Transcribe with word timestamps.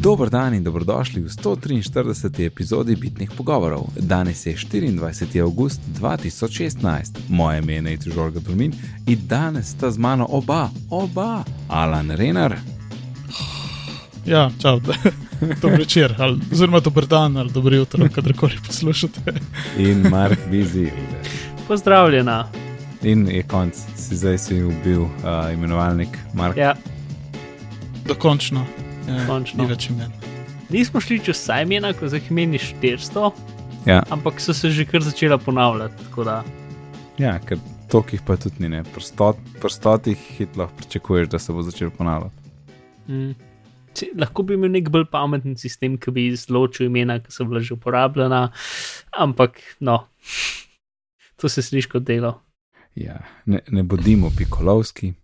Dober 0.00 0.28
dan 0.30 0.54
in 0.54 0.64
dobrodošli 0.64 1.20
v 1.22 1.28
143. 1.28 2.46
epizodi 2.46 2.96
Bitnih 2.96 3.30
pogovorov. 3.36 3.84
Danes 3.96 4.46
je 4.46 4.56
24. 4.56 5.42
august 5.42 5.80
2016, 6.00 7.18
moje 7.28 7.58
ime 7.58 7.72
je 7.72 7.82
Nate 7.82 8.10
Žorga 8.10 8.40
Domin 8.40 8.72
in 9.06 9.18
danes 9.28 9.68
sta 9.70 9.90
z 9.90 9.98
mano 9.98 10.26
oba, 10.30 10.70
oba, 10.90 11.44
Alan 11.68 12.10
Renar. 12.10 12.56
Ja, 14.26 14.50
čau, 14.62 14.80
dobro 15.62 15.76
večer, 15.76 16.14
ali 16.18 16.40
oziroma 16.52 16.80
dober 16.80 17.06
dan, 17.06 17.36
ali 17.36 17.52
dobro 17.52 17.76
jutro, 17.76 18.08
kadarkoli 18.14 18.56
poslušate. 18.66 19.20
In 19.78 20.08
Mark 20.10 20.38
Bizil. 20.50 20.88
Pozdravljena. 21.68 22.48
In 23.02 23.28
je 23.28 23.42
konc, 23.42 23.74
si 23.96 24.16
zdaj 24.16 24.38
si 24.38 24.62
ubil 24.62 25.02
uh, 25.02 25.10
imenovalnik 25.52 26.18
Mark. 26.34 26.56
Ja, 26.56 26.74
Dokončno. 28.06 28.66
Ja, 29.10 29.26
Končno. 29.26 29.62
Ni 29.62 29.68
več 29.68 29.88
imen. 29.90 30.12
nismo 30.70 31.00
šli 31.00 31.18
čez 31.20 31.36
vsa 31.36 31.60
imena, 31.60 31.90
ko 31.92 32.06
jih 32.06 32.30
meni 32.30 32.58
400, 32.58 33.32
Ja, 33.86 34.02
ampak 34.10 34.40
so 34.40 34.52
se 34.52 34.70
že 34.70 34.84
kar 34.84 35.00
začela 35.00 35.38
ponavljati. 35.38 36.04
tako 36.04 36.24
Da, 36.24 36.44
ja 37.18 37.38
ker 37.38 37.58
tolikih 37.88 38.20
pa 38.22 38.36
tudi 38.36 38.60
ni, 38.60 38.68
ne. 38.68 38.84
Pri 38.84 39.00
stot- 39.00 39.40
pri 39.60 39.70
stotih 39.70 40.18
hitro 40.36 40.68
pričakuješ, 40.68 41.28
da 41.28 41.38
se 41.38 41.52
bo 41.52 41.62
začel 41.62 41.90
ponavljati. 41.90 42.36
mm, 43.08 43.32
če, 43.94 44.06
lahko 44.14 44.42
bi 44.42 44.54
imel 44.54 44.70
nek 44.70 44.88
bolj 44.88 45.04
pameten 45.06 45.56
sistem, 45.56 45.98
ki 45.98 46.10
bi 46.10 46.26
izločil 46.28 46.86
imena, 46.86 47.18
ki 47.18 47.32
so 47.32 47.44
bila 47.44 47.60
že 47.60 47.74
uporabljena, 47.74 48.52
ampak 49.12 49.58
no, 49.80 50.06
to 51.36 51.48
se 51.48 51.62
sliši 51.62 51.88
kot 51.88 52.02
delo. 52.02 52.42
Ja, 52.94 53.16
ne, 53.46 53.60
ne 53.68 53.82
bodimo 53.82 54.30
pikolovski. 54.30 55.14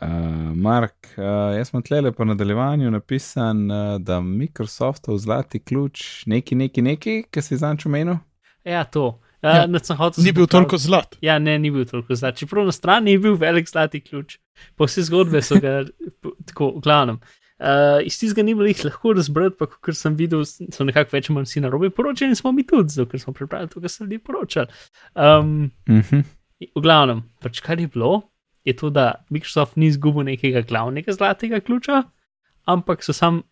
Uh, 0.00 0.08
Mark, 0.56 0.94
uh, 1.16 1.52
jaz 1.56 1.68
sem 1.70 1.82
tlele 1.82 2.12
po 2.12 2.24
nadaljevanju 2.24 2.90
napisan, 2.90 3.66
uh, 3.70 3.98
da 4.00 4.20
Microsoftov 4.20 5.18
zlati 5.18 5.60
ključ, 5.60 6.24
neki, 6.26 6.54
neki, 6.54 6.82
neki, 6.82 7.14
ki 7.30 7.42
si 7.42 7.56
zanč 7.56 7.84
omenil. 7.86 8.16
Ja, 8.64 8.84
to. 8.84 9.20
Ja, 9.42 9.54
Ja, 9.54 9.66
Ni 9.66 9.72
bil 9.76 9.76
popraviti. 9.76 10.50
toliko 10.50 10.78
zlat. 10.78 11.16
Ja, 11.20 11.38
ne, 11.38 11.58
ni 11.58 11.70
bil 11.70 11.84
toliko 11.84 12.14
zlat. 12.14 12.36
Čeprav 12.36 12.64
na 12.64 12.72
strani 12.72 13.12
je 13.12 13.18
bil 13.18 13.34
velik 13.36 13.68
zlati 13.68 14.00
ključ, 14.00 14.38
po 14.76 14.86
vse 14.88 15.02
zgodbe 15.04 15.42
so 15.42 15.58
ga 15.60 15.82
po- 16.22 16.32
tako, 16.46 16.70
v 16.78 16.80
glavnem. 16.80 17.18
Uh, 17.60 18.00
iz 18.02 18.16
tistega 18.18 18.42
ni 18.42 18.54
bilo 18.54 18.66
jih 18.66 18.80
lahko 18.84 19.12
razbrati, 19.12 19.56
pa 19.60 19.66
kar 19.68 19.94
sem 19.94 20.16
videl, 20.16 20.42
so 20.44 20.84
nekako 20.84 21.12
več 21.12 21.28
manj 21.28 21.44
vsi 21.44 21.60
na 21.60 21.68
robe 21.68 21.90
poročali 21.90 22.34
smo 22.34 22.52
mi 22.52 22.64
tudi, 22.66 22.88
zato 22.88 23.10
ker 23.10 23.20
smo 23.20 23.32
pripravili 23.36 23.68
to, 23.70 23.80
kar 23.84 23.92
so 23.92 24.04
ljudje 24.04 24.18
poročali. 24.18 24.66
Um, 25.14 25.70
Uh 25.88 26.00
-huh. 26.00 26.24
v 26.76 26.80
glavnem, 26.80 27.22
pač 27.40 27.60
kar 27.60 27.80
je 27.80 27.86
bilo, 27.88 28.22
je 28.64 28.76
to, 28.76 28.90
da 28.90 29.24
Microsoft 29.30 29.76
ni 29.76 29.86
izgubil 29.86 30.24
nekega 30.24 30.60
glavnega 30.60 31.12
zlatega 31.12 31.60
ključa, 31.60 32.02
ampak 32.64 33.04
so 33.04 33.12
sam 33.12 33.42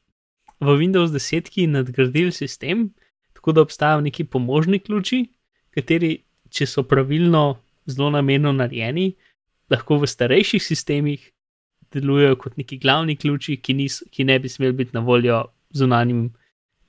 v 0.61 0.77
Windows 0.79 1.13
10 1.13 1.67
nadgradili 1.67 2.33
sistem, 2.33 2.93
tako 3.33 3.53
da 3.53 3.63
obstajajo 3.63 4.01
neki 4.01 4.25
pomožni 4.25 4.79
ključi, 4.79 5.27
kateri, 5.71 6.23
če 6.51 6.67
so 6.67 6.83
pravilno, 6.83 7.59
zelo 7.87 8.11
namenno 8.11 8.53
narejeni, 8.53 9.13
lahko 9.71 9.99
v 9.99 10.07
starejših 10.07 10.63
sistemih 10.63 11.31
delujejo 11.93 12.37
kot 12.37 12.57
neki 12.57 12.79
glavni 12.79 13.17
ključi, 13.17 13.57
ki, 13.57 13.75
nis, 13.75 14.03
ki 14.11 14.25
ne 14.25 14.39
bi 14.39 14.49
smeli 14.49 14.73
biti 14.73 14.95
na 14.95 15.01
voljo 15.01 15.45
zunanjim 15.77 16.31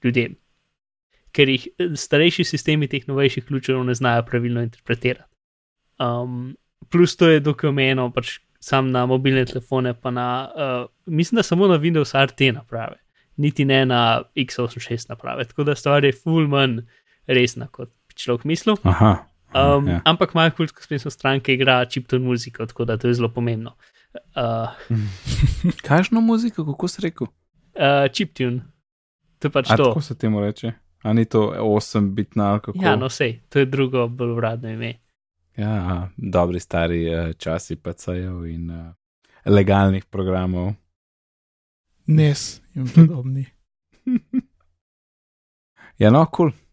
ljudem. 0.03 0.35
Ker 1.33 1.49
jih 1.49 1.67
eh, 1.67 1.95
starejši 1.97 2.45
sistemi 2.45 2.87
teh 2.87 3.07
novejših 3.07 3.47
ključev 3.47 3.83
ne 3.83 3.95
znajo 3.97 4.23
pravilno 4.27 4.61
interpretirati. 4.61 5.29
Um, 5.99 6.55
plus 6.89 7.15
to 7.17 7.29
je 7.29 7.39
dokaj 7.39 7.69
omejeno, 7.69 8.09
pač 8.11 8.39
sam 8.63 8.91
na 8.91 9.05
mobilne 9.05 9.45
telefone, 9.45 9.93
pa 9.93 10.11
na, 10.11 10.27
uh, 10.55 10.85
mislim, 11.05 11.41
da 11.41 11.43
samo 11.43 11.67
na 11.67 11.77
Windows 11.79 12.15
RT 12.15 12.53
naprave, 12.55 12.97
niti 13.37 13.65
ne 13.65 13.85
na 13.85 14.21
x86 14.35 15.09
naprave. 15.09 15.45
Tako 15.45 15.63
da 15.63 15.75
stvar 15.75 16.03
je 16.03 16.13
full 16.15 16.47
manj 16.47 16.79
resna, 17.27 17.67
kot 17.67 17.89
bi 18.07 18.15
človek 18.15 18.47
mislil. 18.47 18.79
Aha. 18.83 19.15
Um, 19.53 19.87
ja. 19.87 19.99
Ampak 20.05 20.33
moja 20.33 20.49
kultska 20.49 20.81
spletna 20.81 21.11
stranka 21.11 21.51
igra 21.51 21.85
chiptune 21.85 22.25
muziko, 22.25 22.65
tako 22.65 22.85
da 22.85 22.97
to 22.97 23.07
je 23.07 23.13
zelo 23.13 23.29
pomembno. 23.29 23.75
Uh, 24.13 24.71
Kakšno 25.87 26.21
muziko, 26.21 26.65
kako 26.65 26.87
si 26.87 27.01
rekel? 27.01 27.27
uh, 27.75 28.07
chiptune, 28.11 28.61
to 29.39 29.47
je 29.47 29.51
pač 29.51 29.71
A 29.71 29.77
to. 29.77 29.83
tako 29.91 30.01
se 30.01 30.17
temu 30.17 30.41
reče? 30.41 30.73
A 31.03 31.13
ni 31.13 31.25
to 31.25 31.51
8-bitna 31.59 32.51
ali 32.51 32.59
kako? 32.59 32.79
Ja, 32.81 32.95
no, 32.95 33.09
sej, 33.09 33.39
to 33.49 33.59
je 33.59 33.65
drugo, 33.65 34.07
bolj 34.07 34.37
uradno 34.37 34.69
ime. 34.69 34.93
Ja 35.57 36.09
dobri 36.17 36.59
stari 36.59 37.03
uh, 37.09 37.33
časi 37.37 37.75
PC-jev 37.75 38.45
in 38.49 38.71
uh, 38.71 38.93
legalnih 39.45 40.05
programov. 40.05 40.73
Nes 42.07 42.61
in 42.75 42.89
podobni. 42.89 43.45
Ja, 46.01 46.09
no, 46.09 46.25
kul. 46.25 46.49
Cool. 46.49 46.63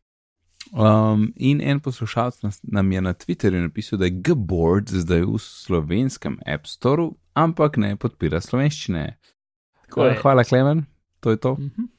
Um, 0.72 1.32
in 1.36 1.60
en 1.60 1.80
poslušalec 1.80 2.42
nas, 2.42 2.60
nam 2.62 2.92
je 2.92 3.00
na 3.00 3.12
Twitterju 3.12 3.60
napisal, 3.62 3.98
da 3.98 4.04
je 4.04 4.10
Gboard 4.10 4.88
zdaj 4.88 5.24
v 5.26 5.38
slovenskem 5.38 6.38
App 6.46 6.66
Storeu, 6.66 7.16
ampak 7.34 7.76
ne 7.76 7.96
podpira 7.96 8.40
slovenščine. 8.40 9.18
Tako. 9.86 10.12
Hvala, 10.22 10.44
Klemen, 10.44 10.86
to 11.20 11.30
je 11.30 11.36
to. 11.36 11.54
Mhm. 11.54 11.90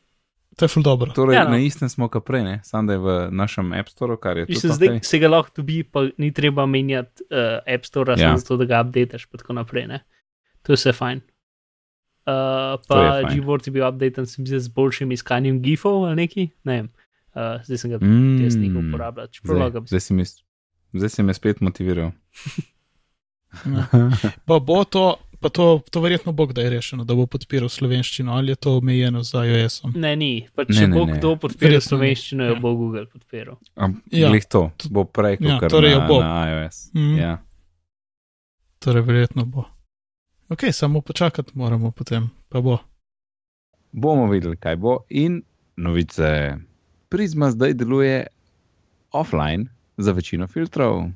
To 0.61 0.65
je 0.65 0.69
ful 0.69 0.83
dobro. 0.83 1.09
Torej, 1.09 1.35
Ja, 1.35 1.43
no. 1.43 1.49
na 1.49 1.57
istem 1.57 1.89
smo 1.89 2.05
kot 2.05 2.21
prej, 2.21 2.43
ne? 2.43 2.55
samo 2.61 2.85
da 2.85 2.93
je 2.93 2.99
v 2.99 3.09
našem 3.31 3.73
App 3.73 3.89
Storeu, 3.89 4.17
kar 4.17 4.37
je 4.37 4.45
Mislim, 4.45 4.69
zdaj 4.71 4.99
se 5.01 5.17
ga 5.17 5.27
lahko 5.27 5.49
dobi, 5.55 5.81
pa 5.83 6.05
ni 6.17 6.29
treba 6.31 6.65
menjati 6.65 7.25
uh, 7.25 7.65
App 7.65 7.85
Store, 7.85 8.13
Ja. 8.13 8.37
zato 8.37 8.57
da 8.57 8.65
ga 8.65 8.81
updateš, 8.81 9.25
pa 9.25 9.37
tako 9.37 9.53
naprej. 9.53 9.87
Ne? 9.87 9.99
To 10.61 10.71
je 10.71 10.77
vse 10.77 10.93
fajn. 10.93 11.21
Uh, 12.21 12.77
pa. 12.85 13.25
Gboard 13.25 13.65
je 13.65 13.71
bil 13.71 13.81
updaten, 13.81 14.25
sem 14.25 14.45
zdaj 14.45 14.59
z 14.59 14.69
boljšim 14.69 15.11
iskanjem 15.11 15.57
GIF-ov 15.59 16.05
ali 16.05 16.15
neki, 16.17 16.49
ne 16.63 16.73
vem. 16.75 16.87
Uh, 17.33 17.57
zdaj 17.65 17.77
sem 17.77 17.89
ga 17.89 17.97
Mm, 17.97 18.43
jaz 18.43 18.53
nekaj 18.55 18.81
uporabljal, 18.83 19.27
čeprav 19.27 19.55
zdaj, 19.55 19.65
lahko 19.65 19.81
bi 19.81 19.87
zdaj, 19.87 19.99
si 19.99 20.13
me, 20.13 20.23
zdaj 20.93 21.09
si 21.09 21.23
me 21.23 21.33
spet 21.33 21.57
motiviral. 21.59 22.11
Pa 24.45 24.59
bo 24.59 24.83
to, 24.85 25.17
pa 25.41 25.49
to, 25.49 25.65
to 25.85 25.99
verjetno 25.99 26.31
bo 26.31 26.45
kdaj 26.45 26.69
rešeno, 26.69 27.03
da 27.03 27.13
bo 27.13 27.25
podpiral 27.25 27.67
slovenščino 27.67 28.31
ali 28.31 28.49
je 28.49 28.57
to 28.57 28.77
omejeno 28.77 29.23
z 29.23 29.33
iOS-om. 29.39 29.93
Ne, 29.95 30.15
ni. 30.15 30.47
Pa, 30.55 30.63
Ne, 30.63 30.73
če 30.73 30.87
ne, 30.87 30.93
bo 30.93 31.05
ne. 31.05 31.13
kdo 31.13 31.35
podpiral 31.35 31.71
Verjetno 31.71 31.87
slovenščino, 31.87 32.43
jo 32.43 32.53
Ja. 32.53 32.59
bo 32.59 32.73
Google 32.75 33.05
podpiral. 33.07 33.57
Am- 33.75 34.01
Ja. 34.07 34.29
To, 34.47 34.61
bo 34.89 35.03
prej 35.05 35.37
kot 35.37 35.47
Ja, 35.47 35.59
torej 35.67 35.95
na, 35.95 36.07
bo. 36.07 36.19
na 36.19 36.35
iOS. 36.47 36.91
Mhm. 36.93 37.17
Ja. 37.17 37.33
Torej, 38.79 39.01
verjetno 39.03 39.45
bo. 39.45 39.65
Ok, 40.49 40.69
samo 40.71 41.01
počakati 41.01 41.51
moramo 41.53 41.91
potem, 41.91 42.29
pa 42.49 42.61
bo. 42.61 42.77
Bomo 43.91 44.27
videli, 44.27 44.55
kaj 44.55 44.75
bo. 44.77 44.99
In 45.09 45.41
novice. 45.75 46.57
Prizma 47.09 47.49
zdaj 47.49 47.73
deluje 47.73 48.27
offline 49.11 49.67
za 49.97 50.11
večino 50.11 50.47
filtrov. 50.47 51.09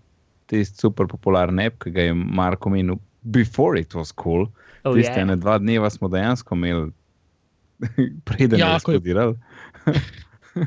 Tisti 0.46 0.78
super 0.78 1.08
popularen 1.08 1.60
app, 1.60 1.80
ki 1.80 1.92
ga 1.92 2.02
je 2.02 2.14
Marko 2.14 2.70
omenil, 2.70 2.96
before 3.26 3.76
it 3.76 3.94
was 3.94 4.12
cool. 4.12 4.48
Oh, 4.84 4.94
Tiste 4.94 5.12
yeah. 5.12 5.22
ene 5.22 5.36
dva 5.36 5.58
dneva 5.58 5.90
smo 5.90 6.08
dejansko 6.08 6.56
imeli, 6.56 6.92
preden 8.26 8.60
Ja, 8.60 8.74
je 8.74 8.80
ko 8.80 8.92
je- 8.92 8.98
eksplodiral. 8.98 9.36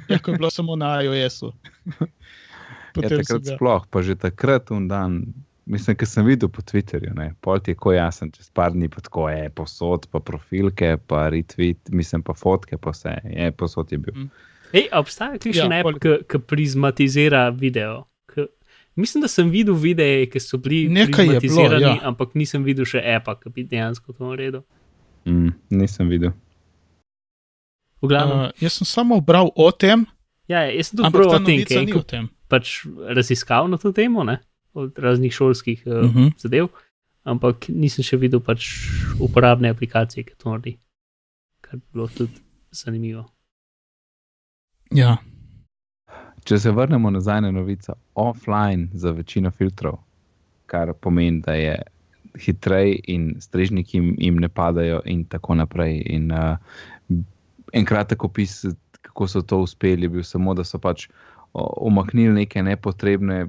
Ja, 0.07 0.19
ko 0.19 0.31
je 0.31 0.37
bilo 0.37 0.51
samo 0.51 0.77
na 0.77 0.99
iOS-u. 1.01 1.53
Ja, 2.99 3.09
takrat 3.09 3.43
ga. 3.45 3.55
sploh, 3.55 3.85
pa 3.87 4.03
že 4.03 4.17
takrat 4.17 4.71
un 4.71 4.89
dan. 4.89 5.21
Mislim, 5.65 5.95
ker 5.97 6.09
sem 6.09 6.25
videl 6.25 6.49
po 6.49 6.65
Twitterju, 6.65 7.13
ne, 7.15 7.35
pol 7.41 7.61
ti 7.61 7.71
je 7.71 7.77
ko 7.77 7.93
jasen, 7.93 8.33
čez 8.33 8.49
par 8.51 8.73
dni 8.73 8.89
pa 8.89 8.99
tako 9.01 9.29
je, 9.29 9.51
posod, 9.51 10.09
pa 10.09 10.19
profilke, 10.19 10.97
pa 10.99 11.29
retweet, 11.29 11.93
mislim 11.93 12.23
pa 12.23 12.33
fotke, 12.33 12.75
pa 12.75 12.91
vse, 12.91 13.13
je, 13.23 13.53
posod 13.53 13.93
je 13.93 13.99
bil. 13.99 14.17
Ej, 14.73 14.89
a 14.89 14.99
obstaja 14.99 15.37
klišen 15.37 15.71
Ja, 15.71 15.77
ja, 15.79 15.85
pol- 15.85 16.01
app, 16.01 16.25
ki 16.27 16.41
prizmatizira 16.41 17.51
video. 17.51 18.08
Mislim, 18.99 19.23
da 19.23 19.29
sem 19.31 19.51
videl 19.51 19.77
videe, 19.79 20.25
ki 20.27 20.41
so 20.43 20.59
bili 20.59 20.89
Nekaj 20.91 21.13
prizmatizirani, 21.15 21.85
ja. 21.85 21.99
ampak 22.03 22.35
nisem 22.35 22.65
videl 22.67 22.87
še 22.89 22.99
appa, 23.15 23.37
ki 23.39 23.53
bi 23.55 23.63
dejansko 23.71 24.13
to 24.13 24.27
naredil. 24.27 24.65
Mm, 25.25 25.53
nisem 25.71 26.09
videl. 26.11 26.33
V 28.03 28.11
glavnem, 28.11 28.39
Uh, 28.49 28.51
jaz 28.63 28.73
sem 28.79 28.87
samo 28.87 29.21
bral 29.21 29.51
o 29.55 29.71
tem, 29.73 30.03
ja, 30.51 30.65
jaz 30.71 30.91
sem 30.91 30.99
tudi 30.99 31.13
ta 31.13 31.37
o 31.37 31.39
tem, 31.43 31.63
kaj 31.67 31.87
je 31.87 31.95
o 31.99 32.03
tem. 32.03 32.29
pač 32.49 32.83
raziskal 33.15 33.69
na 33.71 33.77
to 33.79 33.93
temo, 33.93 34.25
ne? 34.25 34.39
od 34.75 34.99
raznih 34.99 35.33
šolskih 35.35 35.83
uh, 35.87 35.93
uh 35.93 36.05
Mhm. 36.05 36.19
-huh. 36.19 36.33
zadev, 36.39 36.69
ampak 37.25 37.69
nisem 37.69 38.05
še 38.05 38.17
videl 38.17 38.41
pač 38.41 38.67
uporabne 39.21 39.69
aplikacije, 39.71 40.25
ki 40.25 40.35
to 40.39 40.51
naredi. 40.51 40.79
Kar 41.61 41.77
bi 41.79 41.87
bilo 41.93 42.07
tudi 42.09 42.33
zanimivo. 42.71 43.25
Ja, 44.91 45.17
Če 46.49 46.57
se 46.59 46.71
vrnemo 46.73 47.11
nazaj 47.13 47.43
na 47.45 47.51
novico, 47.53 47.93
offline 48.17 48.89
za 48.97 49.11
večino 49.13 49.51
filtrov, 49.53 49.99
kar 50.67 50.95
pomeni, 50.97 51.43
da 51.45 51.53
je 51.59 51.75
hitreje 52.41 52.95
in 53.13 53.35
strežniki 53.41 53.99
jim, 53.99 54.15
jim 54.19 54.39
ne 54.41 54.49
padajo, 54.49 55.03
in 55.05 55.27
tako 55.29 55.59
naprej. 55.61 56.01
In, 56.07 56.33
uh, 56.33 56.57
en 57.73 57.85
kratek 57.85 58.25
opis, 58.25 58.63
kako 59.03 59.29
so 59.29 59.43
to 59.43 59.61
uspeli, 59.67 60.09
je 60.09 60.15
bil 60.17 60.25
samo, 60.25 60.55
da 60.57 60.65
so 60.65 60.81
pač 60.81 61.09
o- 61.53 61.69
umaknili 61.91 62.33
neke 62.43 62.63
nepotrebne 62.63 63.49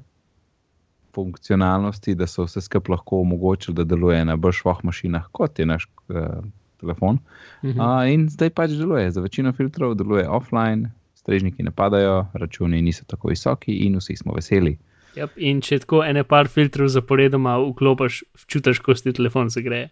funkcionalnosti, 1.15 2.15
da 2.15 2.27
so 2.27 2.45
vse 2.49 2.61
skupaj 2.61 2.97
lahko 2.97 3.23
omogočili, 3.23 3.75
da 3.79 3.87
deluje 3.87 4.19
na 4.25 4.35
bršvah 4.35 4.83
mašinah, 4.83 5.31
kot 5.31 5.59
je 5.59 5.65
naš 5.65 5.87
uh, 6.09 6.43
telefon. 6.83 7.23
Mhm. 7.63 7.79
Uh, 7.79 8.03
in 8.11 8.27
zdaj 8.29 8.49
pač 8.49 8.75
deluje, 8.75 9.11
za 9.11 9.21
večino 9.21 9.55
filtrov 9.55 9.95
deluje 9.95 10.27
offline, 10.29 10.91
strežniki 11.29 11.63
ne 11.63 11.71
padajo, 11.71 12.25
računi 12.33 12.81
niso 12.81 13.05
tako 13.07 13.29
visoki 13.29 13.85
in 13.85 14.01
vsi 14.01 14.17
smo 14.17 14.33
veseli. 14.33 14.77
Yep. 15.15 15.37
In 15.37 15.61
če 15.61 15.79
tako 15.85 16.03
ene 16.05 16.23
par 16.25 16.49
filtrov 16.49 16.89
zaporedoma 16.89 17.57
vklopiš, 17.61 18.23
čutiš, 18.49 18.81
ko 18.81 18.93
ti 18.97 19.13
telefon 19.13 19.49
zagreje. 19.53 19.89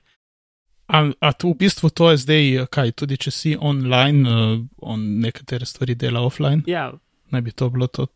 A, 0.87 1.01
a 1.19 1.31
to 1.35 1.51
v 1.51 1.57
bistvu 1.65 1.89
to 1.91 2.11
je 2.13 2.21
zdaj, 2.23 2.45
kaj, 2.71 2.93
tudi 2.95 3.17
če 3.19 3.31
si 3.33 3.55
online, 3.59 4.23
uh, 4.23 4.61
on 4.79 5.01
nekatere 5.21 5.67
stvari 5.67 5.97
dela 5.99 6.23
offline, 6.23 6.63
Ja, 6.67 6.93
naj 7.31 7.43
bi 7.43 7.51
to 7.51 7.69
bilo 7.69 7.87
to. 7.91 8.07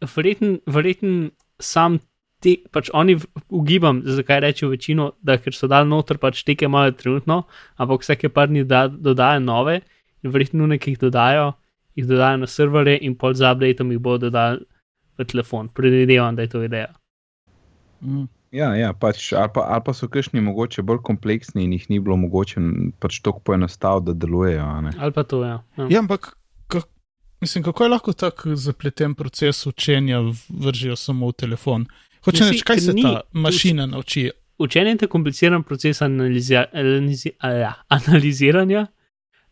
verjetno 0.00 0.58
verjeten 0.66 1.30
sam 1.60 1.98
te, 2.40 2.56
pač 2.72 2.88
oni 2.96 3.18
ugibam, 3.52 4.00
zakaj 4.06 4.40
rečejo 4.40 4.70
večino, 4.72 5.10
da 5.20 5.36
ker 5.36 5.52
so 5.52 5.68
dal 5.68 5.84
noter 5.84 6.16
pač 6.16 6.40
teke 6.44 6.64
imajo 6.64 6.96
trenutno, 6.96 7.42
ampak 7.76 8.00
vsake 8.00 8.32
par 8.32 8.48
dni 8.48 8.64
da, 8.64 8.86
dodajo 8.88 9.44
nove 9.44 9.82
in 10.24 10.32
verjetno 10.32 10.66
nekaj 10.72 10.96
dodajo, 11.04 11.52
jih 12.00 12.08
dodajo 12.08 12.42
na 12.42 12.48
serverje 12.48 12.98
in 13.06 13.14
pol 13.14 13.34
z 13.34 13.46
updateom 13.52 13.92
jih 13.94 14.00
bodo 14.02 14.28
dodali 14.30 14.64
v 15.18 15.24
telefon. 15.28 15.68
Predvidevam, 15.68 16.36
da 16.36 16.42
je 16.42 16.48
to 16.48 16.62
ideja. 16.64 16.92
Mm. 18.00 18.28
Ja, 18.50 18.72
ja 18.74 18.90
pač, 18.92 19.28
ali, 19.32 19.48
pa, 19.54 19.62
ali 19.70 19.82
pa 19.86 19.92
so 19.94 20.08
kakšni 20.10 20.40
mogoče 20.42 20.82
bolj 20.82 21.04
kompleksni 21.06 21.64
in 21.64 21.76
jih 21.76 21.84
ni 21.90 22.00
bilo 22.02 22.16
mogoče 22.18 22.60
pač 22.98 23.20
tako 23.22 23.38
poenostaviti, 23.46 24.08
da 24.10 24.26
delujejo. 24.26 24.64
a 24.64 24.80
ne. 24.80 24.92
Ali 24.98 25.14
pa 25.14 25.22
to, 25.22 25.44
ja. 25.44 25.60
ja. 25.78 25.86
Ja, 25.90 25.98
ampak 26.02 26.32
kak, 26.66 26.88
mislim, 27.40 27.64
kako 27.64 27.84
je 27.84 27.92
lahko 27.94 28.12
tak 28.12 28.42
zapleten 28.54 29.14
proces 29.14 29.66
učenja 29.66 30.18
vržijo 30.48 30.96
samo 30.96 31.28
v 31.30 31.32
telefon? 31.32 31.86
Hoče 32.24 32.36
Mislim, 32.42 32.50
reči, 32.50 32.64
kaj 32.64 32.80
se 32.80 32.92
ni- 32.92 33.02
ta 33.02 33.20
mašina 33.32 33.86
nauči? 33.86 34.30
Učenje 34.58 34.96
je 35.00 35.08
kompliciran 35.08 35.62
proces 35.62 36.02
analizi, 36.02 36.56
analizi, 36.56 37.30
ja, 37.42 37.74
analiziranja, 37.88 38.86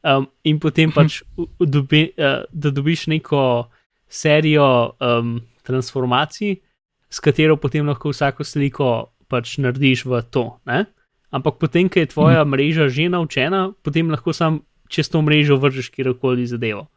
um, 0.03 0.29
in 0.45 0.61
potem 0.61 0.93
pač, 0.93 1.23
dobi, 1.61 2.09
uh, 2.19 2.45
da 2.53 2.71
dobiš 2.71 3.06
neko 3.06 3.69
serijo 4.09 4.97
um, 5.00 5.41
transformacij, 5.62 6.56
s 7.09 7.21
katero 7.21 7.56
potem 7.56 7.87
lahko 7.89 8.12
vsako 8.12 8.45
sliko 8.45 9.12
pač 9.29 9.59
narediš 9.59 10.05
v 10.09 10.23
to. 10.31 10.59
Ne? 10.69 10.87
Ampak 11.31 11.61
potem, 11.61 11.89
ko 11.89 12.00
je 12.00 12.09
tvoja 12.09 12.43
hmm. 12.43 12.53
mreža 12.53 12.89
že 12.89 13.09
naučena, 13.12 13.73
potem 13.85 14.09
lahko 14.11 14.33
sam 14.33 14.65
čez 14.89 15.09
to 15.12 15.21
mrežo 15.23 15.61
vržeš 15.61 15.93
kjerkoli 15.93 16.47
zadevo. 16.49 16.89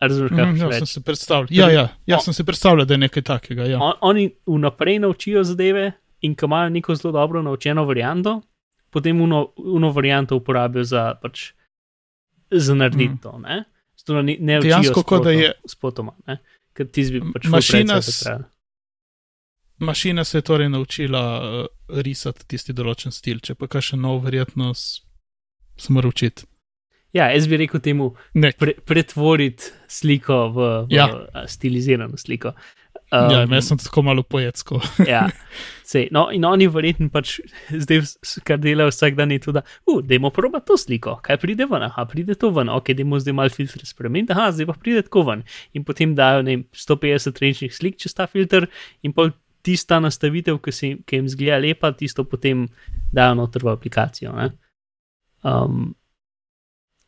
Razumeš, 0.00 0.30
kaj 0.30 0.44
Mhm, 0.44 0.50
hočem 0.50 0.70
ja, 0.70 0.78
sem 0.78 0.86
se 0.86 1.00
predstavljal. 1.00 1.46
Ja, 1.50 1.70
ja, 1.70 1.88
ja, 2.06 2.16
O- 2.16 2.20
sem 2.20 2.34
se 2.34 2.44
predstavljal, 2.44 2.86
da 2.86 2.94
je 2.94 2.98
nekaj 2.98 3.22
takega. 3.22 3.64
Ja. 3.64 3.78
On, 3.80 3.92
oni 4.00 4.34
vnaprej 4.46 4.98
naučijo 4.98 5.44
zadeve 5.44 5.92
in 6.20 6.34
ko 6.34 6.46
imajo 6.46 6.68
neko 6.68 6.94
zelo 6.94 7.12
dobro 7.12 7.42
naučeno 7.42 7.84
varianto, 7.84 8.40
potem 8.90 9.20
uno, 9.20 9.52
uno 9.56 9.90
varianto 9.90 10.36
uporabijo 10.36 10.84
za, 10.84 11.14
pač, 11.22 11.52
za 12.50 12.74
narediti 12.74 13.08
Mm. 13.10 13.18
to. 13.18 13.38
Ne? 13.38 13.64
Zato 13.96 14.22
ne, 14.22 14.36
ne 14.40 14.60
Dejansko, 14.60 15.02
kot 15.02 15.24
da 15.24 15.30
je- 15.30 15.52
spotoma, 15.68 16.12
ne? 16.26 16.38
ker 16.72 16.86
ti 16.86 17.02
bi 17.04 17.20
pač 17.32 17.44
Mašina 17.46 17.94
mašina. 17.94 18.44
se 20.24 20.38
je 20.38 20.42
torej 20.42 20.68
naučila 20.68 21.22
uh, 21.60 21.66
risati 21.96 22.46
tisti 22.46 22.72
določen 22.72 23.12
stil, 23.12 23.38
če 23.38 23.54
pa 23.54 23.66
še 23.80 23.96
nov, 23.96 24.22
verjetno 24.22 24.74
se 24.74 25.02
mora 25.88 26.08
učiti. 26.08 26.44
Ja, 27.12 27.28
jaz 27.30 27.46
bi 27.46 27.56
rekel 27.56 27.80
temu 27.80 28.14
Ne, 28.34 28.52
pre, 28.52 28.74
pretvoriti 28.76 29.62
sliko 29.88 30.48
v, 30.48 30.56
v 30.86 30.90
ja. 30.90 31.06
stilizirano 31.46 32.16
sliko. 32.16 32.52
Um, 33.12 33.30
ja, 33.32 33.42
jaz 33.56 33.68
sem 33.70 33.78
tako 33.78 34.02
malo 34.06 34.22
poetsko. 34.22 34.80
ja, 35.12 35.26
sej, 35.86 36.08
no, 36.14 36.26
in 36.34 36.44
oni 36.48 36.68
verjetno 36.70 37.08
pač 37.12 37.36
zdaj, 37.70 38.02
kar 38.46 38.58
delajo 38.62 38.92
vsak 38.92 39.16
dan, 39.18 39.32
je 39.34 39.42
tudi, 39.44 39.60
da, 39.60 39.64
uh, 39.90 40.02
dajmo 40.04 40.30
proba 40.34 40.60
to 40.64 40.76
sliko, 40.80 41.16
kaj 41.24 41.38
pride 41.42 41.68
ven, 41.70 41.86
aha, 41.88 42.06
pride 42.10 42.36
to 42.40 42.50
ven, 42.54 42.72
ok, 42.72 42.92
dajmo 42.98 43.20
zdaj 43.22 43.36
malo 43.36 43.54
filtre 43.54 43.86
spremeniti, 43.88 44.34
aha, 44.36 44.50
zdaj 44.56 44.70
pa 44.72 44.76
pride 44.80 45.04
tako 45.08 45.26
ven. 45.30 45.46
In 45.74 45.86
potem 45.86 46.14
dajo 46.18 46.42
ne, 46.46 46.58
vem, 46.58 46.66
150 46.74 47.42
rečnih 47.44 47.74
slik 47.74 47.98
čez 48.02 48.14
ta 48.16 48.28
filter 48.30 48.68
in 49.02 49.14
pol 49.16 49.32
tista 49.64 49.96
nastavitev, 50.02 50.58
ki, 50.60 50.72
jim- 50.76 51.02
ki 51.08 51.16
jim 51.22 51.28
zgleda 51.32 51.58
lepa, 51.64 51.92
tisto 51.96 52.26
potem 52.28 52.66
dajo 53.14 53.38
noter 53.38 53.64
v 53.64 53.72
aplikacijo. 53.72 54.34
Ne? 54.36 54.50
Um, 55.44 55.94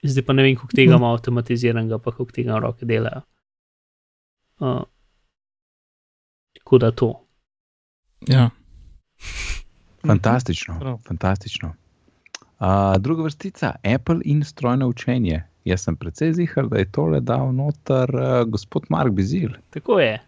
zdaj 0.00 0.24
pa 0.24 0.32
ne 0.36 0.46
vem, 0.46 0.56
koliko 0.56 0.76
tega 0.76 0.96
ima 0.96 1.12
avtomatiziranega, 1.12 1.98
pa 2.00 2.14
koliko 2.16 2.32
tega 2.32 2.60
roke 2.62 2.88
delajo. 2.88 3.22
Uh, 4.56 4.80
tako 6.66 6.78
da 6.78 6.90
to. 6.90 7.20
Ja. 8.28 8.50
Fantastično, 10.06 10.78
Prav. 10.80 10.98
fantastično. 10.98 11.74
Uh, 12.58 12.66
druga 12.98 13.22
vrstica, 13.22 13.74
Apple 13.94 14.18
in 14.24 14.44
strojno 14.44 14.88
učenje. 14.88 15.42
Jaz 15.64 15.80
sem 15.80 15.96
precej 15.96 16.32
zihar, 16.32 16.66
da 16.66 16.78
je 16.78 16.90
tole 16.92 17.20
dal 17.20 17.52
noter 17.54 18.10
uh, 18.10 18.42
gospod 18.46 18.82
Mark 18.88 19.12
Bizil. 19.12 19.50
Tako 19.70 20.00
je. 20.00 20.22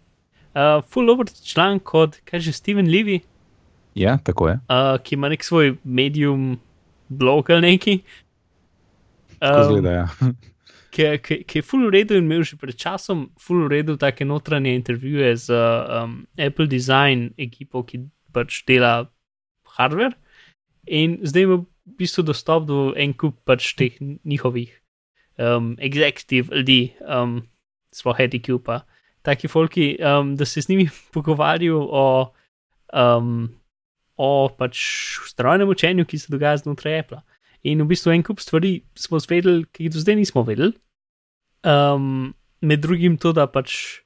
Uh, 0.55 0.85
full 0.85 1.11
over 1.11 1.27
članek 1.45 1.83
kot, 1.83 2.17
kaj 2.25 2.41
že 2.41 2.53
Steven 2.53 2.87
Levy, 2.87 3.21
Ja, 3.95 4.19
tako 4.19 4.49
je. 4.49 4.55
uh, 4.55 5.03
ki 5.03 5.15
ima 5.15 5.29
nek 5.29 5.45
svoj 5.45 5.75
medium 5.85 6.59
blog 7.09 7.51
ali 7.51 7.61
neki. 7.63 7.99
Um, 9.41 9.65
zgleda, 9.65 9.91
ja. 9.91 10.09
Ki, 10.99 11.19
ki, 11.23 11.37
ki 11.47 11.61
je 11.61 11.63
full 11.63 11.87
v 11.87 11.95
redu 11.95 12.19
in 12.19 12.27
imel 12.27 12.43
že 12.43 12.59
pred 12.59 12.75
časom 12.75 13.29
full 13.39 13.67
v 13.67 13.79
redu 13.79 13.95
take 13.97 14.27
notranje 14.27 14.75
intervjuje 14.75 15.31
z 15.47 15.55
um, 15.55 16.27
Apple 16.35 16.67
Design 16.67 17.31
ekipo, 17.39 17.85
ki 17.87 18.09
pač 18.35 18.65
dela 18.67 19.07
hardware. 19.79 20.19
In 20.91 21.21
zdaj 21.23 21.47
ima 21.47 21.63
v 21.63 21.95
bistvu 22.01 22.27
dostop 22.27 22.67
do 22.67 22.91
en 22.99 23.15
kup 23.15 23.39
pač 23.47 23.77
teh 23.79 23.95
njihovih 24.03 24.73
um, 25.39 25.77
executive 25.79 26.51
ljudi, 26.51 26.95
um, 27.07 27.43
sploh 27.95 28.19
ETQ 28.19 28.59
pa. 28.65 28.83
Taki 29.23 29.49
folki, 29.51 29.95
um, 30.03 30.35
da 30.37 30.47
se 30.47 30.63
z 30.63 30.73
njimi 30.73 30.89
pogovarjajo 31.15 31.79
o, 31.79 32.07
um, 32.91 33.55
o 34.17 34.49
pač 34.51 34.83
strojnem 35.31 35.69
učenju, 35.69 36.09
ki 36.09 36.19
se 36.19 36.33
dogaja 36.33 36.65
znotraj 36.65 36.99
Apple. 37.07 37.23
In 37.63 37.83
v 37.83 37.91
bistvu 37.91 38.15
en 38.15 38.23
kup 38.23 38.43
stvari 38.43 38.81
smo 38.99 39.19
zvedeli, 39.23 39.67
ki 39.71 39.87
jih 39.87 39.95
do 39.95 40.03
zdaj 40.03 40.19
nismo 40.19 40.43
vedeli. 40.47 40.75
Um, 41.65 42.35
med 42.61 42.83
drugim 42.83 43.19
to, 43.19 43.33
da 43.33 43.47
pač 43.47 44.01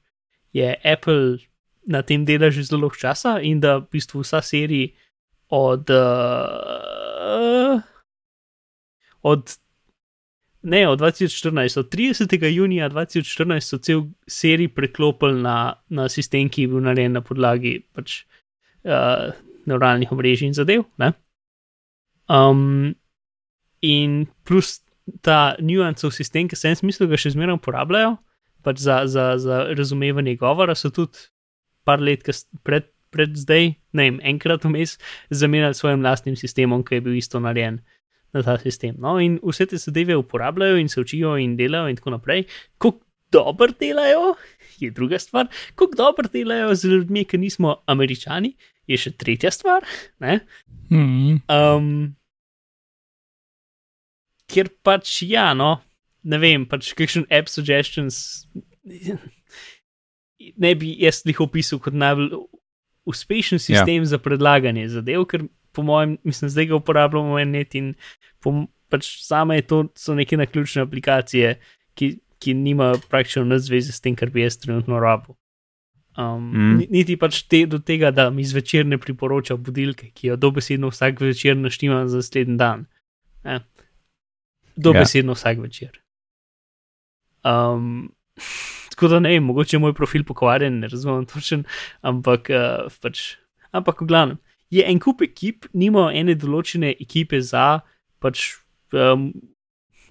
je 0.53 0.75
Apple 0.83 1.37
na 1.85 2.01
tem 2.01 2.25
dela 2.25 2.49
že 2.51 2.63
zelo 2.63 2.87
dolgo 2.87 2.95
časa 2.95 3.39
in 3.41 3.59
da 3.59 3.77
v 3.81 3.89
bistvu 3.91 4.23
vsa 4.23 4.41
serija 4.41 4.93
od. 5.49 5.89
Uh, 5.89 7.81
od 9.21 9.57
Ne, 10.63 10.87
od 10.87 10.99
2014, 10.99 11.79
od 11.79 11.89
30. 11.91 12.47
junija 12.47 12.89
2014 12.89 13.59
so 13.59 13.77
cel 13.77 14.01
serij 14.27 14.69
preklopili 14.71 15.41
na, 15.41 15.75
na 15.89 16.09
sistem, 16.09 16.47
ki 16.49 16.61
je 16.61 16.67
bil 16.71 16.79
narejen 16.79 17.11
na 17.11 17.21
podlagi 17.21 17.81
pač, 17.91 18.21
uh, 18.87 19.35
neuralnih 19.67 20.11
omrežij 20.11 20.47
in 20.47 20.55
zadev. 20.55 20.85
Ne? 20.97 21.11
Um, 22.31 22.95
in 23.81 24.27
plus 24.47 24.79
ta 25.21 25.55
nuancov 25.59 26.13
sistem, 26.15 26.47
ki 26.47 26.59
se 26.59 26.71
en 26.71 26.79
smislu 26.79 27.07
ga 27.11 27.19
še 27.19 27.33
zmeraj 27.35 27.59
uporabljajo, 27.59 28.15
pač 28.63 28.83
za, 28.83 29.03
za, 29.11 29.33
za 29.41 29.63
razumevanje 29.75 30.37
govora, 30.39 30.75
so 30.75 30.91
tudi 30.93 31.27
par 31.83 31.99
let 31.99 32.23
pred, 32.63 32.87
pred 33.11 33.35
zdaj, 33.37 33.73
ne 33.93 34.05
vem, 34.07 34.19
enkrat 34.33 34.63
vmes, 34.67 34.95
zamenjali 35.33 35.75
s 35.75 35.83
svojim 35.83 36.05
lastnim 36.05 36.37
sistemom, 36.39 36.85
ki 36.87 36.99
je 36.99 37.05
bil 37.07 37.17
isto 37.19 37.41
narejen 37.43 37.81
na 38.33 38.41
ta 38.45 38.55
sistem. 38.57 38.95
No, 39.01 39.17
in 39.21 39.37
vse 39.43 39.67
te 39.69 39.77
zadeve 39.77 40.15
uporabljajo 40.17 40.79
in 40.81 40.89
se 40.89 41.01
učijo 41.01 41.35
in 41.37 41.57
delajo 41.59 41.91
in 41.91 41.99
tako 41.99 42.15
naprej. 42.15 42.47
Kako 42.77 43.03
dobro 43.33 43.73
delajo, 43.79 44.35
je 44.79 44.91
druga 44.91 45.19
stvar. 45.19 45.51
Kako 45.75 45.95
dobro 45.97 46.29
delajo 46.33 46.73
z 46.75 46.89
ljudmi, 46.95 47.25
ki 47.25 47.37
nismo 47.37 47.75
američani, 47.85 48.55
je 48.87 48.97
še 48.97 49.13
tretja 49.17 49.51
stvar. 49.51 49.85
Ne? 50.23 50.39
Mm, 50.91 51.41
Um, 51.49 52.15
ker 54.53 54.69
pač, 54.85 55.21
ja, 55.25 55.51
no, 55.57 55.75
ne 56.23 56.39
vem, 56.41 56.67
pač 56.69 56.93
kakšen 56.97 57.25
app 57.33 57.51
suggestions 57.51 58.45
ne 60.57 60.73
bi 60.75 60.93
jaz 60.99 61.21
jih 61.25 61.41
opisal 61.43 61.79
kot 61.83 61.95
najbolj 61.95 62.33
uspešen 63.09 63.59
sistem 63.59 64.03
ja. 64.03 64.11
za 64.13 64.19
predlaganje 64.23 64.87
zadev, 64.93 65.25
ker 65.27 65.47
po 65.73 65.83
mojem, 65.83 66.17
mislim, 66.23 66.49
zdaj 66.53 66.69
ga 66.69 66.75
uporabljamo 66.75 67.39
en 67.39 67.55
net 67.57 67.75
in 67.75 67.93
po, 68.43 68.53
pač 68.93 69.09
same 69.25 69.57
to, 69.67 69.87
so 69.97 70.15
neke 70.15 70.37
naključne 70.37 70.85
aplikacije, 70.85 71.55
ki, 71.97 72.11
ki 72.39 72.53
nimajo 72.53 72.99
praktično 73.09 73.45
nič 73.49 73.65
zveze 73.67 73.95
s 73.95 74.03
tem, 74.03 74.15
kar 74.15 74.31
bi 74.31 74.45
jaz 74.45 74.59
trenutno 74.61 75.01
rabil. 75.01 75.35
Um, 76.13 76.51
mm. 76.53 76.81
Niti 76.93 77.17
pač 77.17 77.41
te, 77.49 77.63
do 77.65 77.79
tega, 77.81 78.11
da 78.13 78.29
mi 78.29 78.45
zvečer 78.45 78.85
ne 78.85 78.99
priporoča 79.01 79.57
budilke, 79.57 80.11
ki 80.13 80.29
jo 80.29 80.37
dobesedno 80.37 80.91
vsak 80.93 81.23
večer 81.25 81.57
naštima 81.57 82.03
za 82.07 82.21
naslednji 82.21 82.57
dan. 82.61 82.85
Eh? 83.43 83.59
Dobesedno 84.75 85.31
ja. 85.31 85.35
vsak 85.35 85.61
večer. 85.61 86.01
Um, 87.43 88.13
tako 88.91 89.07
da 89.07 89.19
ne 89.19 89.29
vem, 89.29 89.43
mogoče 89.43 89.75
je 89.75 89.81
moj 89.81 89.93
profil 89.93 90.23
pokvarjen, 90.23 90.79
ne 90.79 90.87
razumem 90.87 91.25
točen, 91.29 91.65
ampak 92.01 92.49
uh, 92.53 92.91
pač. 93.01 93.35
Ampak 93.73 94.03
v 94.03 94.05
glavnem, 94.05 94.37
je 94.69 94.83
en 94.85 94.99
kup 95.01 95.23
ekip, 95.25 95.65
nima 95.73 96.11
ene 96.13 96.35
določene 96.37 96.91
ekipe 97.01 97.39
za 97.41 97.81
pač 98.21 98.51
um, 98.93 99.31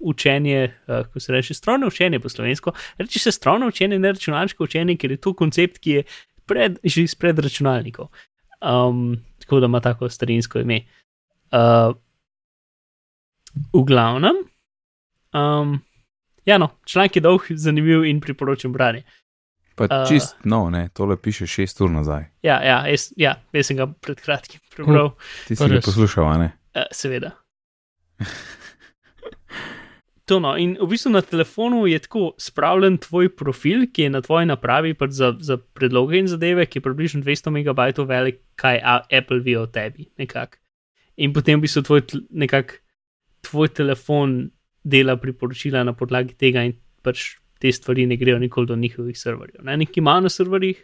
učenje, 0.03 0.67
uh, 0.87 1.05
ko 1.07 1.19
se 1.23 1.31
reče 1.31 1.55
strojno 1.55 1.87
učenje 1.87 2.19
po 2.19 2.29
slovensko. 2.29 2.73
Reči 2.99 3.23
se 3.23 3.31
strojno 3.31 3.71
učenje, 3.71 3.99
ne 4.03 4.11
računalniško 4.11 4.67
učenje, 4.67 4.97
ker 4.99 5.15
je 5.15 5.21
to 5.23 5.33
koncept, 5.33 5.79
ki 5.79 5.97
je 5.97 6.03
pred, 6.45 6.75
že 6.83 7.07
izpred 7.07 7.39
računalnikov. 7.39 8.11
Um, 8.59 9.15
tako 9.39 9.59
da 9.63 9.71
ima 9.71 9.79
tako 9.83 10.09
starinsko 10.11 10.59
ime. 10.59 10.83
Uh, 11.55 11.95
v 13.73 13.83
glavnem, 13.87 14.43
um, 15.33 15.79
ja, 16.45 16.57
no, 16.57 16.69
članek 16.85 17.15
je 17.15 17.21
dolg, 17.21 17.41
zanimiv 17.49 18.05
in 18.05 18.21
priporočam 18.21 18.73
branje. 18.73 19.03
Pa 19.75 19.87
Uh. 19.89 20.07
čist, 20.07 20.35
no, 20.45 20.69
ne, 20.69 20.89
tole 20.93 21.17
piše 21.17 21.47
šest 21.47 21.81
ur 21.81 21.89
nazaj. 21.89 22.27
Ja, 22.45 22.59
ja, 22.61 22.83
jaz, 22.87 23.09
ja, 23.17 23.39
jaz 23.53 23.67
sem 23.67 23.77
ga 23.77 23.87
pred 23.89 24.21
kratkim 24.21 24.61
prebral, 24.75 25.15
Ti 25.47 25.55
Pa 25.57 25.65
si 25.65 25.73
ga 25.73 25.81
poslušal, 25.81 26.37
ne? 26.39 26.51
uh, 26.75 26.85
seveda. 26.91 27.33
To 30.25 30.39
no, 30.39 30.53
in 30.55 30.77
v 30.79 30.87
bistvu 30.87 31.11
na 31.11 31.19
telefonu 31.21 31.83
je 31.87 31.99
tako 31.99 32.31
spravljen 32.39 32.95
tvoj 33.03 33.27
profil, 33.35 33.83
ki 33.91 34.07
je 34.07 34.09
na 34.13 34.21
tvoji 34.23 34.47
napravi 34.47 34.93
pač 34.95 35.17
za, 35.17 35.33
za 35.39 35.57
predloge 35.57 36.21
in 36.21 36.29
zadeve, 36.31 36.63
ki 36.65 36.79
je 36.79 36.85
približno 36.85 37.21
200 37.25 37.51
MB 37.51 38.07
velik, 38.07 38.39
kaj 38.55 38.79
Apple 39.11 39.41
ve 39.43 39.57
o 39.59 39.65
tebi. 39.67 40.07
Nekak. 40.17 40.61
In 41.19 41.33
potem 41.35 41.59
v 41.59 41.67
bistvu 41.67 41.83
tvoj, 41.83 42.01
nekak, 42.31 42.79
tvoj 43.43 43.67
telefon 43.75 44.53
dela 44.83 45.15
priporočila 45.17 45.83
na 45.83 45.93
podlagi 45.93 46.33
tega, 46.35 46.63
in 46.63 46.73
pač 47.01 47.35
te 47.59 47.71
stvari 47.71 48.05
ne 48.05 48.17
grejo 48.17 48.39
nikoli 48.39 48.67
do 48.67 48.75
njihovih 48.75 49.17
serverjev. 49.19 49.63
Ne? 49.63 49.77
Nekaj 49.77 50.01
imajo 50.01 50.21
na 50.21 50.29
serverjih, 50.29 50.81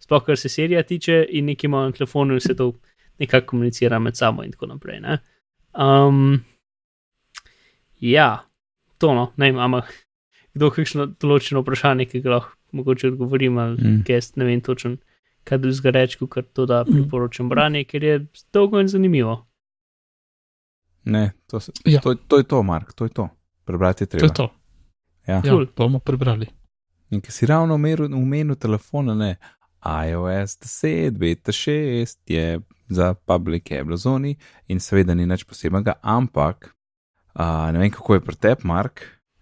sploh 0.00 0.24
kar 0.24 0.36
se 0.36 0.48
serija 0.48 0.82
tiče, 0.82 1.26
in 1.30 1.44
nekaj 1.50 1.68
imajo 1.68 1.90
na 1.90 1.92
telefonu, 1.92 2.34
in 2.34 2.40
se 2.40 2.56
to 2.56 2.72
nekako 3.20 3.46
komunicira 3.46 3.98
med 3.98 4.16
sabo 4.16 4.42
in 4.42 4.50
tako 4.52 4.66
naprej. 4.66 5.00
Ne? 5.00 5.18
Um, 5.72 6.40
ja, 8.00 8.44
to 8.98 9.14
no, 9.14 9.32
ne 9.36 9.50
vem, 9.52 9.60
ima 9.60 9.82
kdo 10.54 10.70
kakšno 10.70 11.06
določeno 11.20 11.62
vprašanje, 11.62 12.06
ki 12.10 12.20
ga 12.20 12.30
lahko 12.36 12.56
mogoče 12.72 13.08
odgovorim, 13.12 13.58
ali 13.58 13.76
Mm. 13.76 13.86
mm. 13.88 14.02
gest, 14.08 14.36
ne 14.36 14.44
vem 14.44 14.60
točno, 14.60 14.96
kaj 15.44 15.58
drugega 15.58 15.90
reči, 15.90 16.18
kot 16.26 16.52
to, 16.52 16.66
da 16.66 16.84
priporočam 16.84 17.48
branje, 17.48 17.84
ker 17.84 18.04
je 18.04 18.26
dolgo 18.52 18.80
in 18.80 18.88
zanimivo. 18.88 19.46
Ne, 21.04 21.32
to, 21.46 21.60
se, 21.60 21.72
Ja. 21.84 22.00
to, 22.00 22.14
to 22.14 22.38
je 22.38 22.44
to, 22.44 22.62
Mark, 22.62 22.92
to 22.94 23.04
je 23.04 23.10
to. 23.10 23.28
Prebrati 23.64 24.02
je 24.02 24.06
To 24.06 24.10
treba. 24.10 24.26
je 24.26 24.34
to. 24.34 24.50
Ja. 25.26 25.34
Ja, 25.34 25.42
Cool. 25.42 25.66
to 25.66 25.84
bomo 25.84 25.98
prebrali. 25.98 26.46
In 27.10 27.20
ki 27.20 27.32
si 27.32 27.46
ravno 27.46 27.74
umenil 28.12 28.54
telefona, 28.54 29.14
ne, 29.14 29.36
iOS 30.04 30.58
10, 30.58 31.10
beta 31.12 31.52
6 31.52 32.16
je 32.26 32.60
za 32.88 33.14
public 33.16 33.70
Ablazoni 33.72 34.36
in 34.66 34.80
seveda 34.80 35.14
ni 35.14 35.26
nič 35.26 35.44
posebnega, 35.44 35.92
ampak 36.02 36.74
a, 37.34 37.72
ne 37.72 37.78
vem, 37.78 37.90
kako 37.90 38.14
je 38.14 38.20
pri 38.20 38.36
tebi, 38.36 38.60
Mark, 38.64 39.00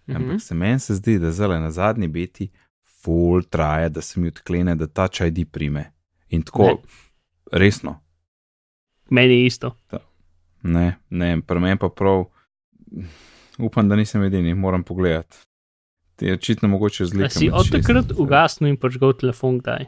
Mhm. 0.08 0.16
ampak 0.16 0.40
se 0.40 0.54
meni 0.54 0.78
se 0.78 0.94
zdi, 0.94 1.18
da 1.18 1.30
zdaj 1.30 1.60
na 1.60 1.70
zadnji 1.70 2.08
beti 2.08 2.50
full 2.94 3.42
traje, 3.42 3.88
da 3.88 4.00
se 4.00 4.20
mi 4.20 4.28
odklene, 4.28 4.74
da 4.74 4.86
ta 4.86 5.08
čaj 5.08 5.30
di 5.30 5.44
prime. 5.44 5.92
In 6.28 6.42
tako, 6.42 6.62
Ne. 6.62 6.76
resno, 7.52 8.00
Meni 9.10 9.34
je 9.34 9.46
isto. 9.46 9.76
ne, 10.62 10.96
ne, 11.10 11.40
pri 11.40 11.60
meni 11.60 11.78
pa 11.78 11.88
prav, 11.88 12.24
upam, 13.62 13.88
da 13.88 13.96
nisem 13.96 14.22
edini, 14.22 14.54
moram 14.54 14.82
pogledati. 14.82 15.36
Ti 16.16 16.26
je 16.26 16.34
očitno 16.34 16.68
mogoče 16.68 17.04
A 17.04 17.06
zlika. 17.06 17.28
si 17.28 17.50
od 17.52 17.66
16 17.66 17.72
takrat 17.72 18.12
ugasnil 18.16 18.70
in 18.70 18.76
počgal 18.76 19.12
telefon 19.12 19.58
kdaj. 19.58 19.86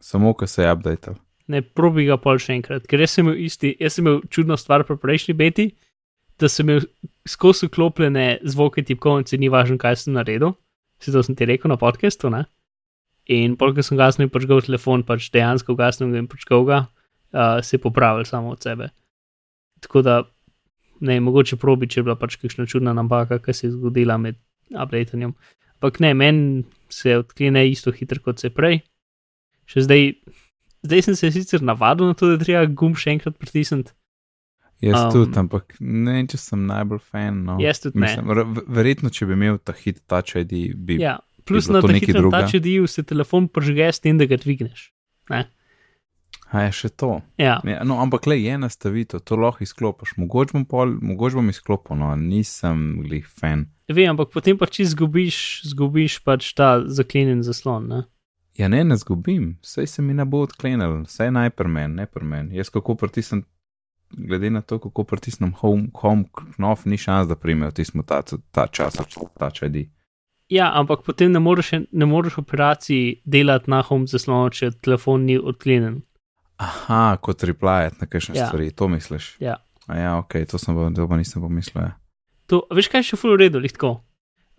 Samo, 0.00 0.32
ko 0.32 0.46
se 0.46 0.62
je 0.62 0.72
updated. 0.72 1.14
Ne 1.46 1.62
probi 1.62 2.04
ga 2.06 2.16
pol 2.16 2.38
še 2.38 2.54
enkrat, 2.56 2.86
ker 2.86 3.00
jaz 3.00 3.14
sem 3.14 3.26
imel 3.26 3.38
isti, 3.44 3.74
jaz 3.80 3.98
sem 3.98 4.06
imel 4.06 4.20
čudno 4.30 4.56
stvar 4.56 4.84
pri 4.86 4.96
prejšnji 4.96 5.34
beti, 5.34 5.66
da 6.40 6.48
sem 6.48 6.68
imel 6.68 6.86
skozi 7.28 7.68
vklopljene 7.68 8.40
zvoke 8.42 8.82
tipkovnice, 8.86 9.38
ni 9.38 9.50
važno, 9.52 9.78
kaj 9.78 9.96
sem 10.04 10.14
naredil. 10.16 10.54
Se 11.00 11.12
to 11.12 11.22
sem 11.22 11.36
ti 11.36 11.46
rekel 11.48 11.70
na 11.72 11.76
podkastu, 11.80 12.30
ne? 12.30 12.44
In 13.30 13.56
pol, 13.60 13.74
ko 13.76 13.84
sem 13.84 13.98
gasnil 13.98 14.26
in 14.28 14.32
počgal 14.32 14.62
telefon, 14.64 15.04
pač 15.06 15.28
dejansko 15.32 15.76
gasnil 15.78 16.10
ga 16.14 16.22
in 16.22 16.28
počgal 16.30 16.64
ga, 16.66 16.78
uh, 17.34 17.60
se 17.62 17.76
je 17.76 17.82
popravil 17.82 18.24
samo 18.24 18.54
od 18.56 18.62
sebe. 18.62 18.90
Tako 19.80 20.02
da, 20.02 20.16
ne, 21.00 21.20
mogoče 21.20 21.56
probi, 21.60 21.88
če 21.90 22.00
je 22.00 22.06
bila 22.08 22.16
pač 22.20 22.36
kakšna 22.40 22.66
čudna 22.70 22.92
napaka, 22.96 23.38
ki 23.42 23.54
se 23.56 23.66
je 23.66 23.72
zgodila 23.76 24.18
med 24.20 24.38
updatanjem. 24.70 25.34
Ampak 25.80 26.00
ne, 26.04 26.12
meni 26.14 26.64
se 26.92 27.16
odklene 27.22 27.64
isto 27.70 27.92
hitro 27.92 28.20
kot 28.24 28.42
se 28.42 28.50
prej. 28.52 28.82
Še 29.70 29.86
zdaj, 29.86 30.10
zdaj 30.84 31.02
sem 31.08 31.16
se 31.16 31.30
sicer 31.32 31.62
navadil 31.64 32.10
na 32.10 32.18
to, 32.18 32.28
da 32.32 32.40
treba 32.42 32.66
gumb 32.66 32.98
še 33.00 33.14
enkrat 33.16 33.38
pritisniti. 33.40 33.94
Jaz 34.80 34.96
Um, 35.06 35.10
tudi, 35.12 35.36
ampak 35.36 35.74
ne 35.80 36.14
vem, 36.16 36.28
če 36.28 36.38
sem 36.40 36.60
najbolj 36.64 37.00
fan. 37.04 37.42
No. 37.44 37.58
Jaz 37.60 37.82
tudi 37.84 38.00
ne. 38.00 38.06
Mislim, 38.06 38.30
ver- 38.32 38.64
verjetno, 38.80 39.10
če 39.12 39.26
bi 39.28 39.36
imel 39.36 39.58
ta 39.60 39.74
hit 39.76 40.00
Touch 40.08 40.38
ID, 40.40 40.54
bi. 40.74 40.96
Ja, 41.02 41.18
plus 41.44 41.68
bilo 41.68 41.76
na 41.76 41.82
to 41.84 41.90
ta 41.90 41.92
nekaj 41.92 42.08
hitrem 42.08 42.22
drugega? 42.24 42.46
tačediju 42.46 42.86
se 42.88 43.04
telefon 43.04 43.48
pržge 43.52 43.90
s 43.92 44.00
tem, 44.00 44.16
da 44.16 44.24
ga 44.24 44.38
dvigneš. 44.40 44.86
A 46.50 46.64
je 46.66 46.72
še 46.74 46.88
to. 46.98 47.20
Ja, 47.38 47.60
Ja, 47.64 47.84
no, 47.86 48.00
ampak 48.02 48.26
le 48.26 48.40
je 48.42 48.56
nastavitev, 48.58 49.22
to 49.22 49.36
lahko 49.38 49.62
izklopiš. 49.62 50.16
Mogoče 50.18 50.56
bom, 50.56 50.64
pol, 50.66 50.96
mogoče 50.98 51.38
bom 51.38 51.50
izklopil, 51.52 51.96
no, 52.00 52.10
nisem 52.18 53.02
glih 53.04 53.26
fan. 53.26 53.68
vem, 53.88 54.10
ampak 54.10 54.32
potem 54.34 54.58
pa 54.58 54.66
če 54.66 54.88
zgubiš, 54.90 56.18
pač 56.26 56.54
ta 56.58 56.80
zaklenjen 56.86 57.44
zaslon. 57.46 57.86
Ne? 57.88 58.00
Ja, 58.58 58.68
ne, 58.68 58.82
ne 58.84 58.96
zgubim, 58.98 59.58
vse 59.62 59.86
se 59.86 60.02
mi 60.02 60.14
ne 60.14 60.26
bo 60.26 60.42
odklenil, 60.42 61.04
vse 61.06 61.30
naj 61.30 61.54
pri 61.54 61.68
meni, 61.70 61.94
ne 62.02 62.06
pri 62.06 62.24
meni. 62.26 62.58
Jaz 62.58 62.68
kako 62.74 62.98
pritisnem, 62.98 63.44
glede 64.10 64.50
na 64.50 64.60
to, 64.60 64.80
kako 64.82 65.04
pritisnem 65.04 65.54
home, 65.62 65.88
home 65.94 66.26
knof, 66.56 66.84
ni 66.84 66.98
šans, 66.98 67.30
da 67.30 67.38
primejo 67.38 67.70
tismo 67.78 68.02
ta, 68.02 68.22
ta 68.50 68.66
čas, 68.66 68.98
ta 69.38 69.50
čadi. 69.54 69.86
Ja, 70.50 70.72
ampak 70.74 71.06
potem 71.06 71.30
ne 71.32 71.38
moreš, 71.38 71.72
ne 71.92 72.06
moreš 72.10 72.40
operacij 72.42 73.20
delati 73.24 73.70
na 73.70 73.84
home 73.86 74.10
zaslonu, 74.10 74.50
če 74.50 74.72
telefon 74.82 75.24
ni 75.30 75.38
odklenjen. 75.38 76.02
Aha, 76.60 77.16
kot 77.24 77.42
replajati 77.48 77.96
na 78.02 78.06
kakšne 78.06 78.36
Ja. 78.36 78.46
stvari, 78.50 78.70
to 78.70 78.88
misliš. 78.88 79.36
Ja. 79.40 79.56
A 79.88 79.96
ja, 79.96 80.10
ok, 80.20 80.36
to 80.50 80.58
sem 80.60 80.76
to 80.94 81.08
pa 81.08 81.16
nisem 81.16 81.42
pomislil. 81.42 81.82
Ja. 81.82 81.96
To, 82.52 82.66
veš, 82.70 82.90
kaj 82.92 83.00
je 83.00 83.08
še 83.10 83.16
full 83.16 83.38
redo, 83.40 83.58
lahko. 83.62 84.02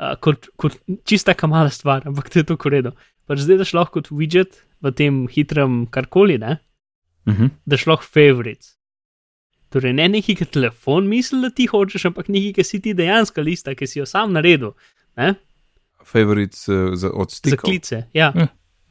Uh, 0.02 0.16
kot, 0.18 0.50
kot 0.58 0.80
čista 1.06 1.36
kamala 1.38 1.70
stvar, 1.70 2.02
ampak 2.10 2.32
to 2.34 2.42
je 2.42 2.48
to 2.50 2.58
koredo. 2.58 2.96
Pač 3.30 3.44
zdaj 3.46 3.62
daš 3.62 3.74
lahko 3.78 4.02
kot 4.02 4.10
widget 4.10 4.58
v 4.82 4.92
tem 4.98 5.28
hitrem 5.30 5.86
karkoli, 5.94 6.40
ne? 6.42 6.58
Uh 7.30 7.34
-huh. 7.38 7.50
daš 7.70 7.86
lahko 7.86 8.04
favorites. 8.04 8.78
Torej, 9.70 9.94
ne 9.94 10.10
nekaj, 10.10 10.36
ki 10.36 10.46
telefon 10.46 11.08
misli, 11.08 11.42
da 11.42 11.50
ti 11.50 11.68
hočeš, 11.70 12.06
ampak 12.10 12.28
nekaj, 12.28 12.54
ki 12.54 12.64
si 12.64 12.80
ti 12.82 12.94
dejansko 12.94 13.42
lista, 13.42 13.76
ki 13.76 13.88
si 13.88 14.00
jo 14.00 14.06
sam 14.06 14.34
naredil. 14.34 14.74
Ne? 15.16 15.36
Favorites 16.04 16.68
uh, 16.68 16.96
za, 16.96 17.12
od 17.14 17.30
Za 17.30 17.36
stikov. 17.36 17.70
klice. 17.70 18.04
Ja. 18.14 18.34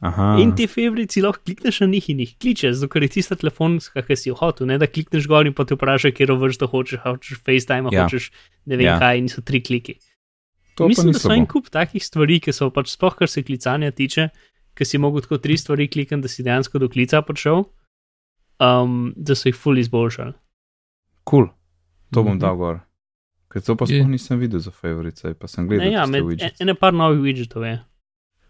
Aha. 0.01 0.37
In 0.41 0.55
ti 0.57 0.65
favorites 0.67 1.13
si 1.13 1.21
lahko 1.21 1.43
klikneš 1.45 1.79
na 1.81 1.87
njih 1.87 2.09
in 2.09 2.19
jih 2.19 2.31
kličeš, 2.41 2.73
zato 2.81 2.99
je 2.99 3.07
tista 3.07 3.35
telefonska, 3.35 4.01
ki 4.01 4.15
si 4.17 4.29
jo 4.29 4.35
hotel, 4.35 4.65
ne 4.67 4.77
da 4.77 4.87
klikneš 4.87 5.27
gor 5.29 5.45
in 5.45 5.53
pa 5.53 5.63
te 5.63 5.75
vpraša, 5.75 6.09
kje 6.11 6.25
vrsto 6.25 6.65
hočeš, 6.67 6.99
hočeš 7.05 7.37
FaceTime, 7.45 7.85
a 7.87 7.93
Ja. 7.93 8.03
hočeš 8.03 8.31
ne 8.65 8.77
vem 8.77 8.85
Ja. 8.85 8.97
kaj, 8.99 9.17
in 9.17 9.29
so 9.29 9.41
tri 9.41 9.61
kliki. 9.61 9.95
to 10.75 10.87
Mislim, 10.87 11.11
da 11.13 11.19
so 11.19 11.29
en 11.33 11.45
kup 11.45 11.69
takih 11.69 12.01
stvari, 12.01 12.39
ki 12.39 12.49
so 12.51 12.71
pač 12.71 12.87
sploh, 12.89 13.13
kar 13.13 13.27
se 13.29 13.43
klicanja 13.43 13.91
tiče, 13.91 14.29
ki 14.73 14.85
si 14.85 14.97
mogel 14.97 15.21
tako 15.21 15.37
tri 15.37 15.57
stvari 15.57 15.87
klikati, 15.87 16.21
da 16.21 16.27
si 16.27 16.41
dejansko 16.43 16.79
do 16.79 16.89
klica 16.89 17.21
prišel, 17.21 17.65
um, 18.59 19.13
da 19.17 19.35
so 19.35 19.49
jih 19.49 19.55
ful 19.55 19.77
izboljšali. 19.77 20.33
Cool. 21.29 21.47
To 22.13 22.23
bom 22.23 22.33
Mhm. 22.33 22.39
dal 22.39 22.55
gor. 22.57 22.79
Ker 23.51 23.61
to 23.61 23.75
pa 23.75 23.85
sploh 23.85 24.07
nisem 24.07 24.39
videl 24.39 24.59
za 24.59 24.71
favorice, 24.71 25.33
pa 25.37 25.47
sem 25.47 25.67
gledal. 25.67 25.85
Ne, 25.85 25.91
ja, 25.91 26.05
med, 26.05 26.23
widgets. 26.23 26.61
ene 26.61 26.73
par 26.73 26.93
novih 26.93 27.19
widgetov 27.21 27.63
je. 27.63 27.83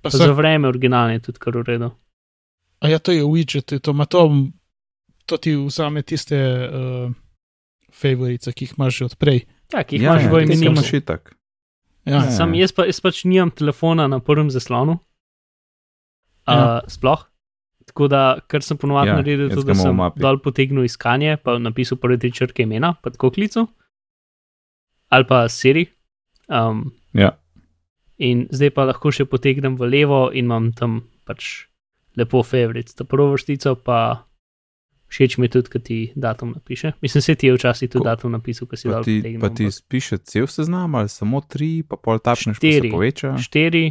Pa 0.01 0.10
Pa 0.10 0.12
se, 0.12 0.17
za 0.20 0.31
vreme 0.31 0.67
originalne 0.67 1.13
je 1.13 1.20
tudi 1.22 1.39
kar 1.39 1.53
v 1.53 1.63
redu. 1.63 1.91
a 2.79 2.88
ja, 2.88 3.00
to 3.00 3.12
je 3.12 3.24
widget, 3.24 3.70
to, 3.77 3.91
ima 3.91 4.05
to, 4.05 4.25
to 5.25 5.38
ti 5.38 5.55
vzame 5.55 6.01
tiste 6.01 6.34
uh, 6.34 7.12
favorice, 7.91 8.51
ki 8.51 8.65
jih 8.65 8.74
imaš 8.77 8.96
že 8.96 9.05
odprej. 9.05 9.39
Ja, 9.70 9.84
ki 9.84 9.96
jih 9.96 10.01
ja, 10.01 10.10
imaš 10.10 10.24
ja, 10.24 10.31
v 10.31 10.41
imenu. 10.43 10.72
imaš 10.72 10.93
itak. 10.93 11.36
Ja, 12.05 12.12
Ja. 12.12 12.17
ja. 12.17 12.31
Sam 12.31 12.53
jaz, 12.53 12.72
pa, 12.72 12.86
jaz 12.86 12.98
pač 12.98 13.24
nimam 13.24 13.51
telefona 13.51 14.08
na 14.08 14.17
prvem 14.20 14.50
zaslonu. 14.50 14.98
Uh, 16.41 16.50
Ja. 16.50 16.81
Sploh. 16.88 17.27
Tako 17.86 18.08
da, 18.08 18.39
kar 18.48 18.62
sem 18.62 18.77
ponovadi 18.77 19.10
Ja, 19.10 19.15
naredil, 19.15 19.50
jaz 19.50 19.55
to, 19.55 19.63
da 19.63 19.75
sem 19.75 19.98
dol 20.15 20.39
potegnil 20.39 20.84
iskanje, 20.84 21.38
pa 21.38 21.58
napisal 21.60 21.98
prve 21.98 22.17
tri 22.17 22.31
črke 22.31 22.63
imena, 22.63 22.93
pa 22.96 23.10
tako 23.10 23.29
klical. 23.29 23.67
Ali 25.10 25.25
pa 25.25 25.46
Siri. 25.46 25.86
Um, 26.48 26.91
Ja. 27.13 27.38
In 28.21 28.45
zdaj 28.49 28.69
pa 28.71 28.85
lahko 28.85 29.09
še 29.09 29.25
potegnem 29.25 29.73
v 29.75 29.87
levo 29.87 30.29
in 30.29 30.45
imam 30.45 30.69
tam 30.71 30.99
pač 31.23 31.65
lepo 32.13 32.43
favorites. 32.43 32.93
Ta 32.93 33.03
prvo 33.03 33.31
vrstico 33.31 33.73
pa 33.75 34.25
všeč 35.07 35.35
mi 35.35 35.45
je 35.45 35.51
tudi, 35.51 35.69
kad 35.69 35.81
ti 35.81 35.97
datum 36.15 36.51
napiše. 36.51 36.93
Mislim, 36.99 37.19
se 37.19 37.35
ti 37.35 37.47
je 37.47 37.53
včasih 37.53 37.89
tudi 37.89 37.99
Ko- 37.99 38.05
datum 38.05 38.31
napisal, 38.31 38.63
ko 38.63 38.75
si 38.75 38.87
dal 38.87 39.03
ti, 39.03 39.17
potegnil. 39.17 39.39
pa 39.39 39.49
ti 39.49 39.65
ampak- 39.65 39.75
spiše 39.75 40.17
cel 40.19 40.47
seznam 40.47 40.95
ali 40.95 41.09
samo 41.09 41.41
tri, 41.43 41.81
pa 41.81 41.95
pol 41.95 42.19
pa 42.19 42.35
Štiri. 42.35 42.87
se 42.87 42.89
poveča. 42.89 43.35
štiri, 43.37 43.85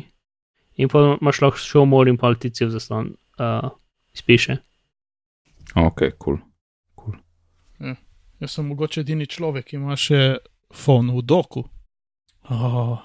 in 0.76 0.88
pa 0.88 1.16
imaš 1.16 1.40
lahko 1.40 1.58
še 1.58 1.78
umor 1.78 2.08
in 2.08 2.16
pol 2.16 2.34
ti 2.34 2.49
cel 2.49 2.68
zaslon 2.68 3.12
uh, 3.37 3.68
izpiše. 4.14 4.56
Ok, 5.76 6.16
cool. 6.18 6.38
Jaz 8.40 8.50
sem 8.50 8.64
mogoče 8.64 9.00
edini 9.00 9.26
človek, 9.26 9.66
ki 9.66 9.76
ima 9.76 9.92
še 9.94 10.40
phone 10.72 11.12
v 11.12 11.20
doku. 11.22 11.60
Oh. 12.49 12.96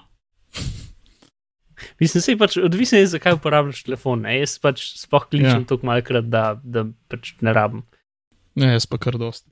Mislim, 2.00 2.22
se 2.22 2.32
je 2.32 2.38
pač 2.38 2.56
odvisno, 2.60 2.98
je, 2.98 3.10
zakaj 3.16 3.36
uporabljaš 3.38 3.82
telefon. 3.86 4.24
Ne? 4.26 4.38
Jaz 4.40 4.58
pač 4.62 4.84
spoh 4.98 5.28
kličem 5.28 5.50
Ja. 5.50 5.58
ja. 5.60 5.66
tako 5.68 5.86
malkrat, 5.90 6.30
da, 6.32 6.44
da 6.62 6.86
pač 7.12 7.34
ne 7.44 7.52
rabim. 7.56 7.84
Ne, 8.56 8.72
jaz 8.76 8.88
pa 8.88 8.98
kar 8.98 9.18
dosti. 9.20 9.50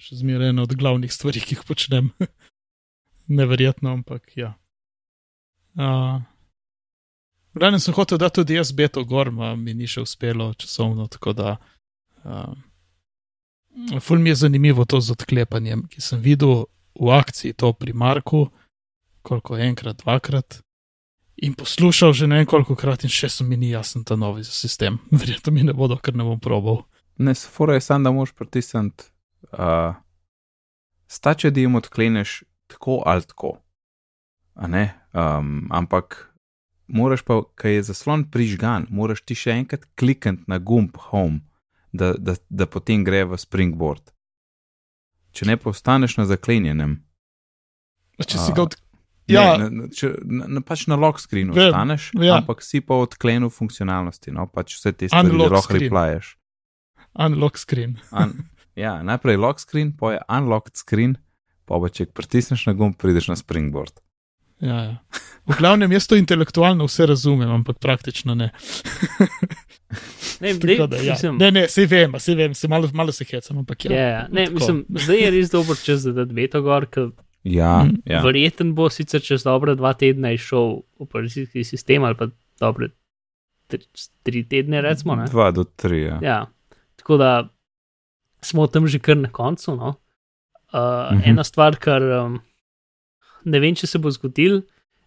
Še 0.00 0.22
zmeraj 0.22 0.54
ena 0.54 0.64
od 0.64 0.72
glavnih 0.80 1.12
stvari, 1.12 1.42
ki 1.44 1.58
jih 1.58 1.64
počnem. 1.68 2.08
Neverjetno, 3.40 3.92
ampak 3.98 4.32
ja. 4.38 4.54
Uh, 5.76 6.24
Rane 7.54 7.80
sem 7.82 7.94
hotel 7.94 8.18
dati 8.18 8.40
tudi 8.40 8.54
jaz 8.54 8.72
beto 8.72 9.04
gor, 9.04 9.30
ma 9.34 9.52
mi 9.58 9.74
ni 9.74 9.86
še 9.90 10.04
uspelo 10.04 10.52
časovno, 10.54 11.06
tako 11.10 11.34
da. 11.34 11.56
Uh, 12.22 14.00
ful 14.00 14.22
mi 14.22 14.30
je 14.30 14.42
zanimivo 14.46 14.84
to 14.84 15.00
z 15.02 15.14
odklepanjem, 15.16 15.84
ki 15.90 16.00
sem 16.00 16.22
videl 16.22 16.64
v 16.94 17.12
akciji 17.14 17.56
to 17.58 17.72
pri 17.74 17.92
Marku, 17.92 18.48
koliko 19.22 19.58
enkrat, 19.58 20.02
dvakrat. 20.04 20.60
In 21.40 21.56
poslušal 21.56 22.12
že 22.12 22.28
ne 22.28 22.40
vem 22.40 22.46
koliko 22.46 22.76
krat, 22.76 23.04
in 23.04 23.12
še 23.12 23.30
so 23.32 23.44
mi 23.48 23.56
ni 23.56 23.72
jasen 23.72 24.04
ta 24.04 24.16
novi 24.16 24.44
sistem. 24.44 25.00
Verjetno 25.20 25.52
mi 25.56 25.64
ne 25.64 25.72
bodo, 25.72 25.96
ker 25.96 26.16
ne 26.16 26.26
bom 26.26 26.40
probal. 26.40 26.84
Ne, 27.20 27.34
sfora 27.34 27.76
je 27.76 27.84
samo, 27.84 28.04
da 28.04 28.12
moraš 28.12 28.32
pritisniti. 28.36 29.08
Uh, 29.52 29.96
Stače, 31.10 31.50
da 31.50 31.60
jim 31.60 31.74
odkleneš 31.74 32.42
tako 32.70 33.02
ali 33.06 33.24
tako. 33.26 33.58
A 34.54 34.68
ne? 34.68 34.84
Um, 35.12 35.66
ampak 35.70 36.30
moraš 36.86 37.22
pa, 37.22 37.40
ker 37.56 37.70
je 37.70 37.82
zaslon 37.88 38.26
prižgan, 38.30 38.86
moraš 38.90 39.24
ti 39.24 39.34
še 39.34 39.56
enkrat 39.56 39.86
klikniti 39.98 40.44
na 40.50 40.58
gumb 40.58 40.96
Home, 41.10 41.40
da, 41.92 42.12
da, 42.18 42.36
da 42.48 42.66
potem 42.66 43.04
gre 43.06 43.24
v 43.26 43.38
Springboard. 43.40 44.12
Če 45.32 45.46
ne 45.46 45.56
pa 45.56 45.70
ostaneš 45.70 46.18
na 46.20 46.26
zaklenjenem. 46.30 46.98
Če 48.20 48.38
si 48.38 48.54
ga 48.54 48.68
od... 48.68 48.76
Ne, 49.30 49.36
Ja, 49.36 49.56
na, 49.58 49.68
na, 49.70 49.88
če, 49.94 50.12
na, 50.26 50.48
na, 50.56 50.62
pač 50.66 50.86
na 50.90 50.98
lock 50.98 51.22
screenu 51.22 51.54
Vem, 51.54 51.70
ostaneš, 51.70 52.10
ja. 52.18 52.40
ampak 52.40 52.64
si 52.66 52.82
pa 52.82 52.98
odklenil 52.98 53.52
funkcionalnosti, 53.54 54.34
no 54.34 54.48
pač 54.50 54.74
vse 54.78 54.92
te 54.92 55.08
stvari, 55.08 55.32
lahko 55.38 55.62
screen. 55.68 55.86
replaješ. 55.86 56.34
unlock 57.14 57.58
screen. 57.58 57.96
Un, 58.20 58.36
ja, 58.78 58.98
najprej 59.06 59.40
lock 59.40 59.62
screen, 59.62 59.94
pa 59.96 60.16
je 60.16 60.22
unlocked 60.28 60.76
screen, 60.82 61.16
pa 61.64 61.78
pa 61.80 61.88
če 61.88 62.10
pritisneš 62.10 62.66
na 62.66 62.74
gumb, 62.74 62.98
prideš 62.98 63.30
na 63.30 63.38
springboard. 63.38 64.02
Ja, 64.60 64.76
ja. 64.84 64.96
V 65.48 65.56
glavnem, 65.56 65.92
jaz 65.96 66.04
to 66.06 66.18
intelektualno 66.20 66.84
vse 66.84 67.06
razumem, 67.08 67.48
ampak 67.50 67.78
praktično 67.80 68.34
ne. 68.36 68.50
Ne, 70.40 70.52
Tako 70.60 70.66
dej, 70.66 70.78
da, 70.86 70.96
ja. 70.96 71.12
mislim, 71.12 71.38
Ne, 71.40 71.50
ne, 71.50 71.68
se 71.68 71.86
vem, 71.86 72.12
se 72.20 72.34
vem, 72.34 72.54
se 72.54 72.68
malo, 72.68 72.90
malo 72.92 73.12
se 73.12 73.24
hecam, 73.24 73.58
ampak 73.58 73.84
ja. 73.84 73.92
ja, 73.96 74.08
ja. 74.08 74.26
Ne, 74.30 74.44
tako. 74.44 74.54
mislim, 74.54 74.84
zdaj 74.88 75.22
je 75.24 75.30
res 75.30 75.50
dober 75.50 75.76
čas, 75.80 76.04
da 76.04 76.12
da 76.12 76.32
beto 76.34 76.62
gor, 76.62 76.86
ker 76.86 77.08
Ja, 77.44 77.84
Mm. 77.84 78.02
ja. 78.04 78.20
verjeten 78.22 78.74
bo 78.74 78.90
sicer 78.90 79.22
čez 79.22 79.42
dobre 79.42 79.74
dva 79.74 79.94
tedna 79.94 80.32
išel 80.32 80.82
operacijski 80.98 81.64
sistem 81.64 82.04
ali 82.04 82.14
pa 82.14 82.26
dobre 82.60 82.90
tri, 83.66 83.80
tri 84.22 84.42
tedne, 84.44 84.80
recimo. 84.82 85.16
Ne? 85.16 85.24
Dva 85.26 85.50
do 85.50 85.64
tri. 85.64 86.02
Ja. 86.02 86.18
Ja, 86.22 86.46
tako 86.96 87.16
da 87.16 87.48
smo 88.42 88.66
tam 88.66 88.86
že 88.86 88.98
kar 88.98 89.16
na 89.16 89.30
koncu. 89.30 89.76
No? 89.76 89.94
Uh, 90.72 91.10
Mhm. 91.10 91.16
mhm. 91.16 91.30
Ena 91.30 91.44
stvar, 91.44 91.76
kar 91.76 92.02
um, 92.02 92.40
ne 93.44 93.60
vem, 93.60 93.74
če 93.74 93.86
se 93.86 93.98
bo 93.98 94.10
zgodil, 94.10 94.62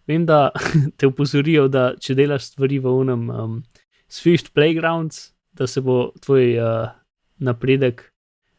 vem, 0.06 0.26
da 0.26 0.50
te 0.98 1.06
upozorijo, 1.06 1.68
da 1.68 1.94
če 1.96 2.14
delaš 2.14 2.50
stvari 2.50 2.78
v 2.78 2.86
unem 2.90 3.30
um, 3.30 3.62
Swift 4.10 4.50
Playgrounds, 4.52 5.30
da 5.52 5.66
se 5.66 5.80
bo 5.80 6.10
tvoj 6.20 6.58
uh, 6.58 6.90
napredek 7.38 8.10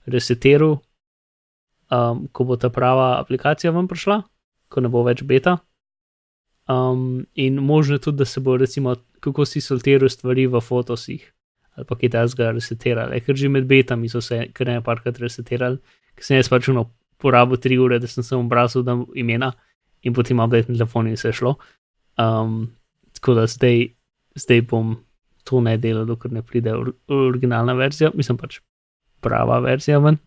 resetiral, 0.05 0.77
um, 1.91 2.27
ko 2.31 2.43
bo 2.43 2.57
ta 2.57 2.69
prava 2.69 3.19
aplikacija 3.19 3.71
vam 3.71 3.87
prišla, 3.87 4.21
ko 4.69 4.81
ne 4.81 4.91
bo 4.91 5.03
več 5.03 5.23
beta. 5.23 5.57
Um, 6.69 7.25
in 7.35 7.61
možno 7.61 7.99
tudi, 8.01 8.23
da 8.23 8.25
se 8.25 8.41
bo, 8.41 8.57
recimo, 8.57 8.95
kako 9.19 9.45
si 9.45 9.61
sortiral 9.61 10.09
stvari 10.09 10.47
v 10.47 10.61
fotosih 10.61 11.31
ali 11.75 11.85
pa 11.85 11.95
kaj 11.99 12.09
takega 12.09 12.51
resetirali, 12.55 13.19
ker 13.19 13.35
že 13.35 13.49
med 13.51 13.65
betami 13.67 14.09
so 14.09 14.21
se 14.23 14.45
kar 14.55 14.67
ne 14.67 14.81
parkrat 14.81 15.17
resetirali, 15.19 15.81
ker 16.15 16.23
sem 16.23 16.37
jaz 16.39 16.47
pač 16.47 16.69
uno 16.71 16.85
porabil 17.19 17.59
tri 17.59 17.77
ure, 17.79 17.99
da 17.99 18.07
sem 18.07 18.23
samo 18.23 18.45
obrazil 18.45 18.83
da 18.83 18.95
imena 19.15 19.51
in 20.03 20.13
potem 20.13 20.39
update 20.39 20.71
na 20.71 20.77
telefon 20.77 21.09
in 21.11 21.17
se 21.17 21.33
šlo. 21.33 21.55
Um, 22.17 22.71
tako 23.11 23.33
da 23.33 23.47
zdaj, 23.47 23.89
zdaj 24.39 24.61
bom 24.71 24.95
to 25.43 25.59
ne 25.61 25.75
delal, 25.77 26.05
dokler 26.07 26.33
ne 26.33 26.41
pride 26.41 26.73
or 26.73 26.93
originalna 27.11 27.75
verzija, 27.75 28.11
mislim 28.15 28.37
pač 28.37 28.61
prava 29.21 29.59
verzija 29.59 29.99
ven. 29.99 30.17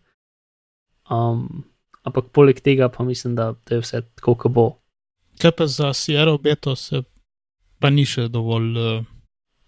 Um, 1.09 1.63
ampak 2.03 2.29
poleg 2.33 2.61
tega 2.61 2.89
pa 2.89 3.03
mislim, 3.03 3.35
da, 3.35 3.53
da 3.67 3.75
je 3.75 3.81
vse 3.81 4.01
tako, 4.15 4.35
kot 4.35 4.53
bo. 4.53 4.67
Kaj 5.41 5.51
pa 5.57 5.67
za 5.67 5.93
Sierra 5.93 6.37
Beto 6.37 6.75
se 6.75 7.03
pa 7.79 7.89
ni 7.89 8.05
še 8.05 8.27
dovolj. 8.27 8.75
Uh, 8.77 9.07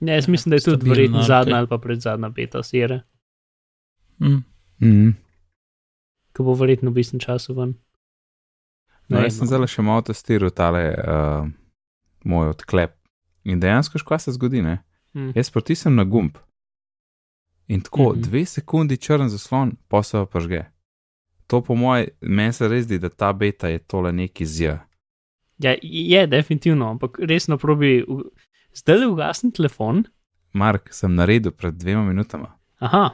Ne, 0.02 0.14
jaz 0.14 0.28
mislim, 0.28 0.50
da 0.50 0.56
je 0.56 0.62
tudi 0.62 0.90
verjetno 0.90 1.18
okej. 1.18 1.28
zadnja 1.28 1.56
ali 1.56 1.68
pa 1.68 1.78
predzadnja 1.78 2.30
beta 2.30 2.64
sere, 2.64 3.02
mm. 4.20 4.40
Mm. 4.82 5.12
ki 6.34 6.44
bo 6.44 6.56
verjetno 6.58 6.90
v 6.90 6.94
bistvu 6.94 7.20
času 7.20 7.54
ven. 7.54 7.76
No, 9.08 9.20
Ne 9.20 9.28
jaz 9.28 9.38
sem 9.38 9.46
vem, 9.46 9.52
no. 9.52 9.68
zdaj 9.68 9.70
še 9.76 9.86
malo 9.86 10.02
testiral 10.02 10.50
tale 10.50 10.82
uh, 10.98 11.46
moj 12.26 12.56
odklep. 12.56 12.98
In 13.44 13.62
dejansko, 13.62 14.02
škva 14.02 14.18
se 14.20 14.34
zgodi, 14.34 14.64
ne? 14.66 14.80
Mm. 15.14 15.36
Jaz 15.38 15.54
pritisnem 15.54 15.96
na 15.96 16.04
gumb 16.04 16.38
in 17.68 17.82
tako 17.82 18.10
mm. 18.10 18.16
-hmm. 18.16 18.22
dve 18.22 18.46
sekundi 18.46 18.98
črn 18.98 19.30
zaslon, 19.30 19.78
pa 19.88 20.04
se 20.04 20.26
pa 20.32 20.40
žge. 20.40 20.66
To 21.52 21.60
po 21.62 21.76
mojem, 21.76 22.08
meni 22.22 22.54
se 22.54 22.68
res 22.68 22.86
zdi, 22.86 22.96
da 22.98 23.10
ta 23.10 23.34
beta 23.34 23.68
je 23.68 23.80
tole 23.80 24.12
neki 24.12 24.46
zja. 24.46 24.78
Ja, 25.58 25.76
je 25.82 26.22
definitivno, 26.28 26.88
ampak 26.90 27.20
resno 27.22 27.58
probi. 27.58 28.06
Zdaj 28.74 28.98
le 28.98 29.08
ugasni 29.08 29.52
telefon. 29.52 30.06
Mark, 30.54 30.88
sem 30.92 31.12
naredil 31.12 31.52
pred 31.52 31.76
dvema 31.76 32.04
minutama. 32.04 32.54
Aha, 32.80 33.10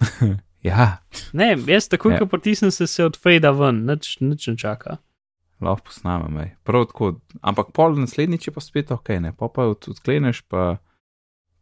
Ja, 0.62 0.98
ne, 1.32 1.56
jaz 1.66 1.86
takoj, 1.88 2.12
Ja. 2.12 2.18
ko 2.18 2.26
pritisnem, 2.26 2.70
se, 2.70 2.86
se 2.86 3.04
odfejda 3.04 3.50
ven, 3.50 3.84
nič, 3.86 4.16
nič 4.20 4.46
ne 4.46 4.56
čaka. 4.56 4.96
lahko 5.60 5.84
posnamem. 5.84 6.38
ej. 6.38 6.50
Prav 6.64 6.86
tako, 6.86 7.12
ampak 7.40 7.70
pol 7.72 7.94
naslednjič 7.96 8.46
je 8.46 8.52
pa 8.52 8.60
spet 8.60 8.90
ok, 8.90 9.08
ne, 9.20 9.32
pa 9.32 9.48
pa 9.48 9.62
od- 9.64 9.88
odkleneš, 9.88 10.42
pa, 10.42 10.76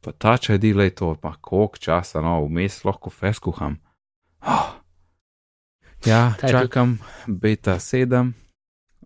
pa 0.00 0.12
ta 0.12 0.36
če 0.36 0.58
delaj 0.58 0.90
to, 0.90 1.14
pa 1.14 1.34
koliko 1.36 1.78
časa, 1.78 2.20
no, 2.20 2.40
vmes 2.44 2.84
lahko 2.84 3.10
fes 3.10 3.38
kuham. 3.38 3.76
Oh. 4.42 4.72
Ja, 6.06 6.34
Ta 6.34 6.46
je 6.46 6.52
čakam, 6.52 6.98
beta 7.26 7.74
7, 7.74 8.32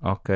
ok. 0.03 0.29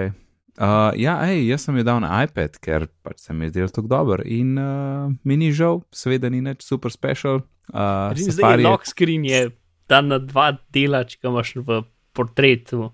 Uh, 0.52 0.92
ja, 0.94 1.16
hej, 1.24 1.48
jaz 1.48 1.64
sem 1.64 1.76
jo 1.76 1.82
dal 1.82 1.98
na 1.98 2.22
iPad, 2.22 2.58
ker 2.58 2.84
pač 3.02 3.18
se 3.18 3.32
mi 3.32 3.46
je 3.46 3.50
zdel 3.50 3.70
tako 3.70 3.88
dober 3.88 4.20
in 4.22 4.52
uh, 4.54 5.08
mi 5.24 5.36
ni 5.36 5.48
žal, 5.50 5.80
seveda 5.90 6.28
ni 6.28 6.40
nič 6.40 6.60
super 6.62 6.90
special. 6.90 7.40
Uh, 7.68 8.12
Zdaj 8.12 8.28
Safari 8.28 8.52
je 8.54 8.60
je- 8.60 8.68
lock 8.68 8.84
screen 8.84 9.24
je 9.24 9.40
dan 9.88 10.06
na 10.06 10.18
dva 10.18 10.50
dela, 10.70 11.04
če 11.04 11.18
ga 11.18 11.28
imaš 11.28 11.54
v 11.56 11.80
portretu, 12.12 12.90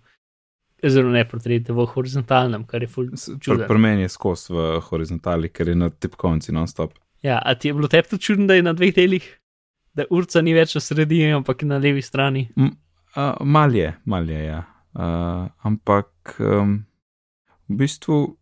zelo 0.80 1.10
ne 1.10 1.24
portretu, 1.24 1.74
v 1.74 1.86
horizontalnem, 1.88 2.62
kar 2.64 2.80
je 2.80 2.88
full. 2.88 3.10
S- 3.12 3.34
Pri 3.42 3.78
meni 3.78 4.02
je 4.02 4.08
skos 4.10 4.48
v 4.48 4.56
horizontali, 4.80 5.48
ker 5.48 5.68
je 5.68 5.74
na 5.76 5.90
tipkovnici 5.90 6.52
non-stop. 6.52 6.94
Ja, 7.20 7.38
a 7.38 7.54
ti 7.54 7.68
je 7.68 7.74
bilo 7.74 7.88
tebi 7.88 8.08
tudi 8.08 8.22
čudno, 8.22 8.46
da 8.46 8.54
je 8.54 8.62
na 8.62 8.72
dveh 8.72 8.94
delih, 8.94 9.26
da 9.92 10.06
urca 10.08 10.38
ni 10.40 10.54
več 10.54 10.74
na 10.74 10.80
sredini, 10.80 11.32
ampak 11.34 11.62
na 11.64 11.78
levi 11.78 12.00
strani. 12.00 12.46
Uh, 13.16 13.34
mal 13.40 13.74
je, 13.74 13.92
mal 14.04 14.28
je, 14.28 14.40
ja. 14.44 14.64
Uh, 14.92 15.48
ampak 15.62 16.36
um, 16.40 16.84
v 17.68 17.76
bistvu 17.80 18.38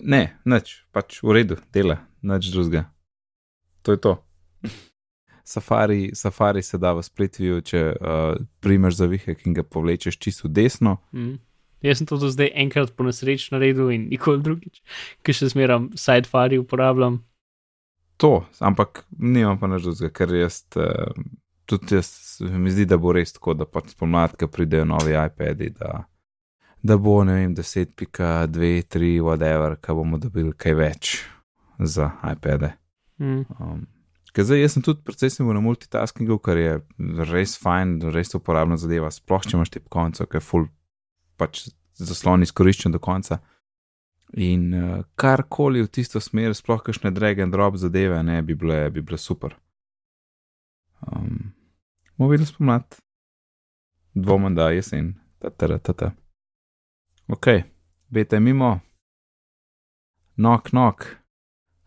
ne, 0.00 0.22
nič, 0.44 0.84
pač 0.94 1.20
v 1.22 1.40
redu, 1.40 1.56
dela, 1.74 2.00
nič 2.22 2.50
drugega. 2.52 2.88
To 3.86 3.96
je 3.96 4.00
to. 4.00 4.14
Safari, 5.44 6.14
safari 6.14 6.62
se 6.62 6.78
da 6.78 6.92
v 6.94 7.02
splitviju, 7.02 7.60
če 7.66 7.80
uh, 7.90 8.38
primeš 8.62 9.00
zavihek 9.00 9.46
in 9.48 9.56
ga 9.56 9.64
povlečeš 9.66 10.20
čisto 10.20 10.46
desno. 10.46 11.00
Mm. 11.10 11.40
Jaz 11.82 11.98
sem 11.98 12.06
to 12.06 12.20
do 12.20 12.28
zdaj 12.28 12.52
enkrat 12.54 12.92
po 12.92 13.06
nesreči 13.08 13.50
naredil 13.54 13.88
in 13.90 14.06
nikoli 14.12 14.44
drugič, 14.44 14.82
ker 15.24 15.34
še 15.34 15.48
zmeram 15.50 15.88
sidefari 15.98 16.60
uporabljam. 16.60 17.22
To, 18.20 18.44
ampak 18.60 19.06
nimam 19.16 19.56
pa 19.58 19.66
nič 19.72 19.88
drugega, 19.88 20.12
ker 20.12 20.36
jaz, 20.38 20.62
uh, 20.76 21.08
tudi 21.70 21.94
jaz, 21.94 22.10
mi 22.40 22.72
zdi, 22.72 22.86
da 22.90 22.98
bo 23.00 23.14
res 23.14 23.34
tako, 23.36 23.54
da 23.54 23.66
pač 23.68 23.92
spomladka 23.94 24.48
pridejo 24.50 24.88
novi 24.88 25.14
iPadi, 25.14 25.70
da, 25.78 26.02
da 26.82 26.96
bo, 26.98 27.20
ne 27.26 27.38
vem, 27.38 27.54
10.2, 27.54 28.72
3, 28.90 29.12
whatever, 29.24 29.76
kaj 29.80 29.98
bomo 30.00 30.18
dobili 30.22 30.52
kaj 30.56 30.76
več 30.78 31.14
za 31.78 32.10
iPade. 32.32 32.74
Mm. 33.20 33.44
Um, 33.60 33.84
ker 34.34 34.46
zdaj 34.48 34.64
jaz 34.64 34.76
sem 34.76 34.84
tudi 34.86 35.04
precej 35.06 35.32
sem 35.34 35.46
bil 35.46 35.56
na 35.58 35.62
multitaskingu, 35.64 36.40
kar 36.42 36.58
je 36.60 36.80
res 37.30 37.56
fajn, 37.60 37.98
res 38.14 38.34
uporabna 38.38 38.78
zadeva, 38.80 39.12
sploh 39.14 39.46
če 39.46 39.56
imaš 39.58 39.72
tip 39.76 39.88
konca, 39.92 40.26
ki 40.26 40.40
je 40.40 40.44
full 40.44 40.68
pač 41.40 41.68
zaslon 42.00 42.44
izkoriščen 42.46 42.94
do 42.96 43.00
konca. 43.02 43.40
In 44.38 44.68
uh, 44.76 44.90
karkoli 45.18 45.82
v 45.82 45.90
tisto 45.90 46.20
smer, 46.22 46.54
sploh 46.54 46.82
kakšne 46.86 47.10
drag 47.14 47.40
and 47.42 47.54
drop 47.54 47.78
zadeve, 47.80 48.20
ne 48.22 48.38
bi 48.46 48.54
bile, 48.54 48.84
bi 48.94 49.02
bile 49.02 49.18
super. 49.18 49.56
Um, 51.06 51.50
bomo 52.20 52.30
videli 52.30 52.46
spomlad, 52.46 52.84
dvomem, 54.12 54.52
da 54.54 54.70
jesen, 54.70 55.14
tata, 55.40 55.78
tata. 55.78 56.10
Ok, 57.28 57.46
bete 58.08 58.40
mimo. 58.40 58.80
Nok, 60.36 60.72
nok. 60.72 61.16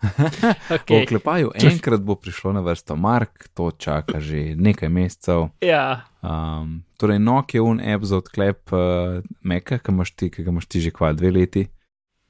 V 0.04 0.74
Okay. 0.74 1.04
oklepaju 1.04 1.52
enkrat 1.56 2.02
bo 2.04 2.16
prišlo 2.16 2.52
na 2.52 2.60
vrsto 2.60 2.96
Mark, 2.96 3.48
to 3.54 3.72
čaka 3.72 4.20
že 4.20 4.56
nekaj 4.56 4.90
mesecev. 4.90 5.50
Ja, 5.62 6.10
Um, 6.24 6.86
torej, 6.98 7.20
nok 7.20 7.54
je 7.54 7.60
un 7.62 7.82
app 7.84 8.04
za 8.08 8.18
odklep 8.18 8.72
uh, 8.72 9.20
Meka, 9.44 9.76
ki, 9.78 9.92
imaš 9.92 10.16
ti, 10.16 10.30
ki 10.32 10.44
ga 10.44 10.52
imaš 10.56 10.66
ti 10.72 10.80
že 10.80 10.92
kva 10.92 11.12
dve 11.14 11.32
leti. 11.32 11.68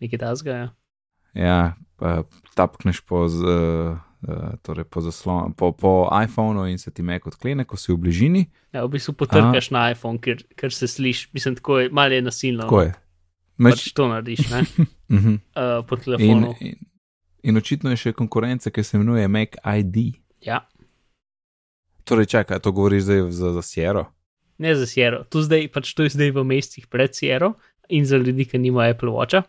nekaj 0.02 0.20
tasga. 0.20 0.52
Ja. 0.52 0.68
Ja, 1.34 1.60
uh, 2.02 2.26
tapkneš 2.58 3.02
po, 3.06 3.28
z, 3.30 3.38
uh, 3.46 3.98
uh, 4.28 4.56
torej 4.66 4.88
po, 4.90 5.02
zaslon, 5.02 5.54
po, 5.54 5.72
po 5.72 6.10
iPhonu 6.24 6.66
in 6.72 6.78
se 6.78 6.92
ti 6.92 7.04
Mek 7.04 7.28
odklene, 7.28 7.66
ko 7.66 7.78
si 7.78 7.94
v 7.94 7.98
bližini. 7.98 8.48
Ja, 8.74 8.86
v 8.86 8.96
bistvu 8.96 9.14
potrkaš 9.20 9.72
na 9.76 9.90
iPhone, 9.92 10.22
ker, 10.24 10.44
ker 10.60 10.74
se 10.74 10.88
sliši, 10.88 11.30
mislim, 11.34 11.56
tako 11.60 11.80
je, 11.80 11.90
malo 11.90 12.14
je 12.14 12.22
nasilno. 12.22 12.68
Tako 12.68 12.82
je. 12.82 12.92
Pač 13.54 13.86
Meč, 13.86 13.94
to 13.94 14.08
narediš, 14.10 14.50
ne? 14.50 14.60
uh 15.16 15.22
-huh. 15.22 15.38
Uh, 15.56 15.86
po 15.86 15.96
in, 15.96 16.02
telefonu. 16.02 16.56
in, 16.60 16.76
in 17.44 17.58
očitno 17.58 17.90
je 17.90 17.98
še 17.98 18.14
konkurenca, 18.14 18.70
ki 18.70 18.84
se 18.84 18.98
imenuje 18.98 19.28
Mac 19.28 19.50
ID. 19.64 20.16
Ja, 20.42 20.68
Torej, 22.04 22.26
čakaj, 22.26 22.60
to 22.60 22.72
govoriš 22.72 23.04
zdaj 23.04 23.32
za, 23.32 23.52
za 23.52 23.62
Sierra. 23.62 24.06
ne 24.58 24.76
za 24.76 24.86
Sierra. 24.86 25.24
To, 25.24 25.42
zdaj, 25.42 25.68
pač 25.72 25.94
to 25.94 26.04
je 26.04 26.10
zdaj 26.10 26.32
v 26.32 26.44
mestih 26.44 26.88
pred 26.88 27.16
Sierra 27.16 27.54
in 27.90 28.06
za 28.06 28.18
ljudi, 28.18 28.46
ki 28.46 28.60
nimajo 28.60 28.92
Apple 28.92 29.12
Watcha. 29.12 29.44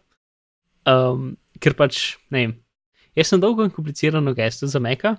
Um, 0.87 1.37
ker 1.61 1.75
pač, 1.75 2.17
ne 2.31 2.39
vem, 2.39 2.53
jaz 3.17 3.31
sem 3.31 3.41
dolgo 3.41 3.65
in 3.65 3.73
komplicirano 3.75 4.35
gesto 4.35 4.67
za 4.67 4.81
Meka 4.83 5.17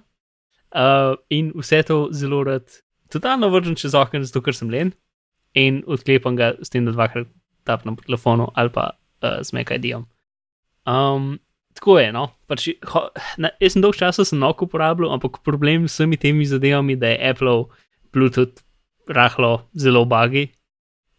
uh, 0.75 1.15
in 1.29 1.51
vse 1.55 1.84
to 1.84 2.08
zelo 2.12 2.43
rad, 2.43 2.67
totalno 3.12 3.49
vržem 3.49 3.75
čez 3.75 3.95
okno, 3.95 4.23
zato 4.23 4.41
ker 4.41 4.55
sem 4.55 4.69
len 4.69 4.93
in 5.55 5.84
odklepam 5.88 6.36
ga 6.36 6.53
s 6.62 6.69
tem, 6.69 6.86
da 6.86 6.91
dvakrat 6.91 7.29
tapnem 7.65 7.95
po 7.95 8.03
telefonu 8.05 8.49
ali 8.55 8.69
pa 8.69 8.91
uh, 9.23 9.39
z 9.41 9.55
Mac 9.55 9.71
ID-om. 9.71 10.05
Um, 10.86 11.39
tako 11.73 11.99
je, 11.99 12.12
no. 12.13 12.27
Pač, 12.47 12.67
ho, 12.91 13.08
na, 13.41 13.51
jaz 13.63 13.75
sem 13.75 13.84
dolgo 13.84 13.97
časa 13.97 14.25
sem 14.27 14.39
nok 14.39 14.67
uporabljal, 14.67 15.13
ampak 15.15 15.41
problem 15.47 15.88
s 15.88 15.97
vsemi 15.97 16.19
temi 16.19 16.45
zadevami, 16.45 16.99
da 16.99 17.13
je 17.13 17.31
Apple 17.31 17.65
Bluetooth 18.13 18.62
rahlo 19.08 19.69
zelo 19.77 20.05
bagi 20.05 20.49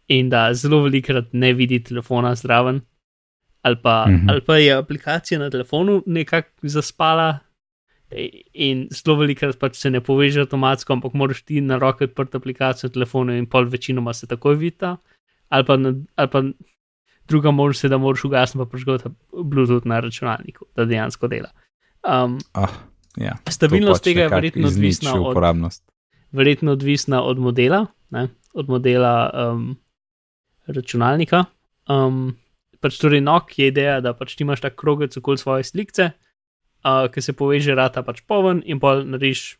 in 0.07 0.29
da 0.29 0.53
zelo 0.53 0.83
velikrat 0.85 1.33
ne 1.33 1.51
vidi 1.53 1.81
telefona 1.83 2.33
zraven, 2.35 2.81
ali 3.61 3.75
pa, 3.83 4.05
mm. 4.07 4.11
-hmm. 4.11 4.31
ali 4.31 4.41
pa 4.41 4.57
je 4.57 4.73
aplikacija 4.73 5.39
na 5.39 5.49
telefonu 5.49 6.03
nekako 6.05 6.49
zaspala. 6.63 7.39
In 8.53 8.87
zelo 8.91 9.17
velikrat 9.19 9.59
pač 9.59 9.75
se 9.75 9.89
ne 9.89 10.01
poveže 10.01 10.41
avtomatsko, 10.41 10.93
ampak 10.93 11.13
moraš 11.13 11.41
ti 11.41 11.61
na 11.61 11.77
roke 11.77 12.03
odprti 12.03 12.37
aplikacijo 12.37 12.87
na 12.87 12.93
telefonu, 12.93 13.33
in 13.37 13.45
pol 13.45 13.65
večinoma 13.65 14.13
se 14.13 14.27
takoj 14.27 14.55
vidi. 14.55 14.85
Ali 15.49 15.65
pa, 15.65 15.77
na, 15.77 15.93
ali 16.15 16.27
pa 16.27 16.43
druga 17.27 17.51
možnost 17.51 17.83
je, 17.83 17.89
da 17.89 17.97
moraš 17.97 18.25
ugasniti 18.25 18.65
pa 18.65 18.69
prižgati 18.69 19.09
Bluetooth 19.43 19.85
na 19.85 19.99
računalniku, 19.99 20.65
da 20.75 20.85
dejansko 20.85 21.27
dela. 21.27 21.49
Um, 22.07 22.39
Ah, 22.53 22.69
ja. 23.17 23.35
stabilnost 23.49 23.99
pač 24.01 24.03
tega 24.03 24.21
je 24.21 24.29
verjetno 24.29 24.67
odvisna 24.67 25.13
od, 25.15 25.31
uporabnost. 25.31 25.83
verjetno 26.31 26.71
odvisna 26.71 27.23
od 27.23 27.39
modela, 27.39 27.85
ne? 28.09 28.27
od 28.53 28.69
modela 28.69 29.31
um, 29.51 29.77
računalnika. 30.67 31.45
Um, 31.89 32.37
pač 32.81 32.99
torej, 33.01 33.21
nok 33.25 33.53
je 33.57 33.69
ideja, 33.71 33.99
da 34.01 34.13
pač 34.17 34.35
ti 34.35 34.45
imaš 34.45 34.63
ta 34.65 34.71
krogec 34.73 35.17
okoli 35.17 35.41
svoje 35.41 35.67
slikce, 35.67 36.11
uh, 36.85 37.07
ki 37.11 37.23
se 37.23 37.35
poveže 37.37 37.75
rata 37.77 38.03
pač 38.05 38.23
poven 38.27 38.61
in 38.65 38.81
pol 38.83 39.05
narediš 39.07 39.57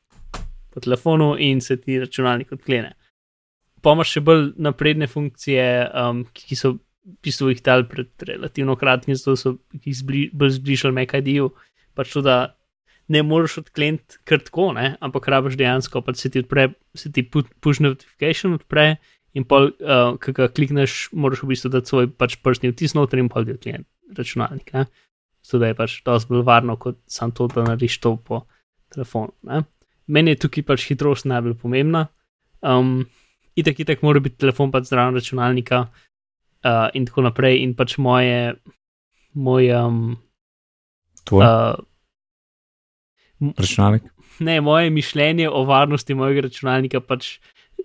po 0.74 0.84
telefonu 0.84 1.36
in 1.42 1.62
se 1.62 1.80
ti 1.82 2.00
računalnik 2.00 2.52
odklene. 2.54 2.94
Pa 3.82 3.94
imaš 3.94 4.18
še 4.18 4.26
bolj 4.26 4.52
napredne 4.62 5.08
funkcije, 5.10 5.66
um, 5.94 6.26
ki 6.34 6.58
so 6.58 6.78
v 7.08 7.16
bistvu 7.24 7.54
jih 7.54 7.64
dal 7.64 7.86
pred 7.88 8.12
relativno 8.28 8.76
kratkim, 8.76 9.16
zato 9.16 9.38
so 9.40 9.56
jih 9.80 9.96
zbli, 9.96 10.28
bolj 10.36 10.58
zbližali 10.60 10.96
Mac 10.96 11.16
ID-ju, 11.16 11.54
pač 11.96 12.12
to, 12.14 12.22
da 12.26 12.58
ne 13.08 13.22
moreš 13.24 13.62
odkleniti 13.64 14.20
kar 14.28 14.42
tako, 14.44 14.74
ne? 14.76 14.96
ampak 15.00 15.30
rabiš 15.32 15.56
dejansko, 15.60 16.02
pač 16.04 16.20
se 16.20 16.32
ti 16.34 16.44
odpre, 16.44 16.70
se 16.98 17.12
ti 17.14 17.24
pu- 17.24 17.48
push 17.64 17.80
notification 17.84 18.58
odpre 18.58 18.98
in 19.38 19.46
pol, 19.46 19.70
uh, 19.86 20.16
ki 20.22 20.34
ga 20.36 20.50
klikneš, 20.50 21.08
moraš 21.14 21.44
v 21.44 21.52
bistvu 21.52 21.72
dati 21.74 21.92
svoj 21.92 22.10
pač 22.18 22.38
prstni 22.42 22.72
vtis 22.74 22.96
noter 22.98 23.22
in 23.22 23.30
pol 23.30 23.46
ti 23.46 23.56
odklen 23.56 23.86
računalnik. 24.18 24.74
Ne? 24.74 24.88
Zato 25.46 25.70
je 25.70 25.78
pač 25.78 26.00
dosti 26.06 26.34
bolj 26.34 26.46
varno, 26.48 26.78
kot 26.82 27.00
sam 27.12 27.32
to, 27.36 27.48
da 27.52 27.66
narediš 27.68 28.00
to 28.04 28.16
po 28.18 28.44
telefonu. 28.94 29.36
Ne? 29.48 29.64
Meni 30.08 30.34
je 30.34 30.42
tukaj 30.48 30.66
pač 30.68 30.88
hitrost 30.90 31.28
najbolj 31.30 31.58
pomembna. 31.62 32.08
Um, 32.66 33.06
itak, 33.60 33.80
itak 33.84 34.04
mora 34.06 34.24
biti 34.24 34.40
telefon 34.42 34.72
pač 34.74 34.90
zraven 34.90 35.20
računalnika 35.20 35.84
uh, 35.88 36.88
in 36.98 37.06
tako 37.08 37.28
naprej. 37.28 37.62
In 37.64 37.76
pač 37.78 37.98
moje, 38.02 38.56
moj, 39.38 39.70
um, 39.78 40.02
Tvoj 41.28 41.44
uh, 41.44 41.76
računalnik. 43.60 44.10
ne, 44.40 44.62
moje 44.62 44.90
mišljenje 44.90 45.50
o 45.50 45.64
varnosti 45.68 46.16
mojega 46.16 46.48
računalnika 46.48 47.04
pač 47.04 47.38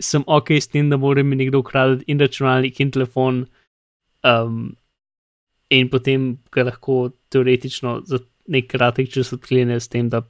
sem 0.02 0.24
ok 0.26 0.56
s 0.58 0.68
tem, 0.68 0.90
da 0.90 0.98
mora 0.98 1.22
mi 1.22 1.38
nekdo 1.38 1.62
ukraditi 1.62 2.10
in 2.10 2.20
računalnik 2.20 2.80
in 2.80 2.90
telefon. 2.90 3.44
Um, 4.26 4.74
in 5.72 5.88
potem 5.88 6.36
ga 6.52 6.66
lahko 6.68 7.12
teoretično 7.32 8.02
za 8.06 8.20
nek 8.52 8.68
kratek 8.70 9.10
čas 9.12 9.32
odklene 9.32 9.78
s 9.80 9.88
tem, 9.88 10.10
da 10.12 10.22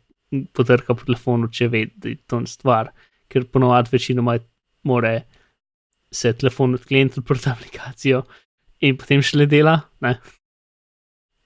potrka 0.56 0.94
po 0.94 1.04
telefonu, 1.04 1.48
če 1.52 1.68
ve, 1.72 1.86
da 1.96 2.12
je 2.12 2.20
to 2.28 2.42
stvar. 2.48 2.92
Ker 3.32 3.48
ponovadi 3.48 3.92
večinoma 3.92 4.38
more 4.88 5.14
se 6.12 6.32
telefon 6.36 6.76
odkleniti 6.76 7.20
odprto 7.20 7.50
aplikacijo 7.50 8.22
in 8.84 8.96
potem 9.00 9.22
šele 9.24 9.46
dela. 9.48 9.78
Ne? 10.04 10.16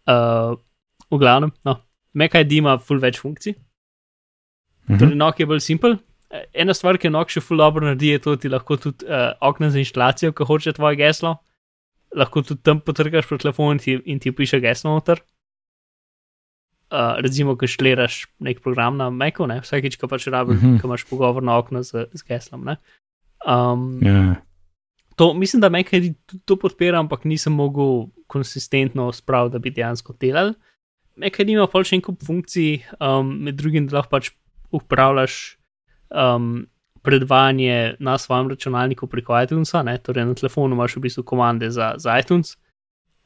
Uh, 0.07 0.57
v 1.11 1.19
glavnem, 1.23 1.53
no, 1.67 1.79
Mac 2.17 2.35
ID 2.35 2.59
ima 2.59 2.77
full 2.79 3.03
več 3.03 3.21
funkcij. 3.23 3.55
Mhm. 4.87 4.99
Torej, 4.99 5.17
nok 5.19 5.41
je 5.41 5.47
bolj 5.47 5.62
simpel. 5.62 5.99
Eh, 6.31 6.45
Ena 6.55 6.75
stvar, 6.75 6.99
ki 6.99 7.11
nok 7.11 7.31
še 7.31 7.41
ful 7.41 7.61
dobro 7.62 7.87
naredi, 7.87 8.09
je 8.17 8.19
to, 8.19 8.35
da 8.35 8.43
ti 8.43 8.49
lahko 8.51 8.77
tudi 8.77 9.07
uh, 9.07 9.33
okna 9.47 9.71
za 9.71 9.79
inštalacijo, 9.79 10.33
ko 10.35 10.45
hoče 10.45 10.73
tvoje 10.75 10.99
geslo, 10.99 11.37
lahko 12.17 12.43
tudi 12.43 12.62
tam 12.67 12.81
potrkaš 12.81 13.29
po 13.31 13.39
telefonu 13.39 13.77
in 13.77 13.79
ti, 13.79 13.95
in 14.11 14.19
ti 14.19 14.33
piše 14.35 14.61
geslo 14.61 14.97
noter. 14.97 15.23
Uh, 16.87 17.19
recimo, 17.19 17.57
ko 17.59 17.67
šleraš 17.67 18.27
nek 18.39 18.61
program 18.62 18.95
na 18.99 19.09
Macu, 19.11 19.47
ne? 19.47 19.59
vsakeč, 19.62 19.97
ko 19.99 20.07
pač 20.09 20.27
rabiš, 20.31 20.57
Mhm. 20.59 20.67
mm 20.67 20.75
-hmm. 20.75 20.81
ko 20.81 20.87
imaš 20.89 21.05
pogovorno 21.05 21.59
okno 21.59 21.83
z, 21.83 22.07
z 22.15 22.23
geslom. 22.23 22.65
Ne? 22.65 22.77
Um, 23.47 23.99
Ja. 24.03 24.37
to, 25.17 25.35
mislim, 25.35 25.61
da 25.61 25.69
Mac 25.69 25.93
ID 25.93 26.15
tudi 26.27 26.43
to 26.45 26.57
podpira, 26.57 26.99
ampak 26.99 27.25
nisem 27.25 27.53
mogel 27.53 28.07
konsistentno 28.27 29.12
spraviti, 29.12 29.53
da 29.53 29.59
bi 29.59 29.71
dejansko 29.71 30.12
delal. 30.21 30.55
Mac 31.17 31.39
ID 31.39 31.49
ima 31.49 31.67
še 31.85 31.97
en 31.97 32.03
kup 32.03 32.23
funkcij, 32.23 32.83
um, 33.01 33.43
med 33.43 33.55
drugim, 33.55 33.87
da 33.87 33.97
lahko 33.97 34.11
pač 34.11 34.31
upravljaš 34.71 35.57
um, 36.11 36.66
predvajanje 37.07 37.95
na 37.99 38.19
svojem 38.19 38.49
računalniku 38.51 39.07
preko 39.07 39.37
iTunesa, 39.42 39.83
ne? 39.83 39.99
torej 39.99 40.25
na 40.27 40.35
telefonu 40.35 40.75
imaš 40.75 40.97
v 40.97 41.01
bistvu 41.07 41.23
komande 41.23 41.71
za, 41.71 41.95
za 42.03 42.19
iTunes. 42.19 42.57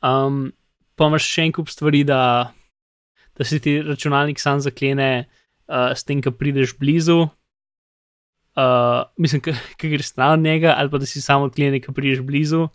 Um, 0.05 0.53
pa 0.97 1.09
imaš 1.09 1.25
še 1.25 1.47
en 1.49 1.55
kup 1.57 1.71
stvari, 1.73 2.05
da, 2.05 2.53
da 3.39 3.45
se 3.45 3.59
ti 3.59 3.79
računalnik 3.83 4.41
sam 4.41 4.61
zaklene, 4.61 5.29
uh, 5.69 5.93
s 5.97 6.05
tem, 6.05 6.21
ko 6.21 6.33
prideš 6.37 6.77
blizu. 6.77 7.23
Uh, 8.59 9.07
mislim, 9.17 9.41
ki 9.81 9.95
greš 9.95 10.13
stran 10.13 10.37
od 10.37 10.45
njega, 10.45 10.75
ali 10.77 10.93
pa 10.93 11.01
da 11.01 11.09
si 11.09 11.23
samo 11.25 11.49
odklene, 11.49 11.81
ki 11.81 11.95
prideš 11.97 12.21
blizu. 12.27 12.67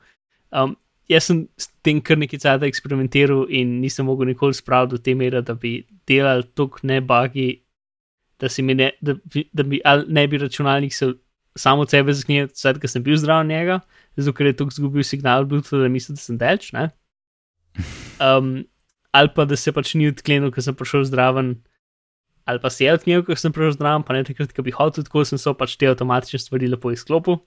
Um, 0.50 0.74
jaz 1.12 1.30
sem 1.30 1.46
s 1.58 1.70
tem 1.86 2.02
kar 2.02 2.18
nekaj 2.18 2.41
časa 2.41 2.65
eksperimentiral 2.65 3.46
in 3.54 3.78
nisem 3.82 4.08
mogel 4.10 4.32
nikoli 4.32 4.58
spraviti 4.58 4.96
do 4.96 5.02
te 5.06 5.15
mere, 5.15 5.41
da 5.46 5.54
bi 5.54 5.84
delal 6.10 6.44
tako 6.58 6.82
ne 6.89 7.02
bagi, 7.02 7.50
da, 8.39 8.50
ne, 8.60 8.91
da, 9.02 9.15
da 9.54 9.63
bi 9.63 9.82
ne 10.08 10.28
bi 10.28 10.38
računalnik 10.38 10.93
se 10.93 11.13
samo 11.56 11.82
od 11.82 11.89
sebe 11.89 12.13
zaklenil, 12.13 12.50
sedaj, 12.54 12.82
ker 12.84 12.91
sem 12.91 13.04
bil 13.04 13.15
zdrav 13.17 13.45
njega, 13.48 13.80
zato 14.17 14.34
ker 14.36 14.50
je 14.50 14.58
tako 14.60 14.74
izgubil 14.74 15.04
signal, 15.08 15.45
Bluetooth, 15.48 15.80
da 15.82 15.88
mislim, 15.91 16.19
da 16.19 16.21
sem 16.21 16.38
delč. 16.38 16.71
ne. 16.76 16.89
Um, 18.19 18.65
ali 19.15 19.32
pa 19.36 19.45
da 19.45 19.56
se 19.56 19.71
pač 19.71 19.93
ni 19.95 20.10
odklenil, 20.12 20.52
ker 20.52 20.63
sem 20.63 20.76
prišel 20.76 21.06
zdraven, 21.08 21.56
ali 22.45 22.60
pa 22.60 22.69
se 22.69 22.86
je 22.86 22.93
odklenil, 22.93 23.24
ker 23.28 23.39
sem 23.39 23.56
prišel 23.56 23.78
zdraven, 23.78 24.04
pa 24.04 24.15
ne 24.17 24.26
takrat, 24.28 24.52
ko 24.56 24.65
bi 24.67 24.76
hotel, 24.76 25.08
tako 25.08 25.24
sem 25.24 25.39
so 25.39 25.56
pač 25.56 25.78
te 25.80 25.88
avtomatične 25.88 26.41
stvari 26.43 26.71
lepo 26.71 26.91
izklopil 26.91 27.39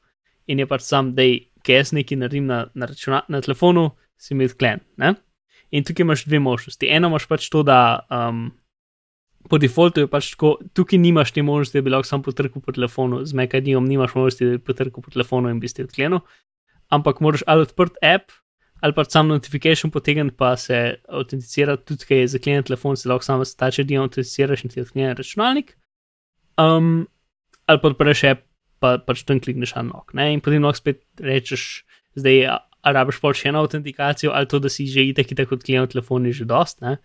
in 0.49 0.63
je 0.63 0.67
pač 0.69 0.87
sam, 0.87 1.13
da 1.13 1.27
je 1.27 1.45
jaz 1.69 1.93
nekaj 1.93 2.17
naredim 2.17 2.47
na, 2.49 2.63
na, 2.73 2.89
računa, 2.89 3.21
na 3.29 3.43
telefonu, 3.45 3.91
si 4.17 4.35
mi 4.35 4.49
odklen. 4.49 4.81
Ne? 4.97 5.13
In 5.71 5.85
tukaj 5.85 6.07
imaš 6.07 6.25
dve 6.25 6.41
možnosti. 6.41 6.89
Eno 6.89 7.11
imaš 7.13 7.29
pač 7.29 7.51
to, 7.53 7.61
da 7.63 8.01
um, 8.09 8.47
po 9.49 9.59
defaultu 9.59 10.03
je 10.03 10.11
pač 10.11 10.33
tako, 10.35 10.57
tukaj 10.75 10.99
nimaš 10.99 11.33
te 11.33 11.43
možnosti, 11.43 11.79
da 11.79 11.85
bi 11.85 11.93
lahko 11.95 12.09
sam 12.09 12.23
potrkal 12.23 12.63
po 12.65 12.75
telefonu, 12.75 13.23
z 13.25 13.39
Mekadijom 13.39 13.87
nimaš 13.87 14.15
možnosti, 14.19 14.45
da 14.45 14.59
bi 14.59 14.65
potrkal 14.65 15.05
po 15.05 15.15
telefonu 15.15 15.53
in 15.53 15.61
bi 15.63 15.71
ste 15.71 15.87
odklenil, 15.87 16.21
ampak 16.95 17.23
moraš 17.25 17.47
ali 17.47 17.67
odprt 17.69 18.01
app, 18.03 18.35
ali 18.81 18.95
pa 18.95 19.05
sam 19.05 19.29
notification 19.29 19.91
potegniti, 19.91 20.37
pa 20.37 20.57
se 20.57 20.99
autenticirati, 21.09 21.85
tudi 21.87 22.07
ker 22.09 22.23
je 22.23 22.33
zaklenjen 22.35 22.67
telefon, 22.67 22.97
se 22.97 23.09
lahko 23.09 23.25
samo 23.25 23.45
s 23.45 23.57
tače 23.57 23.85
dio 23.85 24.03
autenticiraš 24.03 24.65
in 24.65 24.75
ti 24.75 24.83
odklene 24.83 25.15
računalnik. 25.19 25.77
Um, 26.59 27.09
ali 27.67 27.83
pa 27.83 27.91
odpreš 27.93 28.25
app, 28.33 28.47
pa 28.79 28.97
pač 29.03 29.25
tam 29.27 29.41
klikneš 29.43 29.75
na. 29.75 30.03
Ne? 30.15 30.33
In 30.35 30.43
potem 30.43 30.63
lahko 30.63 30.83
spet 30.83 31.03
rečeš, 31.19 31.85
zdaj 32.19 32.47
ali 32.87 32.95
rabiš 32.95 33.19
pa 33.21 33.33
še 33.35 33.51
eno 33.51 33.63
autentikacijo, 33.65 34.33
ali 34.35 34.49
to, 34.49 34.61
da 34.63 34.71
si 34.71 34.87
že 34.87 35.03
itek, 35.11 35.35
tako 35.35 35.57
kot 35.57 35.67
klient 35.67 35.93
telefon 35.93 36.27
je 36.31 36.41
že 36.41 36.47
dost. 36.49 36.81
Ne? 36.81 36.99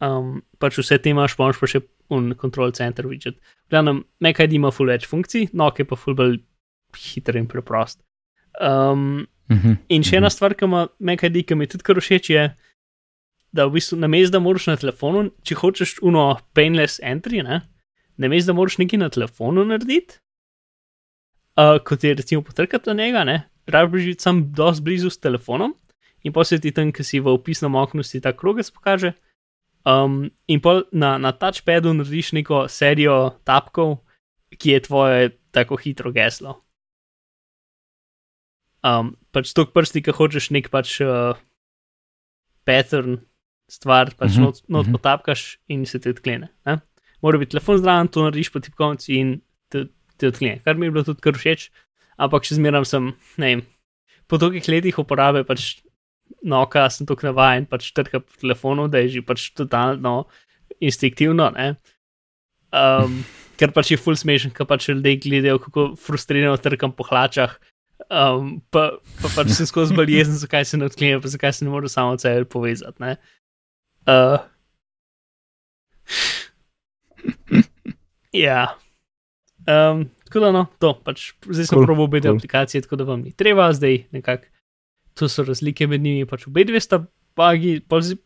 Um, 0.00 0.42
pač 0.60 0.76
vse 0.76 0.98
te 1.00 1.10
imaš, 1.10 1.36
pa 1.36 1.46
imaš 1.46 1.60
pa 1.60 1.68
še 1.70 1.80
un 2.12 2.34
control 2.38 2.74
center 2.76 3.06
widget. 3.08 3.38
Glavno, 3.70 4.02
nekaj 4.20 4.52
ima 4.52 4.70
full 4.70 4.92
več 4.92 5.06
funkcij, 5.08 5.48
no, 5.56 5.70
ki 5.72 5.82
je 5.82 5.88
pa 5.88 5.96
full 5.96 6.18
bolj 6.18 6.36
hiter 6.96 7.36
in 7.40 7.48
preprost. 7.48 8.02
Um, 8.60 9.26
Mhm. 9.50 9.76
in 9.88 10.02
še 10.02 10.16
ena 10.18 10.30
stvar, 10.30 10.56
ki 10.58 10.66
ima 10.66 10.88
nekaj 10.98 11.30
di, 11.30 11.42
ki 11.46 11.54
mi 11.54 11.68
tudi 11.70 11.84
kar 11.86 12.00
všeč, 12.02 12.30
je, 12.34 12.44
da 13.54 13.66
v 13.66 13.76
bistvu 13.78 13.98
namesto, 13.98 14.34
da 14.34 14.42
moraš 14.42 14.66
na 14.66 14.76
telefonu, 14.76 15.30
če 15.46 15.54
hočeš 15.54 15.92
uno 16.02 16.40
painless 16.56 16.98
entry, 16.98 17.44
ne, 17.46 17.60
namesto, 18.18 18.50
da 18.50 18.56
moraš 18.58 18.78
nekaj 18.82 18.98
na 18.98 19.08
telefonu 19.08 19.64
narediti, 19.64 20.18
uh, 21.56 21.78
kot 21.78 22.04
je 22.04 22.14
recimo 22.18 22.42
potrkati 22.42 22.90
na 22.90 22.98
njega, 22.98 23.24
ne, 23.24 23.36
rabiš 23.70 24.10
biti 24.10 24.26
sam 24.26 24.42
dosti 24.52 24.82
blizu 24.82 25.10
s 25.10 25.22
telefonom 25.22 25.76
in 26.26 26.32
posjeti 26.34 26.74
tam, 26.74 26.90
ki 26.92 27.04
si 27.06 27.22
v 27.22 27.30
opisnem 27.30 27.74
oknu 27.78 28.02
si 28.02 28.20
ta 28.20 28.32
krogec 28.34 28.70
pokaže. 28.74 29.14
Um, 29.86 30.30
in 30.50 30.58
pol 30.58 30.82
na, 30.90 31.14
na 31.22 31.30
touchpadu 31.30 31.92
narediš 31.94 32.32
neko 32.34 32.64
serijo 32.66 33.38
tapkov, 33.46 34.00
ki 34.58 34.74
je 34.74 34.80
tvoje 34.82 35.28
tako 35.54 35.78
hitro 35.78 36.10
geslo. 36.10 36.56
Um, 38.82 39.14
pač 39.30 39.54
tok 39.54 39.70
prsti, 39.74 40.02
ki 40.02 40.14
hočeš 40.14 40.50
nek 40.54 40.72
pač 40.74 40.98
uh, 41.06 41.38
pattern, 42.66 43.20
stvar, 43.70 44.10
pač 44.18 44.36
Mhm, 44.36 44.42
not, 44.42 44.62
not 44.68 44.86
mhm. 44.86 44.98
potapkaš 44.98 45.58
in 45.68 45.86
se 45.86 45.98
ti 46.02 46.10
odklene. 46.10 46.50
Ne? 46.66 46.80
Mora 47.22 47.38
biti 47.38 47.54
telefon 47.54 47.78
zraven, 47.78 48.10
to 48.10 48.26
narediš 48.26 48.50
po 48.52 48.60
tipkovnici 48.62 49.14
in 49.14 49.40
te, 49.70 49.86
te 50.18 50.30
odklene, 50.30 50.62
kar 50.66 50.74
mi 50.74 50.86
je 50.86 50.94
bilo 50.94 51.06
tudi 51.06 51.22
kar 51.22 51.38
všeč, 51.38 51.70
ampak 52.18 52.46
še 52.46 52.58
zmeraj 52.58 52.86
sem, 52.90 53.10
ne 53.38 53.46
vem, 53.46 53.62
po 54.26 54.38
tolikih 54.38 54.66
letih 54.70 54.98
uporabe 54.98 55.46
pač 55.46 55.80
noka 56.46 56.86
sem 56.90 57.06
tako 57.08 57.28
navajen, 57.30 57.66
pač 57.68 57.90
trka 57.96 58.20
po 58.22 58.40
telefonu, 58.40 58.86
da 58.88 59.02
je 59.02 59.18
že 59.18 59.22
pač 59.26 59.50
totalno 59.56 60.26
instinktivno. 60.80 61.50
Ne? 61.56 61.74
Um, 62.70 63.22
ker 63.58 63.72
pač 63.72 63.94
je 63.94 64.00
full 64.00 64.18
smešen, 64.18 64.52
ker 64.54 64.68
pač 64.68 64.90
ljudje 64.90 65.16
gledajo, 65.24 65.60
kako 65.62 65.88
frustrirano 66.00 66.56
trkam 66.60 66.92
po 66.92 67.06
hlačah. 67.08 67.56
Um, 68.06 68.60
pa, 68.70 69.00
pa 69.22 69.28
pač 69.32 69.54
sem 69.56 69.66
skozi 69.66 69.96
bolj 69.96 70.12
jezen, 70.18 70.36
zakaj 70.38 70.68
se 70.68 70.78
ne 70.78 70.86
odklenem, 70.90 71.22
pa 71.24 71.32
zakaj 71.32 71.56
se 71.56 71.64
ne 71.64 71.72
morem 71.72 71.90
samo 71.90 72.14
od 72.14 72.22
sebe 72.22 72.44
povezati. 72.44 73.00
Ne? 73.02 73.16
Uh, 74.06 74.38
ja. 78.36 78.76
Um, 79.66 80.04
tako 80.28 80.44
da, 80.44 80.52
no, 80.54 80.66
to 80.78 80.92
pač 81.02 81.32
zdaj 81.48 81.72
sem 81.72 81.80
Cool, 81.80 81.96
obe 81.96 82.20
cool. 82.20 82.28
cool. 82.28 82.38
aplikacije, 82.38 82.84
tako 82.84 83.00
da 83.00 83.08
vam 83.08 83.24
ni 83.24 83.32
treba, 83.34 83.72
zdaj 83.74 84.04
nekako 84.14 84.52
to 85.16 85.28
so 85.28 85.44
razlike 85.44 85.86
med 85.88 86.02
njimi, 86.04 86.26
pač 86.28 86.46
obe 86.48 86.64
dve 86.68 86.80
sta 86.80 87.00
bagi, 87.36 87.80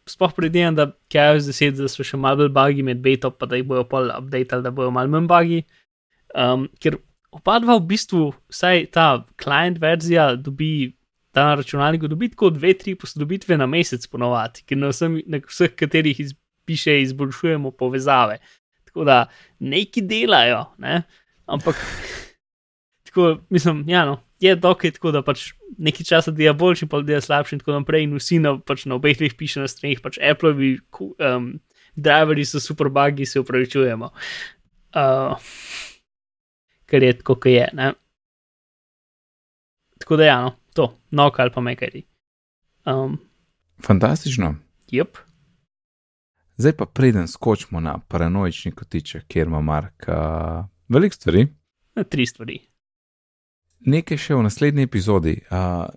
sploh 0.09 0.33
predvidevam, 0.37 0.77
da 0.79 0.87
KIOS 1.11 1.49
10, 1.51 1.79
da 1.79 1.91
so 1.91 2.07
še 2.07 2.19
malo 2.21 2.45
bolj 2.45 2.53
bagi 2.55 2.85
med 2.87 3.01
beta, 3.03 3.31
pa 3.31 3.49
da 3.51 3.59
jih 3.59 3.67
bojo 3.67 3.85
pol 3.91 4.11
update, 4.15 4.61
da 4.65 4.73
bojo 4.75 4.93
malo 4.95 5.11
manj 5.11 5.27
bagi. 5.31 5.61
Um, 6.35 6.69
ker 6.83 6.99
oba 7.35 7.59
dva 7.63 7.79
v 7.79 7.87
bistvu, 7.91 8.29
vsaj 8.51 8.87
ta 8.95 9.11
client 9.41 9.81
verzija 9.83 10.33
dobi. 10.39 10.93
Ta 11.31 11.45
na 11.47 11.59
računalniku 11.61 12.09
dobi 12.11 12.27
tako 12.33 12.49
dve, 12.51 12.73
tri 12.75 12.97
posodobitve 12.99 13.55
na 13.55 13.69
mesec 13.71 14.03
ponovadi, 14.11 14.65
ker 14.67 14.79
na, 14.81 14.89
vsem, 14.91 15.21
na 15.31 15.39
vseh 15.45 15.77
katerih 15.79 16.19
iz, 16.25 16.33
piše, 16.67 16.97
izboljšujemo 17.05 17.71
povezave. 17.79 18.41
Tako 18.89 19.07
da 19.07 19.21
neki 19.63 20.03
delajo, 20.11 20.65
ne? 20.83 21.05
ampak 21.47 21.79
tako, 23.07 23.37
mislim, 23.51 23.85
ja, 23.87 24.03
no, 24.07 24.19
je 24.41 24.57
dokaj 24.57 24.97
tako, 24.97 25.13
da 25.13 25.23
pač 25.23 25.51
nekaj 25.79 26.07
časa 26.09 26.33
dela 26.33 26.55
boljši, 26.57 26.89
pa 26.89 27.03
dela 27.05 27.21
slabši 27.21 27.57
in 27.57 27.63
tako 27.63 27.77
naprej. 27.77 28.07
In 28.07 28.17
vsi 28.17 28.41
na, 28.41 28.57
pač 28.59 28.87
na 28.89 28.97
obeh 28.97 29.19
dveh 29.19 29.37
piše 29.37 29.61
na 29.61 29.69
stranih, 29.69 30.01
pač 30.01 30.19
Appleovi 30.19 30.79
um, 31.01 31.53
driveri 31.97 32.45
so 32.49 32.61
super 32.61 32.89
bugi, 32.89 33.27
se 33.29 33.41
upravičujemo. 33.41 34.11
Uh, 34.97 35.51
ker 36.91 37.05
je 37.05 37.19
tako, 37.21 37.37
kot 37.37 37.53
je. 37.53 37.67
Ne? 37.77 37.93
Tako 40.01 40.17
da, 40.17 40.25
ja, 40.25 40.39
no, 40.43 40.55
to, 40.75 40.89
nok 41.11 41.39
ali 41.39 41.53
pa 41.55 41.61
mekari. 41.61 42.07
Um, 42.89 43.19
Fantastično. 43.85 44.55
yep. 44.93 45.21
Zdaj 46.57 46.73
pa 46.77 46.87
preden 46.87 47.29
skočimo 47.29 47.81
na 47.81 47.99
paranoični 48.09 48.73
kotiček, 48.73 49.25
kjer 49.29 49.47
ima 49.47 49.61
Mark 49.61 50.09
uh, 50.09 50.65
veliko 50.89 51.15
stvari. 51.15 51.47
Tri 52.09 52.27
stvari. 52.27 52.59
Nekaj 53.81 54.19
še 54.21 54.35
v 54.37 54.45
naslednji 54.45 54.85
epizodi. 54.85 55.39
Uh, 55.49 55.89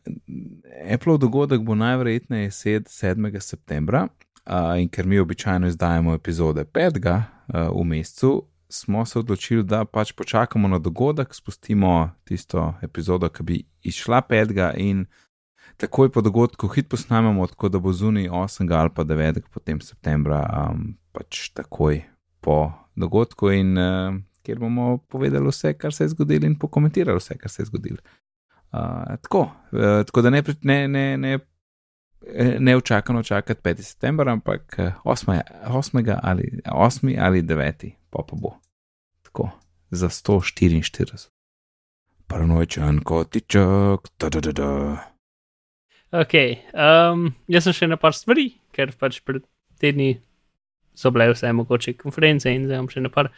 Apple 0.87 1.17
dogodek 1.19 1.61
bo 1.67 1.75
najverjetneje 1.75 2.51
7. 2.51 3.39
septembra 3.43 4.07
uh, 4.07 4.79
in 4.79 4.87
ker 4.89 5.05
mi 5.05 5.19
običajno 5.19 5.67
izdajamo 5.67 6.13
epizode 6.15 6.63
5. 6.63 7.03
Uh, 7.03 7.67
v 7.75 7.83
mesecu, 7.83 8.45
smo 8.69 9.05
se 9.05 9.19
odločili, 9.19 9.63
da 9.63 9.83
pač 9.85 10.13
počakamo 10.15 10.67
na 10.67 10.79
dogodek, 10.79 11.35
spustimo 11.35 12.09
tisto 12.23 12.73
epizodo, 12.81 13.29
ki 13.29 13.43
bi 13.43 13.59
izšla 13.83 14.21
5. 14.29 14.79
in 14.79 15.05
takoj 15.77 16.09
po 16.09 16.21
dogodku 16.21 16.67
hit 16.67 16.87
posnamemo, 16.89 17.47
tako 17.47 17.69
da 17.69 17.79
bo 17.79 17.91
zunaj 17.93 18.29
8. 18.29 18.73
ali 18.73 18.89
pa 18.95 19.03
9. 19.03 19.41
potem 19.53 19.81
septembra, 19.81 20.39
um, 20.71 20.95
pač 21.11 21.49
takoj 21.51 21.99
po 22.39 22.71
dogodku 22.95 23.51
in 23.51 23.77
uh, 23.77 24.15
kjer 24.43 24.59
bomo 24.59 24.97
povedali 24.97 25.47
vse, 25.47 25.73
kar 25.77 25.93
se 25.93 26.03
je 26.03 26.13
zgodilo 26.13 26.45
in 26.45 26.59
pokomentirali 26.59 27.19
vse, 27.19 27.37
kar 27.37 27.51
se 27.51 27.61
je 27.61 27.65
zgodilo. 27.65 27.97
Uh, 28.73 29.15
tako, 29.21 29.41
uh, 29.71 30.05
tako 30.05 30.21
da 30.21 30.29
ne, 30.29 30.43
ne, 30.61 30.87
ne, 30.87 31.17
ne, 31.17 31.39
eh, 32.27 32.57
ne 32.59 32.77
včakano 32.77 33.23
čakati 33.23 33.61
5. 33.61 33.81
september, 33.81 34.29
ampak 34.29 34.75
eh, 34.77 34.91
8. 35.05 35.41
8. 35.67 36.19
ali 36.23 36.59
8. 36.65 37.17
ali 37.19 37.41
9. 37.41 37.91
pa 38.09 38.23
pa 38.29 38.35
bo. 38.35 38.57
Tako, 39.21 39.49
za 39.91 40.09
144. 40.09 41.29
Paranoičen 42.27 42.99
kotiček, 43.03 43.99
da 44.19 44.29
da 44.29 44.39
da 44.39 44.51
da. 44.51 44.97
Ok, 46.11 46.33
um, 46.73 47.33
jaz 47.47 47.65
sem 47.65 47.73
še 47.73 47.87
na 47.89 47.97
par 47.97 48.13
stvari, 48.13 48.51
ker 48.73 48.91
pač 48.97 49.19
pred 49.25 49.41
tedni 49.81 50.19
so 50.95 51.11
bile 51.11 51.31
vse 51.33 51.51
mogoče 51.53 51.93
konference 51.97 52.49
in 52.53 52.67
zdaj 52.67 52.77
imam 52.77 52.89
še 52.89 53.01
na 53.01 53.09
par 53.09 53.31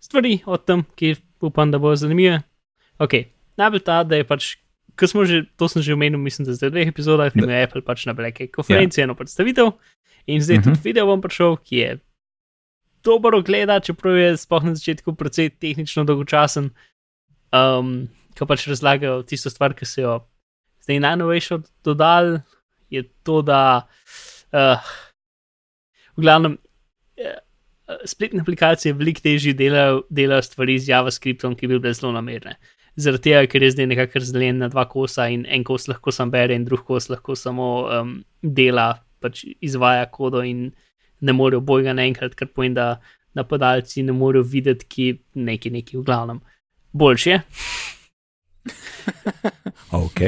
stvari 0.00 0.40
o 0.46 0.56
tem, 0.56 0.84
ki 0.96 1.16
upam, 1.40 1.70
da 1.70 1.78
bo 1.78 1.94
zanimive. 1.96 2.40
Ok, 2.98 3.14
najbolj 3.56 3.82
ta, 3.86 4.02
da 4.04 4.18
je 4.18 4.24
pač, 4.26 4.56
ko 4.98 5.06
smo 5.06 5.24
že, 5.24 5.44
to 5.56 5.68
sem 5.68 5.82
že 5.82 5.94
omenil, 5.94 6.18
mislim, 6.18 6.46
da 6.46 6.54
zdaj 6.54 6.70
v 6.70 6.74
dveh 6.74 6.88
epizodah, 6.90 7.30
da 7.34 7.52
je 7.52 7.64
Apple 7.68 7.82
pač 7.86 8.06
na 8.06 8.12
bleke 8.18 8.48
konferenci, 8.50 9.02
eno 9.02 9.14
predstavitev 9.14 9.72
in 10.26 10.42
zdaj 10.42 10.58
Mhm. 10.58 10.64
tudi 10.66 10.80
video 10.84 11.06
bom 11.06 11.22
prišel, 11.22 11.56
ki 11.62 11.76
je 11.76 11.90
dobro 13.04 13.42
gleda, 13.42 13.80
čeprav 13.80 14.16
je 14.18 14.36
sploh 14.36 14.64
na 14.64 14.74
začetku 14.74 15.14
precej 15.14 15.50
tehnično 15.54 16.04
dolgočasen, 16.04 16.70
um, 17.54 18.08
ko 18.36 18.46
pač 18.46 18.66
razlagajo 18.68 19.22
tisto 19.22 19.50
stvar, 19.50 19.72
ki 19.74 19.86
se 19.86 20.02
jo 20.02 20.26
zdaj 20.84 21.00
najnovejšo 21.00 21.62
dodali, 21.84 22.42
je 22.90 23.02
to, 23.22 23.42
da 23.42 23.86
uh, 24.52 24.82
v 26.16 26.22
glavnem 26.22 26.58
uh, 26.58 27.38
spletne 28.04 28.42
aplikacije 28.44 28.92
veliko 28.92 29.22
težje 29.24 29.54
delajo, 29.56 30.02
delajo 30.10 30.42
stvari 30.42 30.78
z 30.78 30.92
JavaScriptom, 30.92 31.56
ki 31.56 31.66
bi 31.66 31.78
bile 31.78 31.94
zelo 31.94 32.12
namerne. 32.12 32.56
Zaradi 32.98 33.30
tega, 33.30 33.46
ker 33.46 33.62
je 33.62 33.70
zdaj 33.76 33.86
nekako 33.86 34.18
razdeljen 34.18 34.58
na 34.58 34.68
dva 34.68 34.84
kosa 34.90 35.28
in 35.32 35.46
en 35.48 35.64
kos 35.64 35.88
lahko 35.88 36.12
sam 36.12 36.30
bere, 36.34 36.56
in 36.58 36.64
drug 36.66 36.82
kos 36.86 37.08
lahko 37.08 37.36
samo 37.38 37.68
um, 37.86 38.16
dela, 38.42 38.90
pač 39.22 39.44
izvaja 39.64 40.08
kodo 40.10 40.42
in 40.44 40.68
ne 41.20 41.32
morejo 41.32 41.62
bojga 41.64 41.94
naenkrat, 41.94 42.34
kar 42.38 42.50
pomeni, 42.54 42.74
da 42.74 42.98
napadalci 43.38 44.02
ne 44.02 44.12
morejo 44.12 44.44
videti, 44.44 44.86
ki 44.88 45.08
neki 45.48 45.70
neki 45.70 45.98
v 45.98 46.04
glavnem. 46.04 46.42
Boljše. 46.92 47.40
Ok. 49.96 50.20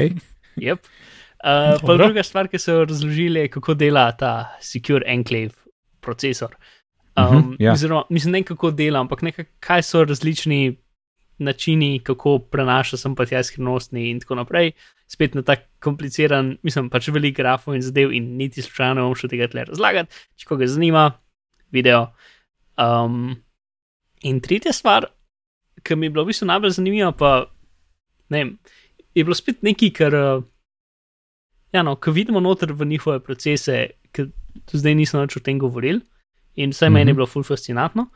Yep. 0.57 0.87
Uh, 1.43 1.77
pa 1.81 1.87
Dobro. 1.87 2.07
druga 2.07 2.23
stvar, 2.23 2.47
ki 2.49 2.57
so 2.57 2.79
jo 2.79 2.85
razložili, 2.85 3.39
je 3.43 3.49
kako 3.53 3.75
dela 3.77 4.07
ta 4.17 4.57
Secure 4.61 5.05
Enclave 5.05 5.53
procesor. 6.01 6.55
Um, 7.29 7.37
Mhm, 7.37 7.55
ja. 7.59 7.73
oziroma, 7.73 8.03
mislim, 8.09 8.31
ne 8.31 8.43
kako 8.43 8.71
dela, 8.71 8.99
ampak 8.99 9.21
nekaj, 9.21 9.45
kaj 9.59 9.83
so 9.83 10.03
različni 10.05 10.77
načini, 11.41 11.99
kako 12.03 12.39
prenaša 12.39 12.97
sem 12.97 13.15
pa 13.15 13.25
tja 13.25 13.43
skrivnostni 13.43 14.09
in 14.09 14.19
tako 14.19 14.35
naprej. 14.35 14.71
Spet 15.07 15.33
na 15.35 15.41
tak 15.41 15.65
kompliciran, 15.83 16.57
mislim, 16.63 16.89
pač 16.89 17.07
veliko 17.07 17.41
grafov 17.41 17.75
in 17.75 17.81
zadev 17.81 18.13
in 18.13 18.37
niti 18.37 18.61
slučajno 18.61 18.93
ne 18.95 19.01
bom 19.01 19.15
šel 19.15 19.29
tega 19.29 19.47
tle 19.51 19.65
razlagati. 19.67 20.13
Če 20.37 20.45
koga 20.47 20.67
zanima, 20.67 21.11
video. 21.71 22.13
Um, 22.77 23.41
in 24.23 24.39
tretja 24.39 24.71
stvar, 24.73 25.09
ki 25.83 25.95
mi 25.95 26.05
je 26.05 26.09
bila 26.13 26.23
v 26.23 26.31
bistvu 26.31 26.47
najbolj 26.47 26.77
zanimiva, 26.77 27.11
pa 27.11 27.49
ne 28.29 28.37
vem, 28.37 28.53
je 29.15 29.23
bilo 29.23 29.35
spet 29.35 29.63
nekaj, 29.65 29.91
kar. 29.97 30.15
Uh, 30.15 30.43
ja, 31.73 31.83
no, 31.83 31.95
ko 31.95 32.11
vidimo 32.11 32.39
noter 32.39 32.73
v 32.73 32.85
njihove 32.85 33.19
procese, 33.23 33.87
ki 34.11 34.29
do 34.53 34.79
zdaj 34.79 34.95
nismo 34.95 35.21
več 35.23 35.37
o 35.37 35.43
tem 35.43 35.59
govorili, 35.59 36.01
in 36.55 36.71
vsaj 36.71 36.89
mm 36.89 36.91
-hmm. 36.91 36.93
meni 36.93 37.09
je 37.09 37.13
Mhm. 37.13 37.17
bilo 37.17 37.27
ful 37.27 37.43
fascinantno. 37.43 38.07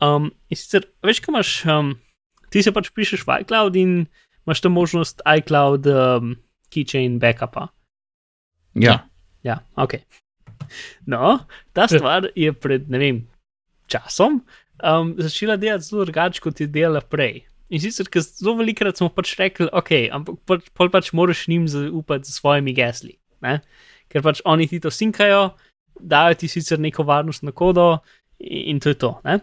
Um, 0.00 0.32
in 0.48 0.56
sicer, 0.56 0.82
veš, 1.02 1.20
kaj 1.20 1.32
imaš, 1.32 1.64
um, 1.66 1.94
ti 2.50 2.62
se 2.62 2.72
pač 2.72 2.90
pišeš 2.90 3.26
v 3.26 3.40
iCloud 3.40 3.76
in 3.76 4.06
imaš 4.46 4.60
tam 4.60 4.72
možnost 4.72 5.22
iCloud 5.38 5.86
um, 5.86 6.36
keychain 6.70 7.18
backupa. 7.18 7.68
Ja, 8.74 9.08
Ja, 9.44 9.60
ok. 9.76 10.00
No, 11.06 11.44
ta 11.76 11.84
stvar 11.88 12.30
je 12.32 12.52
pred, 12.56 12.88
ne 12.88 12.98
vem, 12.98 13.18
časom 13.92 14.40
um, 14.80 15.12
začela 15.20 15.58
delati 15.60 15.84
zelo 15.84 16.06
drugače, 16.08 16.40
kot 16.40 16.60
je 16.60 16.66
delala 16.66 17.04
prej. 17.04 17.44
In 17.68 17.82
sicer, 17.82 18.08
ker 18.08 18.24
zelo 18.24 18.56
velikrat 18.56 18.96
smo 18.96 19.10
pač 19.12 19.34
rekli, 19.36 19.68
ok, 19.68 19.92
ampak 20.16 20.40
pač, 20.48 20.70
pol 20.72 20.90
pač 20.92 21.12
moraš 21.16 21.44
njim 21.52 21.68
zaupati 21.68 22.28
s 22.28 22.40
svojimi 22.40 22.72
gesli. 22.76 23.18
Ne? 23.44 23.58
Ker 24.08 24.24
pač 24.24 24.40
oni 24.48 24.68
ti 24.70 24.80
to 24.80 24.92
sinkajo, 24.92 25.50
dajo 25.96 26.34
ti 26.34 26.48
sicer 26.48 26.78
neko 26.78 27.02
varnostno 27.02 27.52
kodo 27.52 27.98
in, 28.38 28.62
in 28.66 28.80
to 28.80 28.88
je 28.88 28.94
to. 28.96 29.20
ne. 29.24 29.38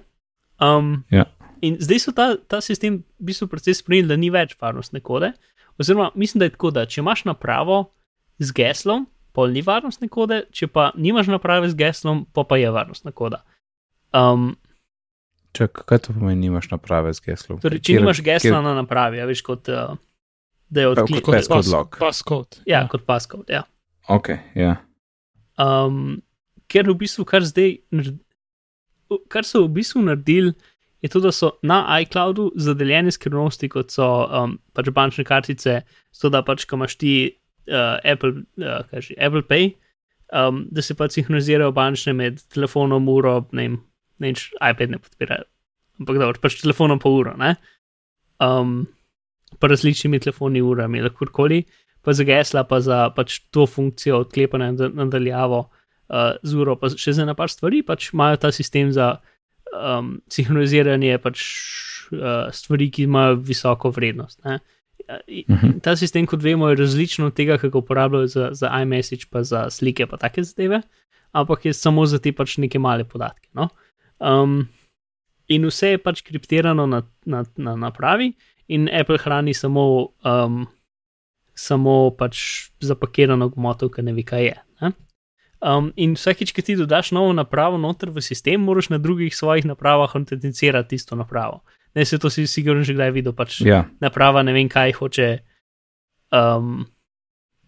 Um, 0.60 1.04
Ja. 1.10 1.26
In 1.62 1.78
zdaj 1.80 2.00
so 2.00 2.12
ta, 2.12 2.36
ta 2.38 2.58
sistem 2.58 3.04
v 3.20 3.26
bistvu 3.26 3.46
precej 3.48 3.76
spremenili, 3.76 4.08
da 4.08 4.16
ni 4.16 4.30
več 4.30 4.56
varnostne 4.58 5.00
kode. 5.00 5.32
Oziroma, 5.78 6.10
mislim, 6.16 6.40
da 6.40 6.46
je 6.46 6.50
tako, 6.50 6.72
da 6.72 6.86
če 6.86 7.02
imaš 7.02 7.22
napravo 7.24 7.92
z 8.40 8.52
geslom, 8.52 9.04
pol 9.32 9.48
ni 9.48 9.62
varnostne 9.62 10.10
kode, 10.10 10.44
če 10.52 10.68
pa 10.68 10.90
nimaš 10.96 11.28
naprave 11.28 11.70
z 11.70 11.78
geslom, 11.78 12.26
pa 12.28 12.44
pa 12.44 12.58
je 12.58 12.72
varnostna 12.72 13.12
koda. 13.12 13.44
Um, 14.12 14.56
Čak, 15.52 15.84
kaj 15.86 16.00
to 16.00 16.14
pomeni, 16.14 16.42
nimaš 16.42 16.72
naprave 16.72 17.14
z 17.14 17.22
geslom? 17.22 17.60
torej, 17.60 17.80
če 17.80 17.94
Kjer- 17.94 18.02
nimaš 18.02 18.22
gesla 18.22 18.50
kjer- 18.52 18.64
na 18.64 18.74
napravi, 18.74 19.22
a 19.22 19.26
veš, 19.26 19.42
kot 19.44 19.70
uh, 19.70 19.94
da 20.70 20.82
je 20.82 20.88
Ja, 20.88 20.92
odklik. 20.92 21.22
kot 21.22 21.36
passcode 21.36 21.70
lock. 21.70 22.00
Passcode. 22.00 22.58
Ja, 22.66 22.88
kot 22.88 23.06
passcode. 23.06 23.54
Ja. 23.54 23.64
Ok, 24.08 24.30
ja. 24.56 24.78
Um, 25.58 26.22
ker 26.72 26.88
v 26.88 26.96
bistvu, 27.04 27.26
kar 27.28 27.44
zdaj, 27.46 27.78
kar 29.32 29.48
so 29.48 29.66
v 29.66 29.74
bistvu 29.80 30.04
naredili, 30.08 30.54
je 31.02 31.10
to, 31.10 31.20
da 31.20 31.32
so 31.34 31.56
na 31.66 31.82
iCloudu 32.02 32.52
zadeljene 32.56 33.12
skrivnosti, 33.12 33.70
kot 33.74 33.94
so 33.94 34.08
um, 34.30 34.58
pač 34.78 34.92
bančne 34.94 35.26
kartice, 35.26 35.82
zato 36.14 36.32
da 36.34 36.44
pač, 36.46 36.68
ko 36.70 36.78
imaš 36.78 36.96
ti 37.02 37.14
uh, 37.72 37.98
Apple, 38.06 38.46
uh, 38.62 38.84
kaj 38.92 39.08
že, 39.08 39.18
Apple 39.18 39.42
Pay, 39.50 39.72
um, 40.30 40.68
da 40.72 40.86
se 40.86 40.96
pač 40.98 41.18
sinhronizirajo 41.18 41.74
bančne 41.76 42.14
med 42.18 42.40
telefonom, 42.54 43.10
uro, 43.10 43.40
ne 43.58 43.68
vem, 43.68 43.80
ne 44.22 44.30
vem, 44.30 44.38
če 44.38 44.54
iPad 44.62 44.94
ne 44.94 45.02
podpirajo. 45.02 45.48
Ampak 46.02 46.22
dobro, 46.22 46.42
pač 46.42 46.62
telefonom 46.62 47.02
pa 47.02 47.10
uro, 47.10 47.36
ne? 47.38 47.56
Um, 48.42 48.84
pa 49.62 49.70
različnimi 49.70 50.22
telefoni, 50.22 50.62
urami, 50.66 51.02
kakorkoli, 51.10 51.64
pa 52.06 52.14
za 52.18 52.26
gesla, 52.26 52.64
pa 52.70 52.80
za 52.82 53.08
pač 53.14 53.42
to 53.54 53.66
funkcijo 53.70 54.22
odklepanja 54.24 54.72
nad- 54.72 54.96
nadaljavo 55.02 55.66
uh, 56.12 56.36
z 56.44 56.54
uro, 56.60 56.76
pa 56.76 56.92
še 56.92 57.16
za 57.16 57.24
ena 57.24 57.34
par 57.34 57.50
stvari, 57.50 57.82
pač 57.84 58.12
imajo 58.14 58.38
ta 58.44 58.52
sistem 58.52 58.92
za 58.92 59.18
um, 59.72 60.20
sinhroniziranje 60.30 61.16
pač, 61.24 61.40
uh, 62.12 62.52
stvari, 62.52 62.92
ki 62.92 63.08
imajo 63.08 63.40
visoko 63.40 63.90
vrednost. 63.90 64.44
Ne? 64.46 64.60
I- 65.28 65.46
Mhm. 65.50 65.80
Ta 65.82 65.96
sistem, 65.96 66.28
kot 66.28 66.44
vemo, 66.44 66.70
je 66.70 66.76
različen 66.78 67.26
od 67.26 67.34
tega, 67.34 67.58
kako 67.58 67.82
uporabljajo 67.82 68.28
za, 68.28 68.50
za 68.54 68.70
iMessage, 68.82 69.26
pa 69.32 69.42
za 69.44 69.70
slike, 69.70 70.06
pa 70.08 70.18
take 70.18 70.44
zadeve, 70.44 70.82
ampak 71.34 71.66
je 71.66 71.74
samo 71.74 72.06
za 72.06 72.20
te 72.20 72.32
pač 72.32 72.58
neke 72.58 72.80
male 72.80 73.04
podatke. 73.04 73.50
No? 73.54 73.70
Um, 74.20 74.68
in 75.48 75.66
vse 75.66 75.96
je 75.96 75.98
pač 75.98 76.22
kriptirano 76.22 76.86
na, 76.88 77.02
na, 77.26 77.44
na 77.58 77.76
napravi, 77.76 78.34
in 78.68 78.88
Apple 78.88 79.18
hrani 79.18 79.54
samo, 79.54 80.14
um, 80.24 80.68
samo 81.56 82.12
pač 82.16 82.70
zapakirano 82.80 83.50
gmoto, 83.50 83.90
ki 83.90 84.02
ne 84.02 84.14
ve, 84.14 84.24
kaj 84.24 84.44
je. 84.46 84.56
Ne? 85.62 85.70
Um, 85.70 85.92
in 85.96 86.16
vsakeč, 86.18 86.52
ki 86.54 86.62
ti 86.62 86.76
dodaš 86.76 87.12
novo 87.12 87.34
napravo 87.34 87.78
noter 87.78 88.10
v 88.10 88.22
sistem, 88.22 88.62
moraš 88.66 88.90
na 88.90 88.98
drugih 88.98 89.36
svojih 89.36 89.66
napravah 89.66 90.10
autenticirati 90.16 90.96
isto 90.96 91.16
napravo. 91.16 91.62
Ne, 91.96 92.06
se 92.06 92.18
to 92.18 92.30
si 92.30 92.48
sigurno 92.48 92.84
že 92.84 92.94
kdaj 92.94 93.12
videl, 93.12 93.34
pač 93.34 93.62
ja. 93.62 93.84
naprava 94.02 94.42
ne 94.44 94.54
vem, 94.54 94.70
kaj 94.70 94.92
hoče 94.98 95.28
um, 96.32 96.86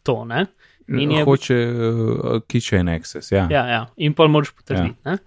to. 0.03 0.25
Ne? 0.25 0.45
In 0.87 1.11
je- 1.11 1.23
Hoče 1.23 1.53
uh, 1.55 2.41
keychain 2.47 2.89
access, 2.95 3.31
ja. 3.31 3.47
Ja, 3.51 3.67
ja, 3.67 3.81
in 3.97 4.13
pa 4.13 4.27
moraš 4.27 4.51
potrditi. 4.51 4.95
Ja. 5.05 5.17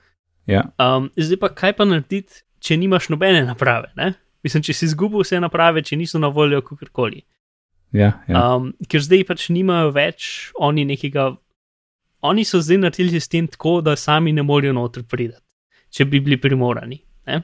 ja. 0.46 0.62
Um, 0.96 1.10
zdaj 1.16 1.38
pa 1.40 1.48
kaj 1.54 1.72
pa 1.76 1.84
narediti, 1.84 2.42
če 2.60 2.76
nimaš 2.76 3.08
nobene 3.08 3.44
naprave? 3.46 3.92
Ne? 3.96 4.12
Mislim, 4.44 4.62
če 4.62 4.74
si 4.74 4.84
izgubil 4.90 5.22
vse 5.24 5.40
naprave, 5.40 5.82
če 5.82 5.96
niso 5.96 6.18
na 6.18 6.28
voljo 6.28 6.60
kakorkoli. 6.62 7.22
ja, 7.92 8.12
ja. 8.28 8.42
Um, 8.56 8.72
ker 8.88 9.00
zdaj 9.00 9.24
pač 9.24 9.48
nimajo 9.54 9.90
več 9.94 10.50
oni 10.58 10.84
nekega. 10.84 11.36
Oni 12.22 12.44
so 12.44 12.60
zdaj 12.60 12.78
naredili 12.78 13.20
sistem 13.20 13.48
tako, 13.48 13.80
da 13.80 13.96
sami 13.96 14.32
ne 14.32 14.42
morejo 14.42 14.72
noter 14.76 15.04
priti, 15.04 15.36
če 15.90 16.04
bi 16.04 16.20
bili 16.20 16.40
primorani. 16.40 17.00
ne. 17.26 17.42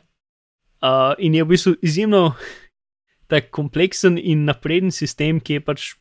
Uh, 0.83 1.15
in 1.19 1.35
je 1.35 1.45
v 1.45 1.49
bistvu 1.49 1.75
izjemno 1.83 2.35
tak 3.31 3.51
kompleksen 3.51 4.19
in 4.19 4.45
napreden 4.45 4.91
sistem, 4.91 5.41
ki 5.41 5.61
je 5.61 5.65
pač 5.65 5.93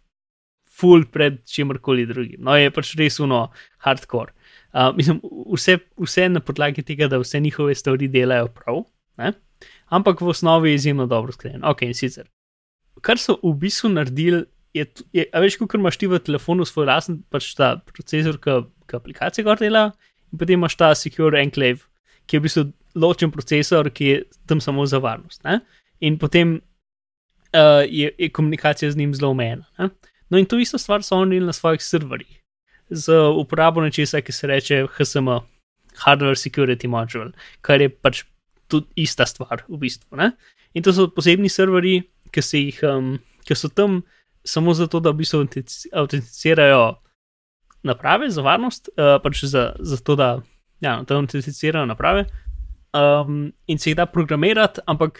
full 0.72 1.06
pred 1.06 1.44
čemorkoli 1.46 2.06
drugim. 2.10 2.42
No, 2.42 2.56
je 2.58 2.72
pač 2.72 2.96
res 2.98 3.20
uno 3.20 3.52
hardcore. 3.86 4.34
Uh, 4.74 4.90
mislim, 4.96 5.20
vse, 5.54 5.78
vse 6.00 6.30
na 6.30 6.40
podlagi 6.40 6.84
tega, 6.84 7.08
da 7.12 7.20
vse 7.22 7.40
njihove 7.40 7.76
stvari 7.76 8.08
delajo 8.08 8.48
prav, 8.56 8.86
ne? 9.18 9.34
ampak 9.92 10.22
v 10.22 10.32
osnovi 10.32 10.72
je 10.72 10.76
izjemno 10.76 11.06
dobro 11.06 11.32
sklenjeno. 11.36 11.70
Ok, 11.70 11.84
in 11.86 11.94
sicer 11.94 12.26
kar 13.02 13.20
so 13.20 13.38
v 13.42 13.54
bistvu 13.62 13.92
naredili, 13.96 14.46
je, 14.74 14.86
je 15.14 15.26
a 15.34 15.42
veš, 15.44 15.58
kot 15.60 15.80
imaš 15.80 16.00
ti 16.00 16.10
v 16.10 16.20
telefonu 16.24 16.66
svoj 16.68 16.88
lasen 16.90 17.22
pač 17.32 17.52
ta 17.58 17.76
procesor, 17.86 18.40
ki 18.42 18.98
aplikacije 18.98 19.46
gor 19.48 19.60
dela, 19.60 19.90
in 20.32 20.40
potem 20.40 20.60
imaš 20.60 20.78
ta 20.80 20.92
Secure 20.96 21.40
Enclave, 21.42 21.84
ki 22.28 22.38
je 22.38 22.42
v 22.42 22.48
bistvu 22.48 22.66
ločen 22.96 23.32
procesor, 23.32 23.90
ki 23.92 24.06
je 24.06 24.22
tam 24.48 24.62
samo 24.64 24.86
za 24.86 25.00
varnost. 25.04 25.44
Ne? 25.48 25.62
In 26.02 26.18
potem 26.20 26.60
uh, 26.60 27.84
je, 27.88 28.12
je 28.18 28.30
komunikacija 28.30 28.92
z 28.92 28.98
njim 28.98 29.16
zelo 29.16 29.32
omejena. 29.32 29.68
ne. 29.80 29.90
No, 30.32 30.40
in 30.40 30.46
to 30.48 30.56
isto 30.60 30.78
stvar 30.80 31.04
so 31.04 31.18
oni 31.20 31.42
na 31.44 31.52
svojih 31.52 31.84
serverjih, 31.84 32.40
z 32.90 33.12
uporabo 33.36 33.82
nečesa, 33.84 34.22
ki 34.22 34.32
se 34.32 34.48
reče 34.48 34.86
HSM, 34.88 35.28
Hardware 36.06 36.40
Security 36.40 36.88
Module, 36.88 37.34
kar 37.62 37.82
je 37.82 37.90
pač 37.90 38.24
tudi 38.72 38.88
ista 39.04 39.26
stvar 39.28 39.66
v 39.68 39.80
bistvu. 39.82 40.16
Ne? 40.16 40.32
In 40.74 40.84
to 40.84 40.94
so 40.96 41.10
posebni 41.12 41.52
serverji, 41.52 42.06
ki, 42.32 42.44
jih, 42.56 42.80
um, 42.88 43.18
ki 43.44 43.58
so 43.60 43.68
tam 43.68 44.00
samo 44.44 44.74
zato, 44.74 45.00
da 45.00 45.10
v 45.10 45.22
bistvu 45.22 45.40
autentici- 45.40 45.90
autenticirajo 45.94 47.02
naprave 47.84 48.30
za 48.30 48.42
varnost, 48.42 48.90
uh, 48.90 49.18
pač 49.24 49.44
za, 49.44 49.76
za 49.80 49.98
to, 49.98 50.16
da, 50.16 50.42
ja, 50.80 51.02
da 51.08 51.16
autenticirajo 51.16 51.86
naprave 51.86 52.26
um, 52.94 53.52
in 53.68 53.80
se 53.80 53.90
jih 53.90 53.98
da 53.98 54.06
programirati, 54.06 54.82
ampak 54.88 55.20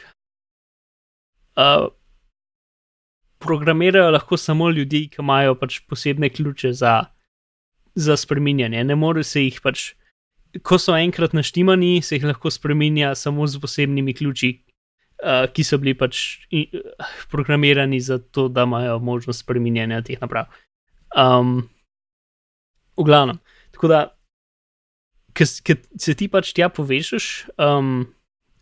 uh, 1.58 1.88
programirajo 3.40 4.12
lahko 4.12 4.38
samo 4.38 4.70
ljudi, 4.70 5.08
ki 5.10 5.22
imajo 5.22 5.56
pač 5.56 5.80
posebne 5.90 6.30
ključe 6.30 6.74
za, 6.74 7.06
za 7.96 8.18
spreminjanje. 8.18 8.84
Ne 8.84 8.96
more 8.96 9.24
se 9.24 9.44
jih 9.44 9.62
pač, 9.64 9.94
ko 10.62 10.78
so 10.78 10.96
enkrat 10.98 11.34
naštimani, 11.34 12.02
se 12.02 12.16
jih 12.16 12.28
lahko 12.30 12.52
spreminja 12.52 13.16
samo 13.16 13.48
z 13.48 13.62
posebnimi 13.62 14.14
ključi, 14.14 14.54
uh, 15.22 15.46
ki 15.54 15.64
so 15.66 15.80
bili 15.82 15.94
pač 15.98 16.42
i, 16.50 16.68
uh, 16.76 17.14
programirani 17.32 18.00
za 18.02 18.20
to, 18.20 18.48
da 18.48 18.66
imajo 18.68 19.00
možnost 19.00 19.46
spreminjanja 19.46 20.02
teh 20.06 20.22
naprav. 20.22 20.50
Um, 21.18 21.70
v 22.98 23.06
glavnem, 23.08 23.40
tako 23.76 23.92
da, 23.92 24.00
ker 25.38 25.48
se 25.48 26.16
ti 26.18 26.28
pač 26.32 26.54
tja 26.56 26.70
povežeš 26.70 27.52
um, 27.56 28.06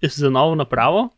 z 0.03 0.31
novo 0.31 0.55
napravo, 0.55 1.09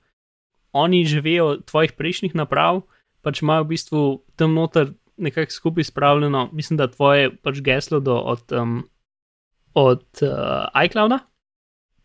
oni 0.72 1.04
že 1.06 1.22
vejo 1.24 1.60
tvojih 1.68 1.94
prejšnjih 2.00 2.36
naprav, 2.36 2.84
pač 3.22 3.44
imajo 3.44 3.68
v 3.68 3.72
bistvu 3.76 4.02
tam 4.40 4.56
noter 4.56 4.96
nekako 5.22 5.52
skupaj 5.52 5.84
spravljeno, 5.84 6.50
mislim, 6.56 6.78
da 6.78 6.88
tvoje 6.88 7.30
pač 7.44 7.62
geslo 7.62 8.00
do, 8.00 8.16
od, 8.18 8.42
um, 8.52 8.82
od 9.74 10.06
uh, 10.26 10.72
iClouda, 10.86 11.20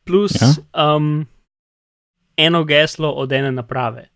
plus 0.05 0.37
Ja. 0.37 0.53
um, 0.97 1.27
eno 2.37 2.65
geslo 2.65 3.11
od 3.13 3.33
ene 3.33 3.51
naprave, 3.53 4.09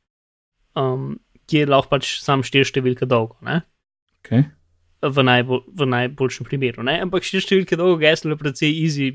um, 0.76 1.14
ki 1.46 1.64
je 1.64 1.70
lahko 1.70 1.96
pač 1.96 2.18
sam 2.20 2.44
štiri 2.46 2.68
številke 2.68 3.08
dolgo. 3.08 3.38
Ne? 3.46 3.62
Okay. 4.20 4.44
v, 5.00 5.22
najbolj, 5.24 5.64
v 5.72 5.86
najboljšem 5.88 6.46
primeru. 6.46 6.84
Ne? 6.84 6.98
Ampak 7.00 7.24
štiri 7.24 7.44
številke 7.44 7.78
dolgo 7.80 8.00
geslo 8.02 8.34
je 8.34 8.40
precej 8.40 8.72
easy, 8.84 9.08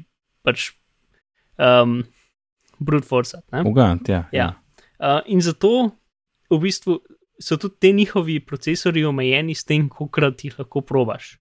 pač 0.46 0.72
um, 1.62 2.02
brute 2.82 3.08
force. 3.08 3.40
Ne? 3.54 3.62
Ugant, 3.68 4.10
ja. 4.10 4.26
Ja. 4.34 4.50
Uh, 4.98 5.22
in 5.30 5.44
zato 5.46 5.94
v 6.50 6.60
bistvu 6.62 7.00
so 7.42 7.58
tudi 7.60 7.78
te 7.84 7.92
njihovi 7.92 8.40
procesori 8.40 9.04
omejeni 9.06 9.56
s 9.56 9.68
tem, 9.68 9.90
koliko 9.92 10.32
jih 10.32 10.56
lahko 10.60 10.82
probaš. 10.82 11.36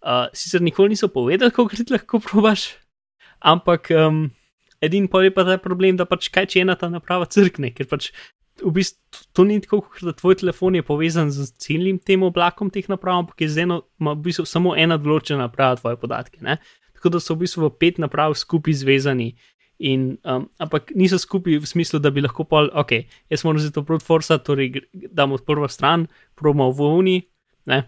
Uh, 0.00 0.28
sicer 0.32 0.62
nikoli 0.62 0.94
niso 0.94 1.10
povedali, 1.12 1.52
koliko 1.52 1.76
jih 1.76 1.90
lahko 1.90 2.20
probaš, 2.24 2.70
ampak 3.40 3.90
um, 3.96 4.28
edin 4.82 5.08
pa 5.08 5.22
je 5.24 5.32
pa 5.34 5.44
ta 5.44 5.58
problem, 5.60 5.96
da 5.96 6.06
pač 6.08 6.28
kaj 6.32 6.50
če 6.52 6.64
ena 6.64 6.76
ta 6.78 6.88
naprava 6.92 7.28
crkne, 7.28 7.72
ker 7.76 7.88
pač 7.90 8.10
v 8.60 8.72
bistvu 8.76 9.26
to 9.32 9.44
ni 9.44 9.60
tako, 9.60 9.82
da 10.04 10.12
tvoj 10.16 10.40
telefon 10.40 10.76
je 10.76 10.84
povezan 10.84 11.30
z 11.32 11.48
celim 11.60 11.98
tem 11.98 12.22
oblakom 12.22 12.70
teh 12.70 12.88
naprav, 12.88 13.24
ampak 13.24 13.40
je 13.40 13.48
z 13.48 13.64
eno, 13.64 13.82
ima 14.00 14.14
v 14.16 14.28
bistvu 14.28 14.44
samo 14.48 14.74
ena 14.76 14.98
določena 15.00 15.46
naprava 15.46 15.78
tvoje 15.80 16.00
podatke. 16.00 16.42
Ne? 16.44 16.58
Tako 16.98 17.14
da 17.14 17.22
so 17.22 17.36
v 17.36 17.46
bistvu 17.46 17.64
v 17.68 17.72
pet 17.80 18.00
naprav 18.02 18.36
skupaj 18.36 18.76
zvezani. 18.82 19.32
In, 19.80 20.18
um, 20.28 20.44
ampak 20.60 20.92
niso 20.92 21.16
skupaj 21.16 21.56
v 21.56 21.68
smislu, 21.68 22.02
da 22.04 22.12
bi 22.12 22.20
lahko 22.20 22.44
pol, 22.44 22.68
ok, 22.76 22.98
jaz 23.32 23.46
moram 23.48 23.62
zdaj 23.62 23.78
to 23.78 23.84
proti 23.88 24.04
forsa, 24.04 24.36
torej 24.36 24.84
damo 24.92 25.38
prvo 25.40 25.70
stran, 25.72 26.04
promo 26.36 26.68
v 26.68 26.90
Uni, 27.00 27.16
ne. 27.64 27.86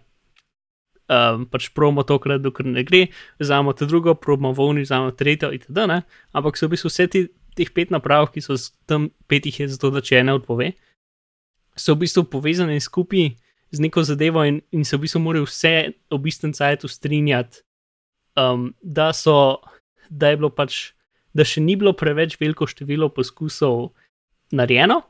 Um, 1.13 1.45
pač 1.51 1.69
promo 1.77 2.05
tokrat, 2.07 2.43
dokler 2.43 2.71
ne 2.73 2.85
gre, 2.87 3.05
vzamemo 3.43 3.75
te 3.77 3.89
drugo, 3.89 4.15
promo 4.19 4.53
volni, 4.57 4.87
vzamemo 4.87 5.13
tretjo 5.19 5.53
itd. 5.55 5.85
Ne? 5.91 6.03
Ampak 6.33 6.59
so 6.59 6.69
v 6.69 6.77
bistvu 6.77 6.93
vse 6.93 7.09
ti, 7.13 7.25
teh 7.59 7.69
pet 7.75 7.93
naprav, 7.93 8.31
ki 8.33 8.43
so 8.45 8.57
tam 8.89 9.11
petih 9.29 9.61
je 9.63 9.69
zato, 9.75 9.93
da 9.93 10.03
če 10.05 10.23
ena 10.23 10.37
odpove, 10.39 10.73
so 11.77 11.97
v 11.97 12.05
bistvu 12.05 12.25
povezane 12.33 12.79
skupaj 12.81 13.33
z 13.73 13.81
neko 13.81 14.05
zadevo 14.05 14.45
in, 14.45 14.61
in 14.73 14.85
se 14.85 14.97
v 14.97 15.07
bistvu 15.07 15.23
morajo 15.25 15.49
vse 15.49 15.93
ob 16.13 16.27
istem 16.29 16.53
cajtu 16.57 16.89
strinjati, 16.89 17.63
um, 18.37 18.73
da 18.83 19.13
so, 19.17 19.61
da 20.09 20.33
je 20.33 20.41
bilo 20.41 20.53
pač, 20.53 20.93
da 21.33 21.45
še 21.49 21.65
ni 21.65 21.77
bilo 21.81 21.95
preveč 21.97 22.37
veliko 22.41 22.69
število 22.69 23.09
poskusov 23.13 23.93
narejeno. 24.53 25.01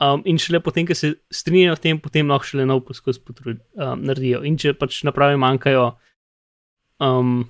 Um, 0.00 0.22
in 0.24 0.38
šele 0.40 0.62
potem, 0.64 0.86
ko 0.88 0.94
se 0.96 1.12
strinjajo 1.28 1.76
s 1.76 1.82
tem, 1.84 1.98
potem 2.00 2.30
lahko 2.30 2.48
šele 2.48 2.64
nov 2.64 2.86
poskus 2.88 3.18
potrud, 3.20 3.58
um, 3.76 4.00
naredijo. 4.08 4.40
In 4.48 4.56
če 4.56 4.72
pač 4.80 5.02
naprave 5.04 5.36
manjkajo, 5.40 5.90
um, 7.04 7.42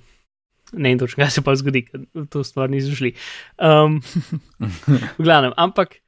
ne 0.73 0.91
vem 0.91 0.99
točno, 0.99 1.21
kaj 1.21 1.31
se 1.31 1.43
pa 1.47 1.55
zgodi, 1.55 1.85
ker 1.87 2.03
to 2.31 2.43
stvar 2.43 2.67
ni 2.71 2.81
zašli. 2.83 3.13
Um, 3.55 4.01
v 5.19 5.23
glavnem, 5.23 5.55
ampak 5.55 6.01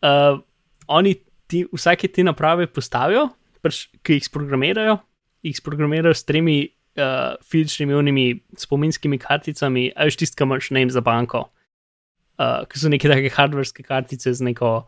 uh, 0.00 0.40
oni 0.88 1.18
ti, 1.52 1.66
vsake 1.68 2.08
te 2.08 2.24
naprave 2.24 2.64
postavijo, 2.72 3.28
pač, 3.60 3.84
ki 4.00 4.16
jih 4.16 4.28
sprogramirajo, 4.28 4.96
jih 5.44 5.60
sprogramirajo 5.60 6.16
s 6.16 6.24
tremi 6.24 6.58
uh, 6.64 7.36
fizičnimi 7.44 7.92
unimi 8.00 8.26
spominskimi 8.56 9.20
karticami, 9.20 9.90
a 9.92 10.08
veš 10.08 10.22
tisti, 10.24 10.40
ki 10.40 10.48
imaš 10.48 10.72
ne 10.72 10.84
vem 10.84 10.96
za 10.96 11.04
banko, 11.04 11.44
uh, 12.40 12.62
ki 12.68 12.80
so 12.80 12.92
neke 12.92 13.12
take 13.12 13.36
hardverske 13.36 13.84
kartice 13.84 14.32
z 14.32 14.48
neko 14.52 14.78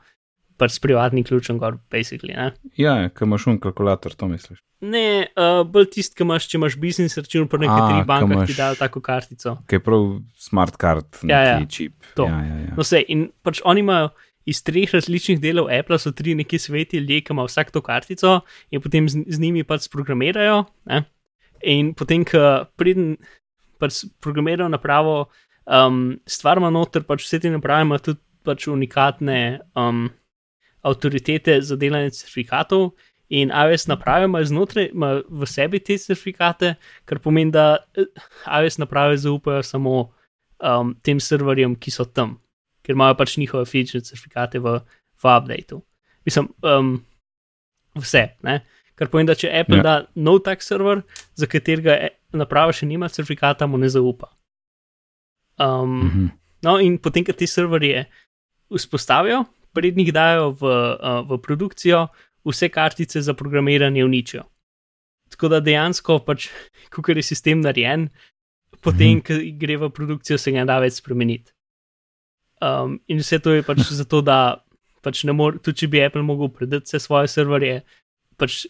pač 0.57 0.73
s 0.73 0.81
privatnim 0.81 1.23
ključem, 1.23 1.59
gor, 1.59 1.79
basically. 1.91 2.33
Ne, 2.33 2.53
Ja, 2.77 3.09
ki 3.09 3.25
imaš 3.25 3.47
un 3.47 3.59
kalkulator, 3.59 4.15
to 4.15 4.27
misliš. 4.27 4.61
ne 4.81 5.03
uh, 5.31 5.63
bolj 5.65 5.91
tisti, 5.91 6.15
ki 6.15 6.23
imaš, 6.23 6.47
če 6.47 6.57
imaš 6.57 6.77
biznis 6.77 7.17
račun, 7.17 7.49
pa 7.49 7.57
A, 7.57 7.61
nekaterih 7.61 8.01
ke 8.01 8.07
bankah 8.07 8.31
imaš- 8.31 8.47
ti 8.47 8.55
dajo 8.55 8.75
tako 8.77 9.01
kartico. 9.01 9.57
Ki 9.67 9.75
je 9.75 9.81
prav 9.81 10.05
smart 10.37 10.77
card, 10.77 11.07
Ja, 11.23 11.41
ja, 11.43 11.59
neki 11.59 11.71
čip. 11.71 11.95
to. 12.15 12.25
Ja, 12.25 12.41
ja, 12.41 12.57
ja. 12.63 12.73
No, 12.73 12.83
vse, 12.83 13.01
in 13.07 13.31
pač 13.43 13.61
oni 13.65 13.81
imajo 13.81 14.11
iz 14.47 14.63
treh 14.63 14.87
različnih 14.89 15.41
delov 15.41 15.69
Apple, 15.71 15.99
so 15.99 16.13
tri 16.13 16.35
neki 16.35 16.59
sveti 16.59 16.99
ljudje, 16.99 17.21
ki 17.21 17.33
imajo 17.33 17.47
vsak 17.47 17.71
to 17.71 17.81
kartico 17.81 18.41
in 18.71 18.81
potem 18.81 19.09
z, 19.09 19.25
z 19.27 19.39
njimi 19.39 19.65
pač 19.65 19.89
programirajo. 19.89 20.65
Ne? 20.85 21.03
In 21.63 21.95
potem, 21.95 22.23
ko 22.23 22.39
pridem, 22.77 23.17
pač 23.79 24.05
programirajo 24.21 24.69
napravo, 24.69 25.17
um, 25.67 25.99
stvar 26.27 26.59
ima 26.59 26.71
noter, 26.71 27.03
pač 27.03 27.25
vse 27.25 27.41
te 27.41 27.51
naprave 27.51 27.83
imajo 27.83 27.99
tudi 28.03 28.21
pač 28.45 28.69
unikatne 28.69 29.41
um, 29.75 30.07
avtoritete 30.87 31.59
za 31.63 31.77
delanje 31.77 32.15
certifikatov. 32.21 32.93
In 33.35 33.51
iOS 33.51 33.89
naprave 33.91 34.29
imajo 34.29 34.47
znotraj, 34.53 34.93
imajo 34.95 35.25
v 35.29 35.49
sebi 35.51 35.81
te 35.83 35.97
certifikate, 35.99 36.77
kar 37.05 37.19
pomeni, 37.19 37.51
da 37.55 37.65
eh, 37.99 38.07
iOS 38.47 38.79
naprave 38.79 39.17
zaupajo 39.19 39.65
samo 39.67 39.97
um, 40.63 40.95
tem 41.03 41.19
serverjem, 41.21 41.75
ki 41.75 41.91
so 41.91 42.07
tam, 42.07 42.37
ker 42.87 42.95
imajo 42.95 43.17
pač 43.19 43.35
njihove 43.41 43.67
fizične 43.67 44.05
certifikate 44.07 44.63
v, 44.63 44.77
v 45.23 45.33
updateu. 45.35 45.83
Mislim, 46.27 46.53
um, 46.63 46.93
vse. 47.99 48.29
Ne? 48.47 48.61
Kar 48.97 49.11
pomeni, 49.11 49.27
da 49.33 49.35
če 49.35 49.51
Apple 49.51 49.81
Ja. 49.81 49.83
ja. 49.83 49.89
da 49.89 50.23
nov 50.23 50.45
tak 50.47 50.63
server, 50.63 51.03
za 51.35 51.51
katerega 51.51 51.99
e- 52.07 52.15
naprava 52.37 52.73
še 52.73 52.87
nima 52.87 53.11
certifikata, 53.11 53.67
mu 53.67 53.79
ne 53.83 53.91
zaupa. 53.91 54.31
Um, 55.59 55.99
Mhm. 56.07 56.27
No, 56.63 56.79
in 56.81 56.97
potem, 56.99 57.25
ko 57.25 57.33
te 57.37 57.47
serverje 57.47 58.07
vzpostavijo, 58.73 59.45
prednjih 59.77 60.13
dajo 60.15 60.51
v, 60.57 60.71
uh, 60.73 61.21
v 61.29 61.41
produkcijo, 61.45 62.07
vse 62.47 62.71
kartice 62.73 63.21
za 63.23 63.35
programiranje 63.35 64.05
uničijo. 64.05 64.47
Tako 65.31 65.51
da 65.53 65.61
dejansko, 65.61 66.21
pač, 66.25 66.49
ko 66.93 67.05
je 67.13 67.23
sistem 67.23 67.61
narejen, 67.61 68.09
potem, 68.81 69.21
ko 69.21 69.37
gre 69.61 69.77
v 69.77 69.91
produkcijo, 69.91 70.39
se 70.39 70.55
ga 70.55 70.65
ne 70.65 70.71
da 70.71 70.79
več 70.83 71.01
spremeniti. 71.03 71.53
Um, 72.63 72.97
in 73.13 73.21
vse 73.21 73.39
to 73.45 73.53
je 73.53 73.67
pač 73.67 73.85
zato, 74.01 74.23
da 74.25 74.63
pač 75.05 75.25
ne 75.29 75.35
more, 75.37 75.61
tudi 75.63 75.85
če 75.85 75.91
bi 75.93 76.03
Apple 76.03 76.25
mogel 76.27 76.51
predati 76.55 76.89
vse 76.89 77.03
svoje 77.03 77.31
serverje, 77.31 77.83
pač, 78.41 78.65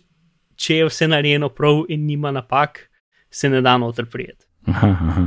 če 0.57 0.83
je 0.83 0.91
vse 0.91 1.09
narejeno 1.13 1.53
prav 1.55 1.85
in 1.93 2.07
nima 2.09 2.33
napak, 2.35 2.89
se 3.31 3.49
ne 3.53 3.63
da 3.65 3.77
noter 3.79 4.09
prijeti. 4.11 4.45
Aha, 4.67 4.91
aha. 4.91 5.27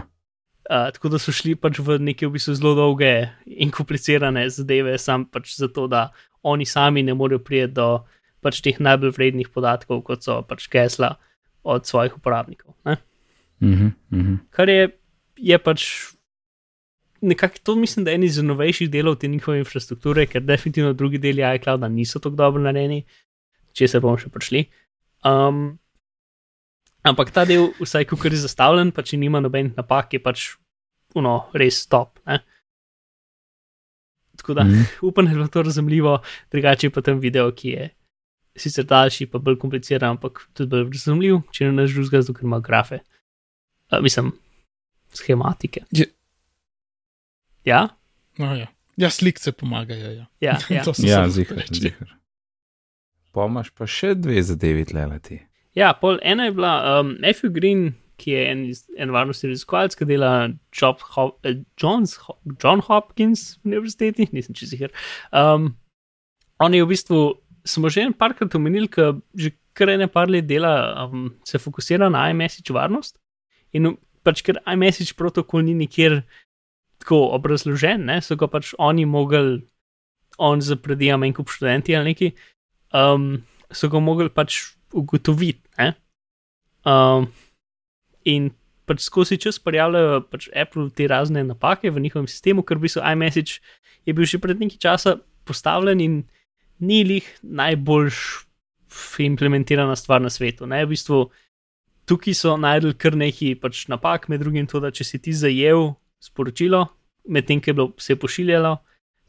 Uh, 0.69 0.91
tako 0.93 1.09
da 1.09 1.17
so 1.17 1.33
šli 1.33 1.55
pač 1.57 1.79
v 1.81 1.97
neke 1.97 2.27
v 2.27 2.35
bistvu 2.35 2.53
zelo 2.53 2.75
dolge 2.77 3.31
in 3.49 3.71
komplicirane 3.73 4.43
zadeve, 4.53 4.97
sam 5.01 5.25
pač 5.25 5.55
zato, 5.57 5.87
da 5.89 6.11
oni 6.45 6.65
sami 6.65 7.01
ne 7.03 7.15
morejo 7.17 7.41
priti 7.41 7.73
do 7.73 8.05
pač 8.45 8.61
teh 8.61 8.77
najbolj 8.77 9.15
vrednih 9.15 9.49
podatkov, 9.49 10.03
kot 10.05 10.23
so 10.23 10.39
pač 10.45 10.69
gesla 10.69 11.15
od 11.65 11.89
svojih 11.89 12.15
uporabnikov. 12.21 12.77
Ne? 12.85 12.99
Mhm, 13.65 13.87
mhm. 14.13 14.35
Kar 14.53 14.69
je, 14.69 14.91
je 15.37 15.57
pač 15.57 15.87
nekako 17.21 17.57
to, 17.63 17.75
mislim, 17.75 18.05
da 18.05 18.11
je 18.11 18.15
en 18.15 18.23
iz 18.23 18.37
novejših 18.37 18.89
delov 18.91 19.17
te 19.19 19.27
njihove 19.27 19.59
infrastrukture, 19.59 20.25
ker 20.25 20.41
definitivno 20.41 20.93
drugi 20.93 21.17
deli 21.17 21.43
iClouda 21.55 21.87
niso 21.87 22.19
tako 22.19 22.35
dobro 22.35 22.61
narejeni, 22.61 23.03
če 23.73 23.87
se 23.87 23.99
bomo 23.99 24.17
še 24.17 24.29
prišli. 24.29 24.65
Um, 25.25 25.79
ampak 27.03 27.33
ta 27.35 27.45
del, 27.45 27.71
vsaj 27.81 28.07
ko 28.07 28.17
je 28.23 28.39
zastavljen, 28.39 28.91
pa 28.91 29.03
če 29.03 29.17
nima 29.17 29.41
nobenih 29.43 29.75
napak, 29.75 30.13
je 30.13 30.23
pač 30.23 30.47
uno, 31.15 31.49
res 31.53 31.87
top. 31.87 32.19
Ne? 32.25 32.39
Tako 34.35 34.53
da 34.53 34.63
Mhm. 34.63 34.81
upam, 35.01 35.25
da 35.25 35.31
je 35.31 35.35
bilo 35.35 35.47
to 35.47 35.61
razumljivo, 35.61 36.19
drugače 36.51 36.89
pa 36.89 37.01
tam 37.01 37.19
video, 37.19 37.51
ki 37.51 37.69
je 37.69 37.89
sicer 38.55 38.85
daljši, 38.85 39.25
pa 39.25 39.37
bolj 39.39 39.57
kompliciran, 39.57 40.09
ampak 40.11 40.49
tudi 40.53 40.69
bolj 40.69 40.89
razumljiv, 40.89 41.41
če 41.51 41.65
ne 41.65 41.71
naš 41.73 41.91
drugega, 41.91 42.21
zato 42.21 42.33
ker 42.33 42.43
ima 42.43 42.59
grafe. 42.59 42.99
Uh, 43.89 43.99
mislim, 44.01 44.31
schematike. 45.11 45.83
Je- 45.91 46.11
Ja, 47.65 47.87
No, 48.37 48.55
ja. 48.55 48.67
ja, 48.97 49.09
slikce 49.09 49.51
pomagajo. 49.51 50.11
Ja. 50.11 50.25
ja, 50.41 50.57
ja. 50.69 50.83
To 50.83 50.93
sem 50.93 51.05
Ja, 51.05 51.27
zihar, 51.27 51.63
zihar. 51.69 52.13
Pa 53.31 53.45
imaš 53.45 53.69
pa 53.69 53.85
še 53.85 54.13
dve 54.15 54.41
zadevi 54.41 54.85
tleleti. 54.85 55.41
ja 55.75 55.93
pol 55.93 56.17
ena 56.23 56.45
je 56.45 56.51
bila 56.51 56.71
um, 56.95 57.15
Matthew 57.19 57.51
Green, 57.51 57.93
ki 58.19 58.33
je 58.33 58.41
en, 58.51 58.63
en 58.99 59.13
varnostni 59.15 59.51
raziskovalec, 59.51 59.95
ki 59.97 60.07
dela 60.09 60.31
Job, 60.75 61.03
Ho 61.15 61.29
eh, 61.47 61.61
Johns, 61.79 62.17
Ho 62.25 62.35
John 62.61 62.83
Hopkins 62.85 63.59
univerziteti, 63.65 64.29
nisem 64.35 64.57
čez 64.57 64.75
jih. 64.75 64.89
Um, 65.31 65.73
on 66.59 66.75
je 66.75 66.83
v 66.83 66.91
bistvu, 66.91 67.23
smo 67.67 67.91
že 67.91 68.07
en 68.07 68.13
parkrat 68.17 68.55
omenili, 68.59 68.91
ker 68.91 69.17
že 69.35 69.55
kar 69.73 69.89
ene 69.93 70.09
par 70.11 70.27
let 70.27 70.47
dela, 70.47 71.05
um, 71.05 71.29
se 71.47 71.59
fokusira 71.59 72.09
na 72.11 72.27
iMessage 72.31 72.73
varnost. 72.75 73.15
In 73.73 73.95
pač 74.25 74.43
ker 74.43 74.59
iMessage 74.67 75.15
protokol 75.15 75.63
ni 75.63 75.75
nikjer 75.77 76.21
tako 76.99 77.29
obrazložen, 77.37 78.03
ne, 78.09 78.19
so 78.21 78.35
ga 78.35 78.49
pač 78.51 78.73
oni 78.77 79.05
mogli, 79.07 79.61
on 80.39 80.61
za 80.63 80.75
predijam 80.75 81.23
en 81.23 81.35
kup 81.35 81.51
študenti 81.51 81.95
ali 81.95 82.11
neki, 82.11 82.33
um, 82.95 83.39
so 83.71 83.87
ga 83.91 84.01
mogli 84.03 84.27
pač 84.31 84.75
ugotoviti. 84.93 85.63
Ne? 85.79 85.93
Um, 86.83 87.29
in 88.25 88.51
pač 88.89 89.05
skozi 89.05 89.37
čas 89.37 89.59
prijavljajo 89.61 90.21
pač 90.31 90.49
Apple 90.55 90.89
te 90.89 91.07
razne 91.07 91.43
napake 91.45 91.91
v 91.91 92.01
njihovem 92.01 92.27
sistemu, 92.27 92.63
ker 92.65 92.81
bi 92.81 92.89
so 92.89 93.03
iMessage 93.05 93.61
je 94.05 94.13
bil 94.13 94.25
že 94.25 94.39
pred 94.41 94.59
nekaj 94.59 94.79
časa 94.81 95.17
postavljen 95.45 96.01
in 96.01 96.23
ni 96.79 97.03
lih 97.03 97.25
najboljš 97.43 98.45
implementirana 99.19 99.95
stvar 99.95 100.21
na 100.21 100.29
svetu. 100.29 100.65
Ne? 100.65 100.85
V 100.85 100.95
bistvu 100.95 101.29
tukaj 102.09 102.33
so 102.33 102.55
najdel 102.57 102.95
kar 102.97 103.13
nekaj 103.13 103.59
pač 103.61 103.85
napak, 103.91 104.29
med 104.29 104.41
drugim 104.41 104.67
to, 104.67 104.81
da 104.81 104.91
če 104.91 105.05
si 105.05 105.19
ti 105.21 105.33
zajel 105.33 105.93
sporočilo, 106.19 106.87
medtem 107.29 107.61
ko 107.61 107.69
je 107.69 107.75
bilo 107.77 107.91
vse 107.97 108.17
pošiljalo, 108.17 108.79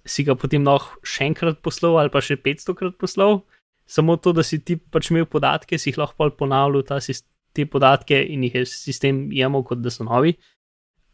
si 0.09 0.25
ga 0.25 0.35
potem 0.35 0.65
lahko 0.65 0.97
še 1.05 1.29
enkrat 1.29 1.61
poslal 1.61 1.99
ali 2.01 2.13
pa 2.13 2.23
še 2.25 2.41
500 2.41 2.77
krat 2.79 2.97
poslal. 2.97 3.43
Samo 3.91 4.15
to, 4.17 4.33
da 4.33 4.47
si 4.47 4.61
ti 4.63 4.79
pač 4.79 5.11
imel 5.11 5.27
podatke, 5.27 5.77
si 5.77 5.91
jih 5.91 5.99
lahko 5.99 6.31
ponavljal 6.31 6.87
ta, 6.87 7.01
sis- 7.03 7.27
te 7.53 7.67
podatke 7.67 8.19
in 8.33 8.45
jih 8.47 8.61
je 8.61 8.65
sistem 8.71 9.29
jemal, 9.35 9.65
kot 9.67 9.83
da 9.83 9.93
so 9.93 10.07
novi. 10.07 10.37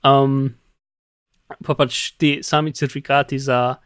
Um, 0.06 0.54
pa 1.64 1.76
pač 1.78 2.16
ti 2.20 2.38
sami 2.46 2.74
certifikati 2.76 3.38
za, 3.38 3.76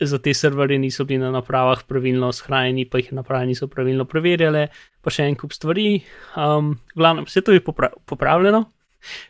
za 0.00 0.18
te 0.22 0.34
serverje 0.34 0.78
niso 0.78 1.04
bili 1.04 1.20
na 1.22 1.30
napravah 1.34 1.84
pravilno 1.88 2.32
shranjeni, 2.32 2.86
pa 2.90 3.02
jih 3.02 3.12
naprave 3.18 3.50
niso 3.50 3.68
pravilno 3.70 4.06
preverjale, 4.08 4.68
pa 5.02 5.12
še 5.12 5.26
en 5.28 5.38
kup 5.38 5.54
stvari. 5.54 6.02
Um, 6.38 6.76
v 6.94 7.02
glavnem, 7.02 7.26
vse 7.28 7.44
to 7.44 7.56
je 7.56 7.64
popra 7.64 7.92
popravljeno 8.06 8.66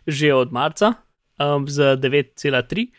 že 0.06 0.34
od 0.34 0.52
marca 0.52 0.94
um, 1.40 1.68
z 1.68 1.96
9,3. 1.96 2.92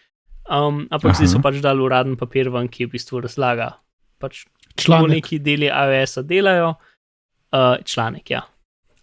Um, 0.50 0.88
ampak 0.92 1.14
Aha. 1.14 1.18
zdaj 1.22 1.30
so 1.32 1.40
pač 1.40 1.62
dali 1.64 1.80
uraden 1.80 2.18
papir 2.20 2.50
ven, 2.52 2.68
ki 2.68 2.88
v 2.88 2.98
bistvu 2.98 3.22
razlaga 3.24 3.78
pač 4.20 4.44
Članek. 4.76 5.22
neki 5.22 5.40
deli 5.40 5.70
iOS-a 5.70 6.24
delajo, 6.26 6.74
uh, 7.54 7.78
članek, 7.86 8.32
ja. 8.32 8.42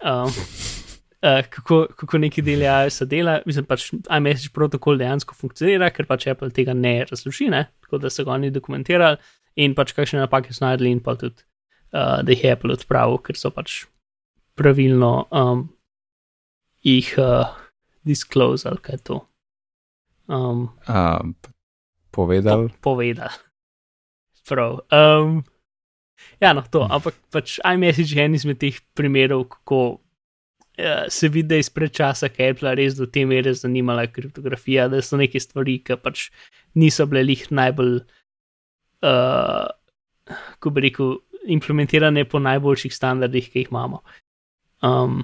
Um, 0.01 0.30
uh, 1.22 1.42
kako, 1.51 1.86
kako 1.96 2.18
neki 2.18 2.42
deli 2.42 2.64
iOS-a 2.64 3.05
delajo, 3.05 3.42
mislim 3.46 3.66
pač 3.68 3.90
iMessage 3.92 4.53
protokol 4.55 4.98
dejansko 5.01 5.36
funkcionira, 5.36 5.90
ker 5.92 6.09
pač 6.09 6.26
Apple 6.32 6.51
tega 6.57 6.74
ne 6.74 7.01
razloži, 7.11 7.51
ne? 7.53 7.66
tako 7.84 8.01
da 8.01 8.11
so 8.11 8.24
ga 8.24 8.32
oni 8.36 8.53
dokumentirali 8.55 9.20
in 9.61 9.74
pač 9.74 9.92
kakšne 9.96 10.22
napake 10.22 10.55
so 10.55 10.64
najdli 10.64 10.94
in 10.94 11.03
pa 11.05 11.16
tudi, 11.20 11.42
uh, 11.92 12.20
da 12.22 12.32
jih 12.32 12.44
je 12.44 12.55
Apple 12.55 12.76
odpravil, 12.78 13.20
ker 13.24 13.36
so 13.36 13.53
pač 13.55 13.82
pravilno 14.59 15.26
um, 15.30 15.66
jih 16.86 17.12
uh, 17.20 17.51
disclose 18.07 18.68
ali 18.68 18.82
kaj 18.82 19.05
to. 19.05 19.20
Um, 20.30 20.68
Uh, 20.86 21.34
povedal. 22.11 22.68
po, 22.68 22.94
povedal. 22.94 23.34
Prav. 24.46 24.80
Um, 24.90 25.44
ja, 26.40 26.52
no, 26.56 26.62
to, 26.70 26.84
ampak 26.90 27.16
pač 27.32 27.58
iMessage 27.64 28.16
je 28.16 28.24
en 28.24 28.36
izmed 28.38 28.60
teh 28.60 28.78
primerov, 28.96 29.46
kako 29.56 29.80
uh, 30.80 31.08
se 31.08 31.28
vidi, 31.28 31.48
da 31.48 31.58
je 31.58 31.66
izpred 31.66 31.94
časa, 31.96 32.30
ki 32.32 32.42
je 32.42 32.54
Apple 32.54 32.74
res 32.78 32.96
do 32.98 33.06
te 33.06 33.24
mere 33.28 33.54
zanimala 33.54 34.06
kriptografija, 34.06 34.88
da 34.88 35.02
so 35.04 35.20
neke 35.20 35.40
stvari, 35.40 35.80
ki 35.84 35.98
pač 36.00 36.28
niso 36.78 37.06
bile 37.10 37.24
lih 37.28 37.44
najbolj, 37.50 37.98
uh, 39.06 39.66
ko 40.60 40.72
bi 40.74 40.86
rekel, 40.88 41.18
implementirane 41.50 42.26
po 42.28 42.38
najboljših 42.42 42.92
standardih, 42.94 43.48
ki 43.52 43.64
jih 43.64 43.70
imamo. 43.72 44.02
Um, 44.84 45.22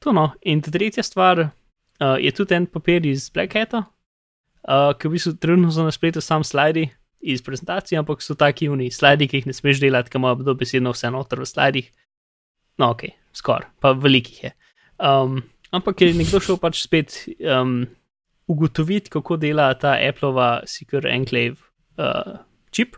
to 0.00 0.12
no, 0.12 0.30
in 0.42 0.62
tretja 0.64 1.02
stvar 1.04 1.40
uh, 1.40 2.16
je 2.20 2.32
tudi 2.32 2.56
en 2.56 2.66
papir 2.66 3.06
iz 3.06 3.28
Black 3.34 3.56
Hata, 3.56 3.84
uh, 4.68 4.92
ki 4.96 5.08
v 5.08 5.16
bistvu 5.16 5.34
trenutno 5.40 5.72
so 5.72 5.84
na 5.84 5.92
spletu 5.92 6.24
sam 6.24 6.44
slidi 6.44 6.88
iz 7.20 7.42
prezentacije, 7.42 7.98
ampak 7.98 8.22
so 8.22 8.34
taki 8.38 8.68
uni 8.68 8.90
slidi, 8.94 9.28
ki 9.28 9.40
jih 9.40 9.48
ne 9.50 9.54
smeš 9.56 9.80
delati, 9.82 10.10
ki 10.10 10.20
imajo 10.20 10.44
dobesedno 10.46 10.92
vse 10.94 11.10
noter 11.10 11.42
v 11.42 11.48
slidih. 11.48 11.88
No, 12.78 12.92
ok, 12.94 13.08
skoraj, 13.34 13.70
pa 13.82 13.92
velikih 13.92 14.44
je. 14.44 14.52
Um, 14.98 15.42
ampak 15.74 16.02
je 16.02 16.12
nekdo 16.14 16.40
šel 16.42 16.60
pač 16.62 16.82
spet 16.84 17.16
um, 17.42 17.82
ugotoviti, 18.48 19.10
kako 19.10 19.36
dela 19.36 19.72
ta 19.74 19.96
Appleova 19.98 20.62
Secure 20.66 21.10
Enclave 21.10 21.58
uh, 21.98 22.38
čip, 22.70 22.96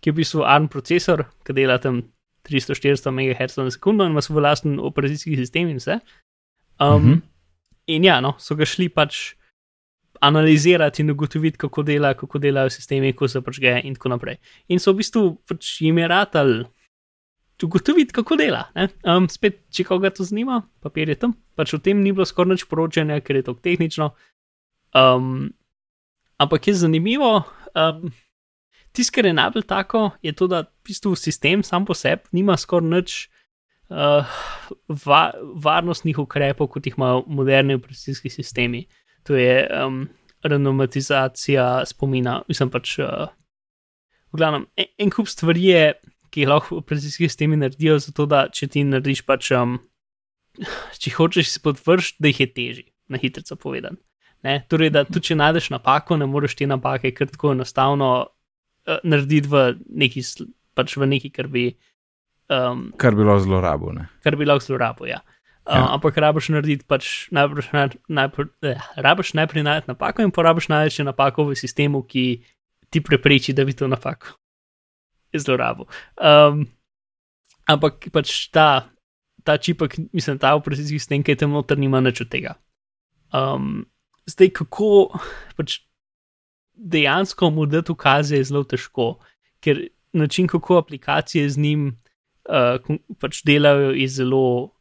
ki 0.00 0.10
je 0.10 0.14
v 0.14 0.22
bistvu 0.22 0.46
ARM 0.46 0.70
procesor, 0.70 1.26
ki 1.44 1.56
dela 1.58 1.78
tam 1.82 2.04
300-400 2.48 3.12
MHz 3.12 3.58
na 3.58 3.70
sekundo 3.70 4.06
in 4.06 4.14
ima 4.14 4.22
svoj 4.24 4.46
lasten 4.46 4.78
operacijski 4.80 5.36
sistem 5.36 5.68
in 5.68 5.82
vse. 5.82 6.00
Um, 6.80 7.02
Mhm. 7.02 7.20
In 7.90 8.04
ja, 8.04 8.20
no, 8.20 8.36
so 8.38 8.54
ga 8.54 8.64
šli 8.64 8.88
pač 8.88 9.34
analizirati 10.20 11.02
in 11.02 11.10
ugotoviti, 11.10 11.58
kako 11.58 11.82
dela, 11.82 12.14
kako 12.14 12.38
delajo 12.38 12.70
sistemi, 12.70 13.12
ko 13.16 13.28
se 13.28 13.40
pač 13.40 13.60
geje 13.60 13.80
in 13.84 13.96
tako 13.96 14.12
naprej. 14.14 14.36
In 14.68 14.78
so 14.78 14.92
v 14.92 15.00
bistvu 15.00 15.24
pač 15.48 15.80
jim 15.80 15.98
je 15.98 16.08
ratal 16.08 16.52
ugotoviti, 17.62 18.12
kako 18.12 18.36
dela. 18.40 18.64
Um, 19.04 19.28
spet, 19.28 19.62
če 19.72 19.84
koga 19.88 20.10
to 20.14 20.24
zanima, 20.24 20.62
papir 20.80 21.10
je 21.12 21.18
tam, 21.20 21.34
pač 21.58 21.74
o 21.76 21.80
tem 21.82 22.00
ni 22.00 22.12
bilo 22.12 22.24
skoraj 22.28 22.54
nič 22.54 22.66
poročanja, 22.70 23.20
ker 23.24 23.40
je 23.40 23.46
to 23.48 23.54
tehnično. 23.60 24.10
Um, 24.96 25.50
ampak 26.40 26.70
je 26.70 26.78
zanimivo. 26.80 27.42
Um, 27.74 28.12
Tisto, 28.90 29.14
kar 29.14 29.28
je 29.28 29.36
najbolj 29.36 29.68
tako, 29.70 30.08
je 30.22 30.32
to, 30.34 30.48
da 30.50 30.64
v 30.64 30.88
bistvu 30.88 31.12
sistem 31.14 31.62
sam 31.62 31.84
po 31.86 31.94
sebi 31.94 32.26
nima 32.34 32.56
skoraj 32.58 32.88
nič 32.90 33.18
uh, 33.92 34.26
va 35.04 35.20
varnostnih 35.62 36.18
ukrepov, 36.18 36.72
kot 36.72 36.88
jih 36.88 36.98
imajo 36.98 37.22
moderni 37.30 37.76
operacijski 37.78 38.32
sistemi. 38.32 38.88
To 39.30 39.36
je 39.38 39.68
um, 39.70 40.08
randomizacija 40.42 41.84
spomina, 41.86 42.40
mislim 42.48 42.70
pač. 42.70 42.96
Uh, 42.98 43.28
v 44.34 44.40
glavnem, 44.40 44.64
en, 44.74 44.88
en 44.98 45.12
kup 45.14 45.28
stvari 45.30 45.68
je, 45.68 45.84
ki 46.34 46.42
jih 46.42 46.50
lahko 46.50 46.80
operacijski 46.82 47.28
sistemi 47.28 47.58
naredijo, 47.60 48.00
zato 48.02 48.26
da 48.26 48.48
če 48.50 48.66
ti 48.74 48.82
narediš 48.86 49.22
pač, 49.28 49.52
um, 49.54 49.76
če 50.98 51.14
hočeš 51.14 51.54
spodvršiti, 51.60 52.18
da 52.18 52.32
jih 52.32 52.40
je 52.42 52.48
teži, 52.56 52.84
na 53.06 53.22
hitro 53.22 53.54
povedan. 53.54 54.00
Ne? 54.42 54.64
Torej, 54.66 54.90
da 54.94 55.04
tudi 55.06 55.30
če 55.30 55.38
najdeš 55.38 55.70
napako, 55.76 56.18
ne 56.18 56.26
moreš 56.26 56.56
te 56.58 56.66
napake 56.66 57.14
kar 57.14 57.30
tako 57.30 57.54
enostavno 57.54 58.10
uh, 58.24 58.98
narediti 59.04 59.46
v 59.52 59.64
neki, 60.02 60.24
pač 60.74 60.96
v 60.98 61.06
neki, 61.14 61.30
kar 61.30 61.46
bi. 61.52 61.68
Um, 62.50 62.88
Kar 62.98 63.14
bi 63.14 63.22
zlorabo. 63.22 63.92
Ne? 63.94 64.08
kar 64.26 64.34
bi 64.34 64.48
lahko 64.48 64.72
zlorabil. 64.72 65.12
Ja. 65.12 65.20
Uh, 65.70 65.76
Ja. 65.76 65.94
Ampak 65.94 66.18
rabiš 66.18 66.48
narediti, 66.50 66.82
pač 66.82 67.30
najbrž 67.30 67.70
naj, 67.70 67.94
najprej, 68.10 68.50
eh, 68.66 68.82
rabiš 68.98 69.38
najprej 69.38 69.62
najti 69.62 69.86
napako 69.86 70.26
in 70.26 70.34
porabiš 70.34 70.66
še 70.66 71.06
napako 71.06 71.46
v 71.46 71.54
sistemu, 71.54 72.02
ki 72.02 72.42
ti 72.90 72.98
prepreči, 72.98 73.54
da 73.54 73.62
bi 73.62 73.70
to 73.70 73.86
napako 73.86 74.34
zlorabil. 75.42 75.86
Um, 76.18 76.66
ampak 77.70 78.10
pač 78.10 78.50
ta, 78.50 78.90
ta 79.46 79.54
čipek, 79.62 79.94
mislim, 80.10 80.42
ta 80.42 80.58
operacijski 80.58 80.98
sistem, 80.98 81.22
ki 81.22 81.38
je 81.38 81.46
tam 81.46 81.54
noter, 81.54 81.78
nima 81.78 82.02
nič 82.02 82.26
od 82.26 82.30
tega. 82.34 82.58
Um, 83.30 83.86
zdaj, 84.26 84.50
kako 84.50 85.14
pač 85.54 85.86
dejansko 86.74 87.46
mu 87.54 87.70
dati 87.70 87.94
ukaze, 87.94 88.42
je 88.42 88.50
zelo 88.50 88.66
težko, 88.66 89.22
ker 89.62 89.86
način, 90.10 90.50
kako 90.50 90.82
aplikacije 90.82 91.46
z 91.46 91.62
njim 91.62 91.94
uh, 92.50 92.82
pač 93.22 93.46
delajo, 93.46 93.94
je 93.94 94.10
zelo 94.10 94.74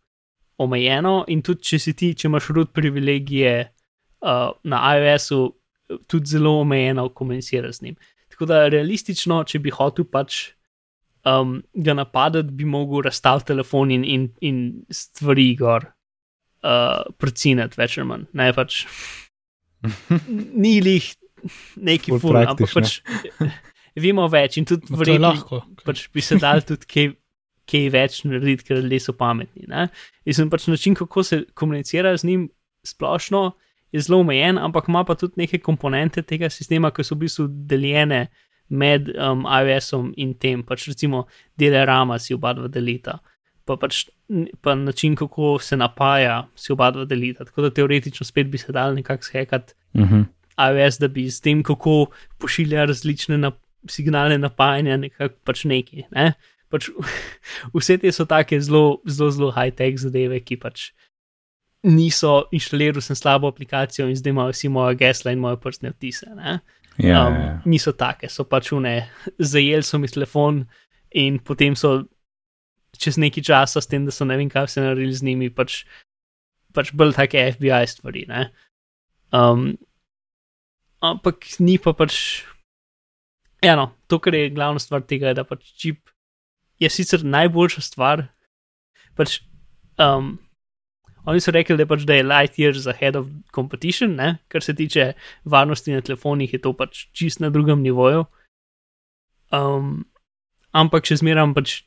omejeno. 0.60 1.24
In 1.32 1.44
tudi, 1.46 1.66
če 1.72 1.80
si 1.80 1.96
ti, 1.98 2.14
če 2.18 2.28
imaš 2.30 2.52
root 2.56 2.74
privilegije 2.76 3.54
uh, 3.64 4.50
na 4.64 4.82
iOS-u, 4.96 5.42
tudi 6.10 6.36
zelo 6.36 6.60
omejeno 6.62 7.10
komuniciraš 7.16 7.80
z 7.80 7.88
njim. 7.88 8.00
Tako 8.30 8.48
da 8.50 8.66
realistično, 8.72 9.42
če 9.48 9.60
bi 9.64 9.74
hotel 9.74 10.06
pač 10.08 10.42
um, 11.28 11.60
ga 11.74 11.96
napadati, 11.98 12.54
bi 12.56 12.66
mogel 12.66 13.04
razstaviti 13.08 13.52
telefon 13.52 13.92
in, 13.92 14.04
in, 14.06 14.28
in 14.42 14.60
stvari 14.92 15.54
gor. 15.60 15.90
Uh, 16.60 17.08
Prcinati 17.16 17.80
več 17.80 17.98
ali 17.98 18.08
manj, 18.10 18.28
ne 18.36 18.52
pač. 18.52 18.84
Ni 20.64 20.76
jih 20.76 21.06
neki 21.80 22.12
Bolj 22.12 22.20
ful, 22.20 22.40
ampak 22.42 22.74
pač 22.74 22.98
vemo 24.04 24.26
več 24.32 24.58
in 24.60 24.68
tudi 24.68 24.92
verjetno 24.92 25.30
lahko. 25.30 25.62
pač 25.86 26.08
bi 26.12 26.24
se 26.24 26.36
dal 26.42 26.60
tudi 26.68 26.90
kaj, 26.90 27.14
kaj 27.70 27.90
več 27.94 28.24
narediti, 28.26 28.66
ker 28.68 28.82
ljudje 28.82 29.00
so 29.06 29.16
pametni. 29.18 29.68
Ne? 29.70 29.88
In 30.26 30.38
sem 30.38 30.50
pač 30.50 30.68
način, 30.68 30.96
kako 30.98 31.24
se 31.24 31.44
komunicira 31.54 32.16
z 32.18 32.28
njim 32.28 32.50
splošno, 32.88 33.52
je 33.92 34.02
zelo 34.06 34.20
omejen, 34.22 34.58
ampak 34.58 34.88
ima 34.88 35.04
pa 35.04 35.16
tudi 35.16 35.42
neke 35.42 35.58
komponente 35.60 36.22
tega 36.22 36.50
sistema, 36.50 36.92
ki 36.94 37.04
so 37.04 37.16
v 37.16 37.26
bistvu 37.26 37.48
deljene 37.70 38.28
med 38.70 39.10
um, 39.16 39.48
iOS-om 39.50 40.12
in 40.18 40.36
tem, 40.38 40.62
pač 40.64 40.88
recimo 40.92 41.26
dele 41.58 41.82
rama 41.86 42.20
si 42.22 42.36
oba 42.38 42.54
dva 42.54 42.68
delita. 42.70 43.18
Pa 43.66 43.78
pač 43.82 44.04
pa 44.62 44.76
način, 44.76 45.16
kako 45.18 45.58
se 45.62 45.78
napaja, 45.78 46.44
si 46.56 46.74
oba 46.74 46.92
dva 46.94 47.06
delita. 47.10 47.46
Tako 47.46 47.66
da 47.66 47.74
teoretično 47.74 48.26
spet 48.26 48.48
bi 48.50 48.62
se 48.62 48.72
dal 48.72 48.94
nekako 48.94 49.24
skekati 49.24 49.74
Mhm. 49.98 50.22
iOS, 50.60 51.00
da 51.00 51.08
bi 51.08 51.30
s 51.32 51.42
tem, 51.42 51.64
kako 51.64 52.12
pošilja 52.38 52.86
različne 52.86 53.38
na, 53.38 53.52
signale 53.90 54.38
napajanja, 54.38 54.98
nekako 54.98 55.36
pač 55.44 55.64
neki. 55.66 56.04
Ne? 56.12 56.34
Pač, 56.70 56.90
vse 57.76 57.98
te 58.02 58.12
so 58.14 58.26
take 58.30 58.60
zelo, 58.62 59.00
zelo, 59.08 59.32
zelo 59.36 59.52
high-tech 59.56 60.02
zadeve, 60.02 60.42
ki 60.46 60.60
pač 60.62 60.90
niso 61.84 62.50
inštaliral 62.52 63.02
sem 63.02 63.16
slabo 63.16 63.48
aplikacijo 63.48 64.10
in 64.10 64.18
zdaj 64.20 64.34
imajo 64.36 64.52
vsi 64.52 64.70
moje 64.70 64.98
gesla 65.00 65.32
in 65.32 65.40
moje 65.40 65.60
prstne 65.64 65.94
odtise. 65.94 66.28
Ne? 66.36 66.60
Ja, 67.00 67.28
um, 67.28 67.36
ja. 67.40 67.52
niso 67.66 67.94
take, 67.96 68.28
so 68.30 68.44
pač 68.44 68.74
une, 68.76 69.08
zajeli 69.52 69.86
so 69.88 70.00
mi 70.00 70.12
telefon 70.12 70.66
in 71.16 71.40
potem 71.40 71.76
so 71.80 72.04
čez 73.00 73.18
neki 73.22 73.44
časa, 73.46 73.82
s 73.82 73.88
tem, 73.88 74.06
da 74.06 74.12
so 74.12 74.28
ne 74.28 74.36
vem, 74.38 74.50
kaj 74.52 74.68
se 74.68 74.84
naredili 74.84 75.16
z 75.16 75.24
njimi, 75.24 75.50
pač, 75.54 75.84
pač 76.76 76.92
bolj 76.92 77.16
take 77.16 77.46
FBI 77.56 77.86
stvari. 77.88 78.26
Ne? 78.28 78.50
Um, 79.32 79.72
ampak 81.06 81.48
ni 81.64 81.78
pa 81.82 81.94
pač. 81.96 82.44
Eno, 83.64 83.90
to, 84.08 84.20
kar 84.24 84.36
je 84.36 84.52
glavna 84.56 84.80
stvar 84.80 85.04
tega, 85.08 85.32
je, 85.32 85.40
da 85.40 85.44
pač 85.48 85.72
čip 85.80 86.12
je 86.80 86.90
sicer 86.90 87.24
najboljša 87.24 87.82
stvar. 87.82 88.24
Pač, 89.16 89.40
um, 90.00 90.38
oni 91.28 91.42
so 91.44 91.52
rekli, 91.52 91.78
da, 91.78 91.86
pač, 91.86 92.06
da 92.08 92.16
je 92.16 92.26
light 92.26 92.60
years 92.60 92.88
ahead 92.90 93.18
of 93.20 93.28
competition, 93.56 94.16
ne? 94.16 94.38
kar 94.48 94.64
se 94.64 94.76
tiče 94.76 95.14
varnosti 95.46 95.94
na 95.94 96.02
telefonih, 96.02 96.54
je 96.54 96.62
to 96.64 96.74
pač 96.74 97.08
čist 97.14 97.44
na 97.44 97.50
drugem 97.50 97.84
nivoju. 97.84 98.26
Um, 99.52 100.06
ampak 100.72 101.10
še 101.10 101.20
zmeraj 101.20 101.54
pač 101.58 101.80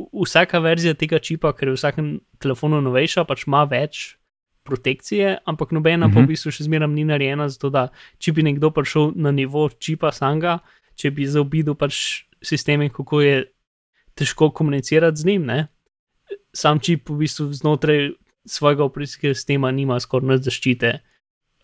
vsaka 0.00 0.60
verzija 0.64 0.96
tega 0.96 1.20
čipa, 1.20 1.52
ker 1.52 1.68
je 1.68 1.76
v 1.76 1.78
vsakem 1.78 2.08
telefonu 2.40 2.80
novejša, 2.80 3.26
pač 3.28 3.44
ima 3.46 3.66
več 3.68 4.16
protekcije, 4.64 5.38
ampak 5.48 5.72
nobena 5.72 6.06
uh 6.06 6.10
-huh. 6.10 6.14
pa 6.14 6.20
Mhm. 6.20 6.26
v 6.26 6.28
bistvu 6.28 6.50
še 6.50 6.64
zmeraj 6.64 6.88
ni 6.88 7.04
narejena 7.04 7.48
zato, 7.48 7.70
da 7.70 7.88
če 8.18 8.32
bi 8.32 8.42
nekdo 8.42 8.70
prišel 8.70 9.12
na 9.16 9.30
nivo 9.30 9.68
čipa 9.68 10.12
sanga, 10.12 10.58
če 10.94 11.10
bi 11.10 11.26
zaobidel 11.26 11.74
pač 11.74 12.24
sisteme, 12.42 12.88
kako 12.88 13.20
je 13.20 13.44
težko 14.20 14.50
komunicirati 14.52 15.20
z 15.20 15.32
njim, 15.32 15.46
ne? 15.48 15.66
sam 16.52 16.80
čip 16.82 17.08
v 17.10 17.22
bistvu 17.22 17.48
znotraj 17.54 18.10
svojega 18.48 18.84
operacijskega 18.84 19.34
sistema 19.34 19.70
nima 19.74 19.98
skoraj 20.00 20.28
nič 20.28 20.46
zaščite, 20.48 20.92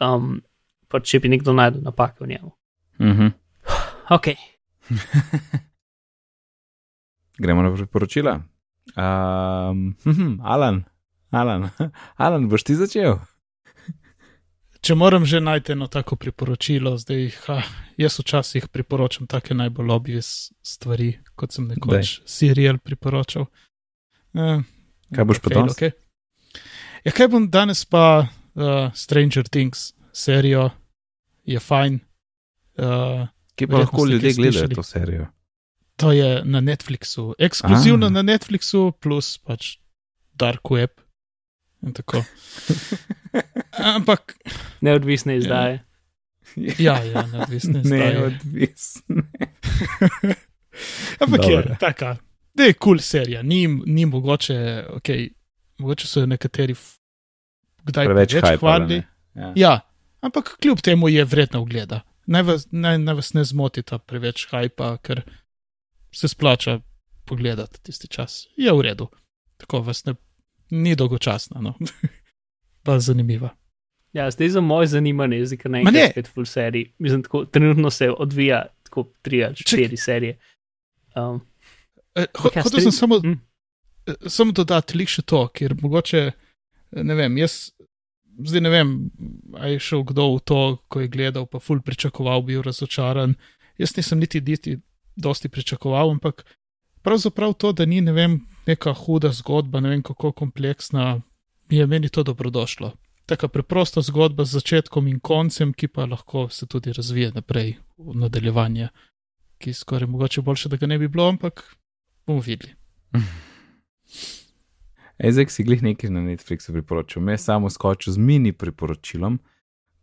um, 0.03 0.41
pa 0.89 1.01
če 1.03 1.21
bi 1.23 1.31
nekdo 1.33 1.55
najdel 1.57 1.83
napake 1.87 2.25
v 2.25 2.31
njemu. 2.35 2.51
Mhm. 3.03 3.33
Ok, 4.15 4.29
Gremo 7.39 7.63
na 7.63 7.75
priporočila. 7.75 8.41
Um, 8.97 9.97
hm, 10.05 10.41
Alan, 10.43 10.85
Alan, 11.31 11.69
Alan, 12.25 12.49
boš 12.49 12.65
ti 12.65 12.75
začel? 12.75 13.19
Če 14.87 14.95
moram 14.95 15.25
že 15.27 15.41
najti 15.43 15.73
eno 15.75 15.89
tako 15.91 16.15
priporočilo, 16.15 16.93
zdaj 16.95 17.25
ha, 17.47 17.57
jaz 17.99 18.21
včasih 18.21 18.69
priporočam 18.71 19.27
take 19.27 19.55
najbolj 19.55 19.91
obvious 19.91 20.29
stvari, 20.63 21.09
kot 21.35 21.57
sem 21.57 21.67
nekoč 21.67 22.21
serial 22.23 22.79
priporočal. 22.79 23.49
Eh, 24.37 24.61
Kaj 25.11 25.25
boš 25.25 25.41
pa 25.43 25.51
danes? 25.51 25.75
okay. 25.75 25.91
Ja, 27.03 27.11
kaj 27.11 27.29
bom 27.35 27.49
danes 27.51 27.83
pa 27.83 28.29
uh, 28.29 28.93
Stranger 28.95 29.49
Things, 29.49 29.91
serijo, 30.15 30.71
je 31.43 31.59
fajn. 31.59 31.99
Uh, 32.79 33.27
Kje 33.59 33.67
pa 33.67 33.83
lahko 33.83 34.07
ljudje 34.07 34.37
gledajo 34.39 34.69
to 34.69 34.83
serijo? 34.87 35.27
to 35.97 36.13
je 36.13 36.45
na 36.45 36.61
Netflixu, 36.61 37.33
ekskluzivno 37.39 38.07
Ah. 38.07 38.11
na 38.13 38.23
Netflixu, 38.23 38.93
plus 39.01 39.39
pač 39.39 39.79
Dark 40.35 40.71
Web. 40.71 40.91
In 41.83 41.93
tako. 41.93 42.23
Ampak, 43.79 44.37
Neodvisne 44.81 45.37
izdaje. 45.37 45.85
ja, 46.79 47.05
ja, 47.05 47.27
neodvisne 47.33 47.81
izdaje. 47.81 48.15
Neodvisno. 48.15 49.23
Ampak 51.25 51.41
je 51.49 51.77
taka, 51.81 52.17
da 52.55 52.65
je 52.65 52.73
kul 52.73 52.97
cool 52.97 52.99
serija, 52.99 53.43
ni, 53.43 53.67
ni 53.87 54.07
mogoče, 54.07 54.85
okay, 54.97 55.29
mogoče 55.79 56.07
so 56.07 56.21
jo 56.21 56.27
nekateri 56.27 56.75
kdaj 57.87 58.07
Preveč 58.07 58.35
hvalili. 58.61 59.03
Ja. 59.35 59.53
Ja, 59.57 59.81
ampak 60.21 60.57
kljub 60.63 60.81
temu 60.81 61.09
je 61.09 61.25
vredno 61.25 61.61
ogleda. 61.61 62.01
Naj 62.27 62.43
vas, 62.43 62.67
naj, 62.71 62.99
naj 62.99 63.15
vas 63.15 63.35
ne 63.35 63.45
zmoti 63.45 63.83
ta 63.83 63.99
preveč 63.99 64.49
hajpa, 64.51 64.97
ker 65.03 65.23
se 66.15 66.29
splača 66.29 66.81
pogledati 67.25 67.83
tisti 67.83 68.09
čas. 68.09 68.47
Je 68.57 68.73
v 68.73 68.81
redu. 68.83 69.09
Tako 69.57 69.81
vas 69.87 70.05
ne, 70.05 70.15
ni 70.71 70.97
dolgočasna, 70.97 71.61
no. 71.61 71.75
pa 72.85 72.99
zanimiva. 72.99 73.55
Ja, 74.17 74.31
zdaj 74.33 74.49
za 74.55 74.61
moje 74.65 74.89
zanimanje, 74.89 75.43
zdaj 75.47 75.59
Ma 75.67 75.71
naenkrat 75.77 76.15
spet 76.15 76.31
full 76.33 76.49
serij. 76.49 76.87
Mislim, 76.99 77.23
tako, 77.23 77.45
trenutno 77.45 77.91
se 77.91 78.11
odvija 78.11 78.63
tako 78.83 79.11
tri 79.23 79.45
ali 79.45 79.57
štiri 79.57 79.97
serije. 79.97 80.39
Um, 81.17 81.43
Eh, 82.17 82.27
ho, 82.41 82.51
Ja, 82.55 82.63
hotel 82.65 82.81
sem 82.81 82.93
samo, 82.93 83.19
mm. 83.21 83.37
samo 84.27 84.55
dodati 84.57 84.97
lik 84.97 85.11
še 85.13 85.23
to, 85.29 85.45
ker 85.53 85.77
mogoče, 85.83 86.23
eh, 86.33 87.03
ne 87.05 87.17
vem, 87.19 87.37
jaz 87.43 87.77
zdaj 88.37 88.63
ne 88.65 88.73
vem, 88.73 88.89
a 89.57 89.69
je 89.73 89.81
šel 89.81 90.03
kdo 90.11 90.27
v 90.35 90.41
to, 90.45 90.61
ko 90.93 91.01
je 91.01 91.13
gledal, 91.13 91.47
pa 91.49 91.61
ful 91.61 91.81
pričakoval, 91.85 92.45
bil 92.45 92.61
razočaran. 92.65 93.33
Jaz 93.81 93.95
nisem 93.97 94.21
niti 94.21 94.43
niti 94.45 94.77
dosti 95.17 95.49
pričakoval, 95.49 96.13
ampak 96.17 96.45
pravzaprav 97.05 97.57
to, 97.57 97.73
da 97.73 97.87
ni, 97.89 98.03
ne 98.05 98.13
vem, 98.13 98.43
neka 98.69 98.93
huda 98.93 99.33
zgodba, 99.33 99.81
ne 99.81 99.95
vem 99.95 100.03
kako 100.05 100.35
kompleksna, 100.37 101.23
je 101.73 101.87
meni 101.89 102.13
to 102.13 102.25
dobrodošlo. 102.29 102.93
Taka 103.27 103.49
preprosta 103.49 104.01
zgodba 104.07 104.45
z 104.45 104.61
začetkom 104.61 105.09
in 105.11 105.19
koncem, 105.21 105.73
ki 105.75 105.89
pa 105.89 106.07
lahko 106.07 106.47
se 106.49 106.67
tudi 106.67 106.93
razvije 106.93 107.33
naprej 107.35 107.75
v 107.99 108.15
nadaljevanje, 108.15 108.89
ki 109.59 109.73
skoraj 109.75 110.07
mogoče 110.07 110.43
boljše, 110.47 110.69
da 110.69 110.77
ga 110.77 110.87
ne 110.87 110.99
bi 110.99 111.09
bilo, 111.09 111.27
ampak 111.29 111.65
bomo 112.27 112.41
videli. 112.41 112.73
Ki 115.17 115.49
si 115.49 115.65
glih 115.65 115.83
nekaj 115.83 116.11
na 116.13 116.21
Netflixu 116.21 116.73
priporočil, 116.73 117.23
me 117.23 117.33
je 117.33 117.39
samo 117.39 117.71
skočil 117.71 118.13
z 118.13 118.19
mini 118.19 118.53
priporočilom, 118.53 119.39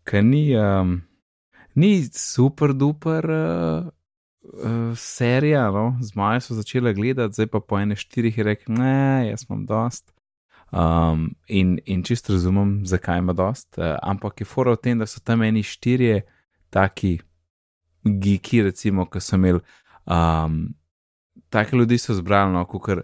ki 0.10 0.22
ni, 0.22 0.56
um, 0.58 1.02
ni 1.76 2.04
super 2.12 2.74
duper 2.74 3.30
uh, 3.30 3.88
uh, 4.44 4.98
serija, 4.98 5.70
no? 5.72 5.98
z 6.02 6.16
Majo 6.16 6.42
so 6.42 6.58
začela 6.58 6.92
gledati, 6.94 7.34
zdaj 7.34 7.48
pa 7.48 7.60
po 7.60 7.80
ene 7.80 7.96
štirih 7.96 8.38
je 8.38 8.44
rekel, 8.44 8.76
ne, 8.76 9.30
jaz 9.30 9.46
imam 9.50 9.66
dost. 9.66 10.13
Um, 10.74 11.36
in, 11.48 11.80
in 11.86 12.02
čist 12.04 12.30
razumem, 12.30 12.86
zakaj 12.86 13.20
ima 13.20 13.34
dost, 13.34 13.78
uh, 13.78 13.96
ampak 14.02 14.42
je 14.42 14.46
fora 14.46 14.72
v 14.74 14.80
tem, 14.82 15.00
da 15.00 15.06
so 15.06 15.20
tam 15.22 15.44
eni 15.46 15.62
štirje 15.64 16.24
taki 16.74 17.20
geeki, 18.04 18.64
recimo, 18.66 19.06
ki 19.06 19.22
so 19.22 19.38
imeli, 19.38 19.62
um, 20.10 20.64
take 21.54 21.78
ljudi 21.78 22.00
so 22.02 22.16
zbrali, 22.18 22.56
no, 22.56 22.64
kukar, 22.66 23.04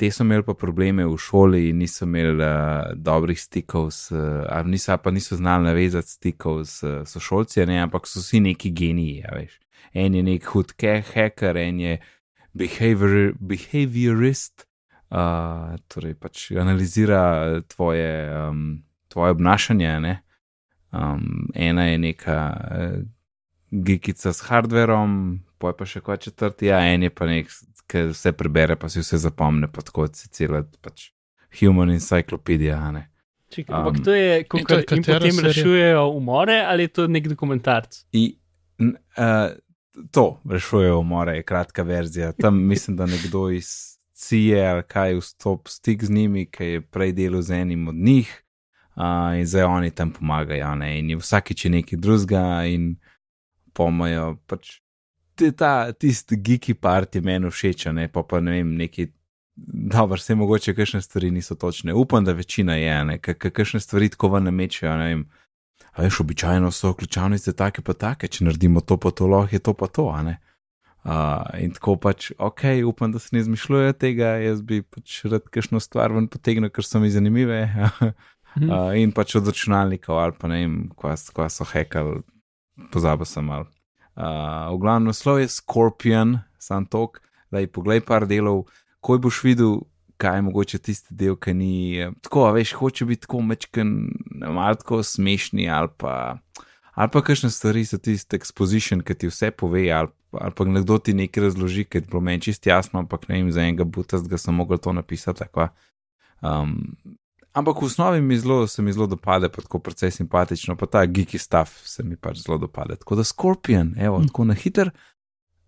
te 0.00 0.08
so 0.08 0.24
imeli 0.24 0.46
pa 0.46 0.54
probleme 0.56 1.04
v 1.04 1.18
šoli 1.20 1.66
in 1.68 1.82
niso 1.84 2.08
imeli 2.08 2.40
uh, 2.40 2.94
dobrih 2.96 3.40
stikov, 3.40 3.90
s, 3.92 4.08
uh, 4.16 4.40
ali 4.48 4.78
niso, 4.78 4.96
pa 4.96 5.12
niso 5.12 5.36
znali 5.36 5.68
navezati 5.68 6.16
stikov 6.16 6.64
s 6.64 6.80
uh, 6.88 7.02
sošolci, 7.04 7.66
ne, 7.68 7.82
ampak 7.84 8.08
so 8.08 8.24
vsi 8.24 8.40
neki 8.48 8.72
geniji, 8.72 9.20
ja, 9.26 9.36
veš. 9.36 9.60
En 9.92 10.16
je 10.16 10.24
nek 10.24 10.48
hud 10.54 10.72
ke- 10.72 11.02
hacker, 11.12 11.60
en 11.60 11.84
je 11.84 12.00
behavior, 12.56 13.34
behaviorist, 13.36 14.69
uh, 15.10 15.76
torej 15.88 16.14
pač 16.14 16.50
analizira 16.58 17.60
tvoje, 17.68 18.10
um, 18.48 18.82
tvoje 19.08 19.36
obnašanje, 19.36 20.00
ne. 20.00 20.16
Um, 20.90 21.48
ena 21.54 21.86
je 21.86 21.98
neka 21.98 22.38
uh, 22.50 22.96
gikica 23.70 24.32
s 24.32 24.42
hardverom, 24.48 25.40
poj 25.58 25.76
pa 25.78 25.86
še 25.86 26.02
kot 26.02 26.26
četrti, 26.26 26.70
ja, 26.70 26.80
en 26.90 27.06
je 27.06 27.12
pa 27.14 27.28
nek, 27.30 27.50
ki 27.90 28.10
vse 28.10 28.32
prebere, 28.38 28.76
pa 28.78 28.90
si 28.90 29.02
vse 29.02 29.20
zapomne, 29.22 29.70
pa 29.70 29.84
tako 29.86 30.08
si 30.14 30.30
cela 30.34 30.64
pač 30.82 31.10
human 31.60 31.90
encyclopedia, 31.94 32.78
a 32.78 32.90
ne. 32.94 33.06
čekaj, 33.50 33.74
Um, 33.74 33.80
ampak 33.80 34.04
to 34.04 34.14
je, 34.14 34.36
in 34.38 34.44
to 34.44 34.56
kako 34.56 34.74
je 34.74 34.80
in 34.80 34.86
katera 34.86 35.18
potem 35.18 35.32
serija? 35.32 35.48
rešujejo 35.48 36.04
umore 36.14 36.60
ali 36.66 36.86
je 36.86 36.88
to 36.88 37.06
nek 37.06 37.28
dokumentarc? 37.28 38.04
I, 38.12 38.36
n, 38.78 38.94
uh, 39.18 39.50
to 40.10 40.40
rešujejo 40.50 40.98
umore, 41.00 41.36
je 41.36 41.42
kratka 41.42 41.82
verzija. 41.82 42.32
Tam 42.32 42.62
mislim, 42.66 42.96
da 42.96 43.06
nekdo 43.06 43.50
iz 43.50 43.89
CIA 44.20 44.70
ali 44.74 44.82
kaj 44.82 45.16
vstop 45.16 45.68
stik 45.68 46.04
z 46.04 46.10
njimi, 46.10 46.44
ki 46.46 46.64
je 46.64 46.80
prej 46.80 47.12
delal 47.16 47.42
z 47.42 47.62
enim 47.62 47.88
od 47.88 47.94
njih. 47.94 48.42
Uh, 48.96 49.38
in 49.38 49.46
zdaj 49.46 49.64
oni 49.64 49.90
tam 49.90 50.10
pomagajo, 50.12 50.74
ne? 50.74 50.98
in 50.98 51.10
je 51.10 51.16
vsakič 51.16 51.64
nekaj 51.64 51.98
drugega, 51.98 52.64
in 52.68 52.96
pomajo. 53.72 54.34
Pač, 54.46 54.80
ta 55.56 55.92
tisti 55.92 56.36
geeki 56.36 56.74
part 56.74 57.16
je 57.16 57.22
meni 57.24 57.48
všeč, 57.50 57.86
ne 57.96 58.08
pa 58.12 58.22
pa 58.22 58.40
ne 58.44 58.58
vem, 58.58 58.74
neki. 58.76 59.08
Dobro, 59.94 60.16
vse 60.16 60.34
mogoče, 60.40 60.74
kakšne 60.74 61.02
stvari 61.04 61.30
niso 61.30 61.54
točne. 61.54 61.94
Upam, 61.94 62.24
da 62.24 62.32
večina 62.32 62.76
je, 62.76 63.04
ne, 63.04 63.18
kakšne 63.20 63.80
stvari 63.80 64.08
tako 64.08 64.34
ven 64.34 64.48
namečejo, 64.48 64.92
ne 64.96 65.08
vem. 65.08 65.24
A 65.92 66.02
veš, 66.02 66.20
običajno 66.20 66.70
so 66.70 66.92
ključavnice 66.94 67.52
take 67.56 67.82
pa 67.82 67.92
take, 67.92 68.28
če 68.28 68.44
naredimo 68.46 68.80
to, 68.80 68.96
pa 68.96 69.10
to, 69.10 69.26
lahko 69.28 69.56
je 69.56 69.64
to 69.64 69.74
pa 69.74 69.88
to, 69.88 70.08
a 70.12 70.22
ne. 70.22 70.38
Uh, 71.00 71.46
in 71.56 71.72
tako 71.72 71.94
pač, 71.96 72.28
ok, 72.36 72.66
upam, 72.84 73.12
da 73.12 73.18
se 73.18 73.32
ne 73.32 73.40
izmišljujejo 73.40 73.94
tega, 73.96 74.34
jaz 74.42 74.60
bi 74.60 74.82
pač 74.84 75.22
rad 75.24 75.46
kakšno 75.48 75.80
stvar 75.80 76.12
ven 76.12 76.26
potegnil, 76.28 76.68
ker 76.68 76.84
so 76.84 77.00
mi 77.00 77.12
zanimive. 77.12 77.64
Uh, 78.50 78.90
in 78.98 79.12
pač 79.14 79.36
od 79.38 79.46
računalnikov 79.46 80.16
ali 80.18 80.34
pa 80.34 80.48
ne 80.50 80.56
vem, 80.58 80.72
kva, 80.98 81.12
kva 81.14 81.44
so 81.46 81.62
hekali, 81.70 82.16
pozabil 82.90 83.28
sem 83.28 83.46
mal. 83.46 83.68
Uh, 84.18 84.74
v 84.74 84.80
glavnem 84.82 85.12
naslov 85.12 85.38
je 85.38 85.46
Scorpion, 85.54 86.32
sam 86.58 86.82
tok, 86.90 87.20
da 87.54 87.62
je 87.62 87.70
poglej 87.70 88.02
par 88.02 88.26
delov, 88.26 88.64
ko 88.98 89.20
boš 89.22 89.38
videl, 89.46 89.78
kaj 90.20 90.36
je 90.36 90.42
mogoče 90.42 90.78
tisti 90.78 91.14
del, 91.16 91.36
ki 91.40 91.54
ni 91.56 91.74
eh, 91.96 92.10
tako, 92.26 92.44
a 92.48 92.52
veš, 92.52 92.74
hoče 92.76 93.06
biti 93.08 93.24
tako 93.24 93.40
mečken, 93.46 93.94
malo 94.42 94.74
tako 94.82 95.02
smešni 95.02 95.70
ali 95.70 95.88
pa. 95.96 96.36
Ali 96.94 97.10
pa 97.12 97.22
kakšne 97.22 97.48
stvari 97.50 97.84
so 97.86 97.98
tisti 98.02 98.36
exposition, 98.36 99.00
ki 99.06 99.14
ti 99.14 99.30
vse 99.30 99.50
pove, 99.56 99.86
ali, 99.94 100.10
ali 100.32 100.52
pa 100.52 100.64
nekdo 100.64 100.98
ti 100.98 101.14
nekaj 101.14 101.42
razloži, 101.42 101.84
ki 101.84 101.98
je 101.98 102.02
bilo 102.02 102.20
meni 102.20 102.40
čist 102.40 102.66
jasno, 102.66 102.98
ampak 102.98 103.28
ne 103.28 103.34
vem, 103.34 103.52
za 103.52 103.60
enega 103.60 103.84
butast, 103.84 104.28
da 104.28 104.38
sem 104.38 104.54
mogel 104.54 104.78
to 104.78 104.92
napisati. 104.92 105.38
Tako. 105.38 105.68
Um, 106.40 106.96
ampak 107.52 107.76
v 107.76 107.84
osnovi 107.84 108.20
mi 108.20 108.38
zelo, 108.38 108.66
se 108.66 108.82
mi 108.82 108.92
zelo 108.92 109.06
dopade, 109.06 109.48
pa 109.48 109.62
tako 109.62 109.78
precej 109.78 110.10
simpatično, 110.12 110.76
pa 110.76 110.86
ta 110.86 110.98
geeky 111.00 111.38
stuff 111.38 111.80
se 111.82 112.02
mi 112.02 112.16
pač 112.16 112.38
zelo 112.38 112.58
dopade. 112.58 112.96
Tako 112.96 113.16
da 113.16 113.24
Scorpion, 113.24 113.94
evo, 113.98 114.18
Hm. 114.18 114.26
tako 114.26 114.44
na 114.44 114.54
hiter. 114.54 114.90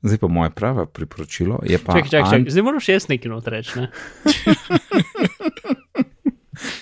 Zdaj 0.03 0.19
pa 0.19 0.27
moje 0.29 0.51
pravo 0.51 0.87
priporočilo 0.87 1.61
je 1.63 1.79
pa. 1.79 1.93
Čakaj, 1.93 2.03
čakaj, 2.05 2.21
Ant- 2.23 2.31
čakaj, 2.33 2.51
zdaj 2.51 2.63
moram 2.63 2.81
še 2.81 2.93
jaz 2.93 3.09
nekaj 3.09 3.31
not 3.31 3.47
reči. 3.47 3.79
Ne? 3.79 3.87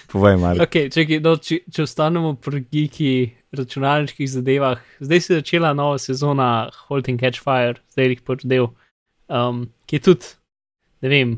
Povej, 0.06 0.36
Mark. 0.36 0.58
Okay, 0.60 0.88
čakaj, 0.88 1.20
no, 1.20 1.36
če, 1.36 1.60
če 1.68 1.84
ostanemo 1.84 2.34
pri 2.34 2.64
geeki 2.66 3.10
računalniških 3.56 4.30
zadevah, 4.30 4.82
zdaj 5.00 5.20
se 5.20 5.32
je 5.32 5.40
začela 5.40 5.72
nova 5.74 5.98
sezona 5.98 6.70
and 6.90 7.20
Catch 7.20 7.42
Fire, 7.42 7.80
zdaj 7.92 8.08
jih 8.08 8.22
pač 8.22 8.44
del, 8.44 8.70
um, 9.28 9.66
ki 9.86 9.96
je 9.96 10.00
tudi, 10.00 10.26
ne 11.02 11.08
vem, 11.08 11.34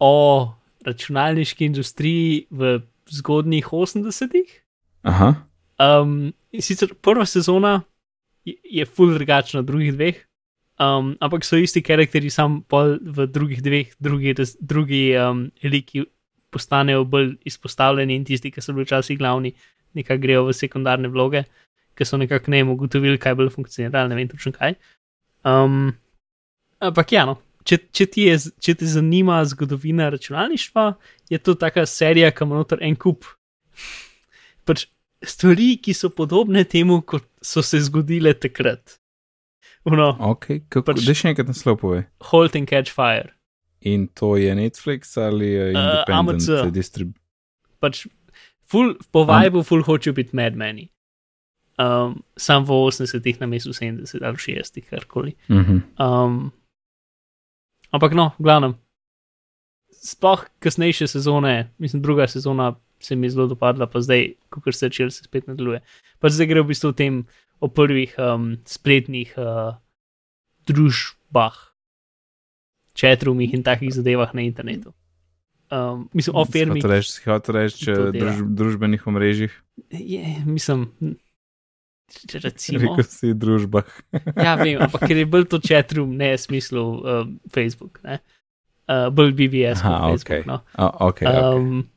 o 0.00 0.54
računalniški 0.86 1.64
industriji 1.64 2.46
v 2.50 2.80
zgodnjih 3.10 3.66
80-ih. 3.66 4.50
Aha, 5.02 5.34
Um, 5.82 6.32
sicer 6.60 6.94
prva 7.00 7.24
sezona 7.26 7.82
je, 8.44 8.54
je 8.64 8.84
full 8.86 9.14
drugačna 9.14 9.60
od 9.60 9.66
drugih 9.66 9.92
dveh, 9.94 10.18
um, 10.78 11.14
ampak 11.20 11.44
so 11.44 11.56
isti 11.56 11.82
karakteri, 11.82 12.30
sam 12.30 12.60
pol 12.68 12.98
v 13.02 13.26
drugih 13.26 13.62
dveh, 13.64 13.94
drugi, 13.98 14.34
drugi 14.60 15.04
um, 15.18 15.46
liki 15.64 16.04
postanejo 16.52 17.04
bolj 17.08 17.34
izpostavljeni 17.48 18.16
in 18.18 18.26
tisti, 18.28 18.52
ki 18.52 18.62
so 18.64 18.74
bili 18.76 18.86
včasih 18.86 19.18
glavni, 19.18 19.54
nekako 19.98 20.22
grejo 20.22 20.44
v 20.48 20.56
sekundarne 20.56 21.10
vloge, 21.12 21.44
ki 21.98 22.06
so 22.08 22.20
nekako 22.20 22.52
ne 22.52 22.62
vem, 22.62 22.74
ugotovili, 22.74 23.20
kaj 23.20 23.36
bolj 23.40 23.52
funkcionira, 23.56 24.06
ne 24.08 24.18
vem 24.18 24.28
točno 24.28 24.52
kaj. 24.56 24.76
Um, 25.48 25.94
ampak 26.80 27.16
ja, 27.16 27.26
no. 27.28 27.40
Če, 27.62 27.78
če, 27.94 28.08
ti 28.10 28.24
je, 28.26 28.38
če 28.58 28.74
te 28.74 28.88
zanima 28.90 29.36
zgodovina 29.46 30.08
računalništva, 30.10 30.86
je 31.30 31.38
to 31.38 31.54
taka 31.54 31.84
serija, 31.86 32.32
ki 32.34 32.42
ima 32.42 32.58
noter 32.58 32.82
en 32.82 32.96
kup 32.98 33.28
pač 34.66 34.86
stvari, 35.22 35.76
ki 35.82 35.94
so 35.94 36.10
podobne 36.14 36.64
temu, 36.68 37.00
kot 37.06 37.26
so 37.42 37.62
se 37.62 37.80
zgodile 37.86 38.34
takrat. 38.34 38.98
Uno, 39.88 40.12
ok, 40.32 40.46
kako 40.70 40.92
Pač- 40.92 41.06
še 41.18 41.32
enkrat 41.32 41.50
naslov 41.50 41.80
povej. 41.80 42.04
Halt 42.30 42.58
and 42.58 42.70
Catch 42.70 42.94
Fire. 42.94 43.32
In 43.82 44.06
to 44.14 44.36
je 44.36 44.54
Netflix 44.54 45.16
ali 45.18 45.46
je 45.46 45.64
Uh, 45.72 45.78
Independent 45.78 46.48
AMC. 46.48 46.72
distrib... 46.72 47.16
Pač 47.80 48.06
ful, 48.62 48.94
po 49.12 49.24
vibu, 49.26 49.62
ful 49.66 49.82
hočejo 49.82 50.14
biti 50.14 50.36
medmeni. 50.36 50.88
Um, 51.80 52.20
sam 52.36 52.64
v 52.68 52.76
80-ih 52.86 53.40
na 53.40 53.48
mestu 53.50 53.72
70 53.74 54.22
ali 54.22 54.36
60, 54.36 54.86
karkoli. 54.86 55.34
Mhm. 55.50 55.82
Um, 55.98 56.52
ampak 57.90 58.14
no, 58.14 58.32
glavnem. 58.38 58.76
Sploh 60.02 60.46
kasnejše 60.58 61.06
sezone, 61.06 61.72
mislim, 61.78 62.02
druga 62.02 62.26
sezona 62.26 62.74
se 63.02 63.16
mi 63.16 63.26
je 63.26 63.30
zelo 63.30 63.46
dopadla, 63.46 63.86
pa 63.86 64.00
zdaj, 64.00 64.34
ko 64.50 64.62
se 64.72 64.86
začel, 64.86 65.10
se 65.10 65.24
spet 65.24 65.46
nadaljuje. 65.46 65.80
Pa 66.20 66.30
zdaj 66.30 66.46
gre 66.46 66.62
v 66.62 66.70
bistvu 66.70 66.90
o 66.90 66.96
tem, 66.96 67.26
o 67.58 67.68
prvih 67.68 68.14
um, 68.18 68.56
spletnih 68.66 69.34
uh, 69.38 69.74
družbah, 70.66 71.71
četrumih 72.94 73.54
in 73.54 73.62
takih 73.62 73.92
zadevah 73.94 74.34
na 74.34 74.42
internetu. 74.42 74.92
Um, 75.72 76.08
mislim, 76.12 76.36
o 76.36 76.44
firmih. 76.44 76.84
Hotel 77.24 77.54
reči, 77.56 77.86
dela. 77.88 78.10
druž, 78.12 78.42
družbenih 78.44 79.06
omrežjih, 79.08 79.52
Je, 79.88 80.42
mislim, 80.44 80.90
če 82.28 82.42
recimo. 82.44 82.82
rekel 82.92 83.08
si 83.08 83.32
družbah. 83.32 83.88
Ja, 84.36 84.54
vem, 84.60 84.76
ampak 84.84 85.08
ker 85.08 85.16
je 85.16 85.24
bolj 85.24 85.48
to 85.48 85.62
četrum, 85.64 86.12
ne 86.16 86.34
v 86.36 86.40
smislu 86.40 86.84
um, 87.00 87.32
Facebook, 87.48 88.02
ne. 88.04 88.20
Uh, 88.84 89.08
bolj 89.08 89.32
BBS, 89.32 89.80
kot 89.80 89.88
Aha, 89.88 90.12
Facebook. 90.12 90.44
ok. 90.44 90.46
No. 90.46 90.60
Oh, 90.76 91.08
okay, 91.08 91.24
okay. 91.24 91.56
Um, 91.56 91.88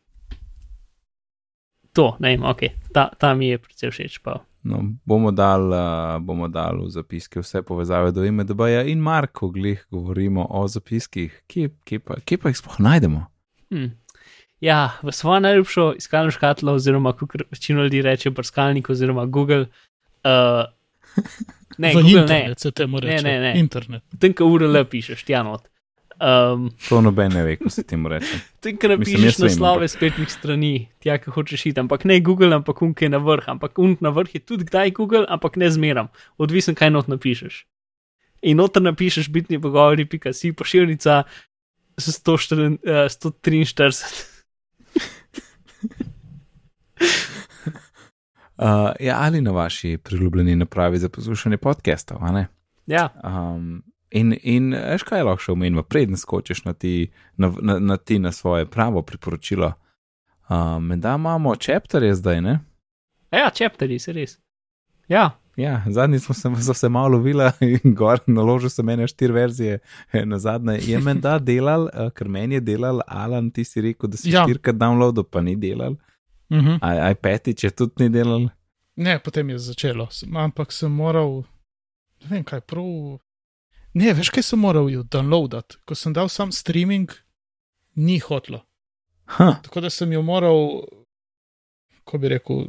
to, 1.91 2.15
ne 2.23 2.31
vem, 2.35 2.47
ok, 2.47 2.61
ta, 2.95 3.09
ta 3.19 3.33
mi 3.35 3.51
je 3.51 3.59
predvsej 3.59 3.91
všeč. 3.91 4.23
Pa. 4.23 4.39
No, 4.65 4.79
bomo 5.05 5.29
dali 5.31 5.77
uh, 5.77 6.17
bomo 6.25 6.47
dal 6.49 6.79
v 6.81 6.89
zapiske 6.89 7.39
vse 7.43 7.61
povezave 7.61 8.09
do 8.11 8.23
IMDB-ja 8.25 8.81
in 8.89 8.99
Marko, 8.99 9.51
glih 9.53 9.83
govorimo 9.93 10.47
o 10.49 10.63
zapiskih. 10.67 11.35
Kje, 11.47 11.69
kje, 11.85 11.99
pa, 12.01 12.17
kje 12.25 12.39
pa 12.41 12.49
jih 12.49 12.57
sploh 12.57 12.79
najdemo? 12.81 13.21
Hm. 13.69 13.91
Ja, 14.65 14.95
v 15.05 15.13
svojo 15.13 15.43
najljubšo 15.45 15.93
iskalno 15.99 16.33
škatlo, 16.33 16.73
oziroma 16.73 17.13
kot 17.13 17.35
večino 17.51 17.83
ljudi 17.83 18.01
reče, 18.01 18.31
brskalnik 18.33 18.89
oziroma 18.89 19.25
Google. 19.25 19.67
Uh, 20.25 20.65
ne, 21.77 21.93
Google 21.93 22.11
ne, 22.11 22.21
internet 22.21 22.59
se 22.59 22.71
temu 22.71 22.99
Ne, 22.99 23.07
reče. 23.07 23.23
ne, 23.23 23.39
ne. 23.39 23.53
Internet. 23.59 24.03
tam, 24.19 24.33
ko 24.33 24.49
URL 24.49 24.81
pišeš, 24.89 25.23
tja 25.23 25.43
not. 25.43 25.69
Um, 26.19 26.69
To 26.89 27.01
noben 27.01 27.33
ne 27.33 27.43
ve, 27.43 27.55
ko 27.59 27.69
se 27.69 27.83
temu 27.83 28.09
reče. 28.09 28.39
Ko 28.63 28.69
Mislim, 28.71 28.91
napišeš 28.91 29.37
naslove 29.37 29.87
spletnih 29.87 30.31
strani, 30.31 30.87
tja, 31.03 31.17
ki 31.21 31.29
hočeš 31.35 31.65
iti, 31.69 31.79
ampak 31.79 32.05
ne 32.07 32.19
Google, 32.19 32.55
ampak 32.55 32.81
unke 32.81 33.09
na 33.09 33.19
vrh, 33.21 33.49
ampak 33.51 33.79
unk 33.79 34.01
na 34.01 34.09
vrh 34.15 34.35
je 34.35 34.41
tudi 34.41 34.65
kdaj 34.65 34.91
Google, 34.95 35.25
ampak 35.29 35.59
ne 35.59 35.69
zmeram, 35.69 36.07
odvisen 36.37 36.75
kaj 36.75 36.89
not 36.95 37.11
napišeš. 37.11 37.65
In 38.47 38.57
noter 38.57 38.81
napišeš 38.81 39.29
bitni 39.29 39.59
pogovori, 39.61 40.05
pika 40.09 40.33
si 40.33 40.53
pošiljnica 40.53 41.23
144, 41.97 42.79
eh, 42.83 43.09
143. 43.09 44.25
Uh, 48.55 48.95
ja, 48.99 49.17
ali 49.19 49.41
na 49.41 49.51
vaši 49.51 49.97
priljubljeni 49.97 50.55
napravi 50.55 50.97
za 50.97 51.09
poslušanje 51.09 51.57
podcastov, 51.57 52.17
a 52.21 52.31
ne? 52.31 52.47
Ja, 52.87 53.09
Um, 53.23 53.83
in, 54.15 54.33
in 54.43 54.73
veš, 54.73 55.03
kaj 55.07 55.23
lahko 55.27 55.43
še 55.43 55.53
omenimo, 55.53 55.83
preden 55.83 56.17
skočiš 56.17 56.63
na 56.65 56.73
ti 56.73 57.11
na, 57.37 57.51
na, 57.61 57.79
na, 57.79 57.97
ti 57.97 58.19
na 58.19 58.31
svoje 58.31 58.65
pravo 58.65 59.03
priporočilo. 59.03 59.73
Um, 60.49 60.91
da 61.01 61.15
imamo 61.15 61.55
čepterje 61.55 62.15
zdaj, 62.15 62.41
ne? 62.41 62.59
ja, 63.31 63.49
chapteri, 63.51 63.99
se 63.99 64.13
res. 64.13 64.37
Ja, 65.07 65.31
Ja, 65.55 65.83
zadnji 65.87 66.19
smo 66.19 66.35
se, 66.35 66.49
so 66.65 66.73
se 66.73 66.89
malo 66.89 67.07
lovila 67.07 67.51
in 67.61 67.95
gor 67.95 68.19
naložil 68.27 68.69
sem 68.69 68.89
ene 68.89 69.07
štiri 69.07 69.33
verzije. 69.33 69.79
Na 70.25 70.39
zadnje 70.39 70.79
je 70.83 70.99
menda 70.99 71.37
delal, 71.39 71.87
uh, 71.87 72.09
ker 72.11 72.27
meni 72.27 72.55
je 72.55 72.61
delal 72.61 72.99
Alan, 73.07 73.51
ti 73.51 73.63
si 73.63 73.81
rekel, 73.81 74.09
da 74.09 74.17
si 74.17 74.33
Ja. 74.33 74.43
štirikrat 74.43 74.75
downloadil, 74.75 75.23
pa 75.23 75.41
ni 75.41 75.55
delal. 75.55 75.95
Uh 76.49 76.57
-huh. 76.57 77.13
Petič 77.15 77.63
je 77.63 77.69
tudi 77.71 78.03
ni 78.03 78.09
delal. 78.09 78.49
Ne, 78.95 79.19
potem 79.19 79.49
je 79.49 79.59
začelo, 79.59 80.07
ampak 80.35 80.71
sem 80.71 80.91
moral, 80.91 81.43
ne 82.23 82.27
vem 82.29 82.43
kaj, 82.43 82.61
prav. 82.61 83.19
Ne, 83.95 84.11
veš 84.13 84.29
kaj 84.35 84.43
sem 84.43 84.59
moral 84.59 84.89
jo 84.91 85.03
downloadati. 85.03 85.77
Ko 85.87 85.95
sem 85.95 86.13
dal 86.13 86.27
sam 86.29 86.51
streaming, 86.51 87.11
ni 87.95 88.19
hotlo. 88.19 88.61
Ha, 89.25 89.55
Tako 89.63 89.81
da 89.81 89.89
sem 89.89 90.11
jo 90.13 90.21
moral, 90.21 90.83
ko 92.03 92.17
bi 92.17 92.29
rekel, 92.29 92.65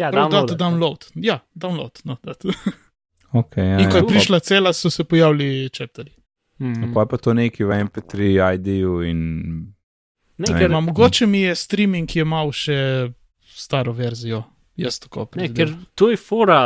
ja 0.00 0.08
prav 0.10 0.30
dati 0.30 0.56
download. 0.56 0.58
download. 0.58 1.04
Ja, 1.14 1.38
download. 1.54 2.00
No, 2.04 2.16
dati. 2.24 2.48
okay, 3.40 3.64
ja, 3.66 3.78
In 3.78 3.90
ko 3.90 3.96
je 3.96 4.02
ja, 4.02 4.08
prišla 4.08 4.40
cela, 4.40 4.72
so 4.72 4.90
se 4.90 5.04
pojavili 5.04 5.68
čepteri. 5.70 6.12
Hmm. 6.58 6.94
Pa 6.94 7.04
je 7.04 7.08
pa 7.08 7.16
to 7.16 7.34
neki 7.34 7.64
v 7.64 7.68
MP3 7.84 8.32
ID-ju 8.54 9.02
in 9.04 9.20
Ne, 10.38 10.52
Ne, 10.52 10.58
ker, 10.60 10.70
Ma, 10.70 10.80
mogoče 10.80 11.26
mi 11.26 11.40
je 11.40 11.54
streaming 11.54 12.16
imel 12.16 12.50
še 12.52 12.76
staro 13.40 13.92
verzijo. 13.92 14.42
Jaz 14.76 14.98
tako 15.00 15.20
ne, 15.20 15.26
predvidevam. 15.26 15.56
ker 15.78 15.92
to 15.94 16.10
je 16.10 16.16
fora, 16.16 16.58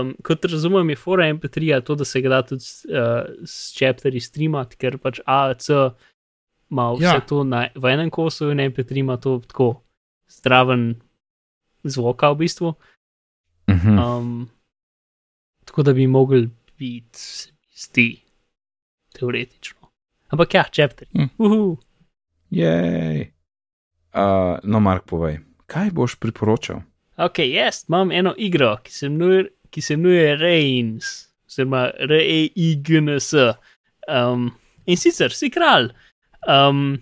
um, 0.00 0.14
kot 0.22 0.44
razumem, 0.44 0.90
je 0.90 0.96
fora 0.96 1.24
MP3, 1.34 1.82
to, 1.84 1.94
da 1.94 2.04
se 2.04 2.20
ga 2.20 2.28
da 2.28 2.42
tudi 2.42 2.64
uh, 2.88 3.44
s 3.44 3.74
chapterji 3.78 4.20
streamati, 4.20 4.76
ker 4.76 4.98
pač 4.98 5.20
AAC 5.26 5.68
ima 6.70 6.92
vse 6.92 7.04
Ja. 7.04 7.20
to 7.20 7.44
na, 7.44 7.68
v 7.74 7.92
enem 7.92 8.10
kosu 8.10 8.50
in 8.50 8.58
MP3 8.58 8.98
ima 8.98 9.16
to 9.16 9.38
tako 9.48 9.82
zdraven 10.28 10.94
zvoka 11.84 12.30
v 12.32 12.36
bistvu. 12.36 12.68
uh 12.68 13.74
-huh. 13.74 14.18
Um, 14.18 14.48
tako 15.64 15.82
da 15.82 15.92
bi 15.92 16.06
mogel 16.06 16.46
biti, 16.78 17.18
se 17.18 17.52
mi 17.52 17.68
zdi, 17.76 18.20
teoretično. 19.12 19.80
Ampak 20.28 20.54
ja, 20.54 20.64
chapter. 20.72 21.08
Hm. 21.12 21.28
Uhu. 21.38 21.78
Jej. 22.50 23.32
Uh, 24.14 24.58
no, 24.62 24.80
Mark, 24.80 25.04
povej, 25.06 25.38
kaj 25.66 25.90
boš 25.90 26.14
priporočal? 26.14 26.82
Ok, 27.16 27.38
jaz 27.38 27.84
imam 27.88 28.12
eno 28.12 28.34
igro, 28.36 28.76
ki 28.82 28.92
se 28.92 29.06
imenuje, 29.06 29.44
ki 29.74 29.82
se 29.82 29.96
imenuje 29.96 30.36
Reigns, 30.38 31.14
oziroma 31.50 31.88
R-E-I-G-N-S. 32.06 33.32
Um, 34.08 34.52
in 34.86 35.00
sicer 35.00 35.32
si 35.34 35.50
kralj 35.50 35.90
um, 36.46 36.98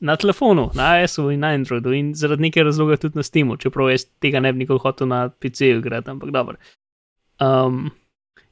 na 0.00 0.16
telefonu, 0.16 0.70
na 0.74 0.90
iOS-u 1.00 1.30
in 1.30 1.40
na 1.44 1.54
Androidu, 1.56 1.92
in 1.96 2.12
zaradi 2.16 2.48
nekaj 2.48 2.66
razloga 2.68 2.98
tudi 3.00 3.20
na 3.20 3.24
Steamu, 3.24 3.56
čeprav 3.60 3.90
jaz 3.92 4.06
tega 4.22 4.40
ne 4.40 4.52
bi 4.52 4.64
nikoli 4.64 4.82
hotel 4.82 5.08
na 5.08 5.26
PC-ju 5.28 5.80
igrati, 5.80 6.10
ampak 6.10 6.32
dobro. 6.34 6.56
Um, 7.40 7.90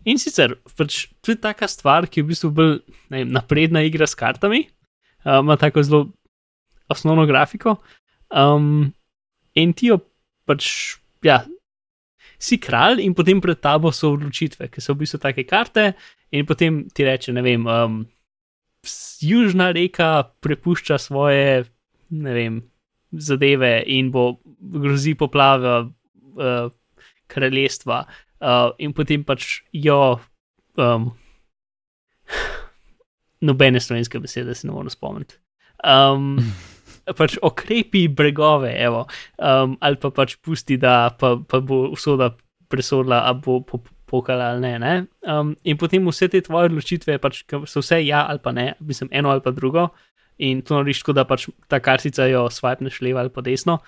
in 0.09 0.21
sicer, 0.21 0.57
pač 0.77 1.07
to 1.21 1.33
je 1.33 1.41
taka 1.41 1.69
stvar, 1.69 2.09
ki 2.09 2.21
je 2.21 2.27
v 2.27 2.33
bistvu 2.33 2.53
bolj 2.55 2.75
vem, 3.13 3.33
napredna 3.33 3.83
igra 3.85 4.09
s 4.09 4.17
kartami, 4.19 4.67
uh, 5.25 5.41
ima 5.41 5.57
tako 5.61 5.85
zelo 5.85 6.07
osnovno 6.89 7.27
grafiko. 7.29 7.79
Um, 8.29 8.93
in 9.57 9.73
ti 9.73 9.89
jo 9.93 10.01
pač, 10.49 10.97
ja, 11.25 11.43
si 12.39 12.59
kralj, 12.63 13.03
in 13.03 13.15
potem 13.19 13.41
pred 13.43 13.59
tabo 13.61 13.91
so 13.93 14.13
odločitve, 14.15 14.71
ki 14.71 14.83
so 14.83 14.95
v 14.95 15.03
bistvu 15.03 15.21
take 15.23 15.45
karte, 15.49 15.93
in 16.31 16.47
potem 16.47 16.85
ti 16.95 17.07
reče, 17.07 17.35
ne 17.35 17.43
vem, 17.43 17.67
um, 17.67 18.01
južna 19.21 19.73
reka 19.75 20.31
prepušča 20.41 20.99
svoje, 21.03 21.65
ne 22.15 22.35
vem, 22.35 22.61
zadeve 23.11 23.83
in 23.87 24.13
bo 24.15 24.39
grozi 24.59 25.15
poplava 25.19 25.81
uh, 25.83 26.71
kraljestva, 27.27 28.05
uh, 28.41 28.71
in 28.79 28.95
potem 28.95 29.25
pač 29.27 29.63
jo. 29.73 30.19
Um, 30.79 31.11
Nobene 33.49 33.79
slovenske 33.79 34.19
besede 34.19 34.55
se 34.55 34.67
ne 34.67 34.73
morem 34.75 34.91
spomniti. 34.91 35.39
Um, 35.87 36.39
pač 37.17 37.39
okrepi 37.43 38.09
bregove, 38.09 38.73
evo, 38.77 39.07
um, 39.39 39.77
ali 39.81 39.97
pa 40.01 40.11
pač 40.11 40.37
pusti, 40.43 40.77
da 40.81 41.11
pa, 41.19 41.37
pa 41.39 41.61
bo 41.61 41.87
usoda 41.93 42.33
presodila, 42.69 43.23
ali 43.29 43.41
bo 43.45 43.61
po- 43.65 43.81
pokala 44.09 44.53
ali 44.53 44.61
ne. 44.61 44.79
ne? 44.79 44.95
Um, 45.29 45.55
in 45.65 45.77
potem 45.77 46.07
vse 46.09 46.29
te 46.33 46.41
tvoje 46.45 46.71
odločitve 46.71 47.19
pač, 47.21 47.43
so 47.69 47.83
vse 47.85 48.01
ja 48.07 48.25
ali 48.29 48.41
pa 48.43 48.53
ne, 48.57 48.73
mislim, 48.81 49.11
eno 49.13 49.33
ali 49.33 49.45
pa 49.45 49.53
drugo. 49.53 49.89
In 50.39 50.63
to 50.63 50.77
narediš 50.79 51.03
tako, 51.03 51.17
da 51.19 51.25
pač 51.27 51.49
ta 51.69 51.81
kartica 51.83 52.29
jo 52.31 52.47
swipneš 52.53 53.01
levo 53.03 53.21
ali 53.25 53.33
pa 53.35 53.43
desno. 53.45 53.81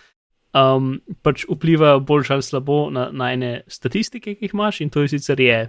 Um, 0.51 0.99
pač 1.23 1.45
vplivajo 1.47 2.01
bolj 2.03 2.33
ali 2.35 2.43
slabo 2.43 2.89
na, 2.91 3.09
na 3.15 3.31
ene 3.33 3.53
statistike, 3.71 4.35
ki 4.35 4.49
jih 4.49 4.55
imaš, 4.57 4.81
in 4.83 4.91
to 4.91 5.05
je 5.05 5.13
sicer 5.15 5.41
je 5.41 5.61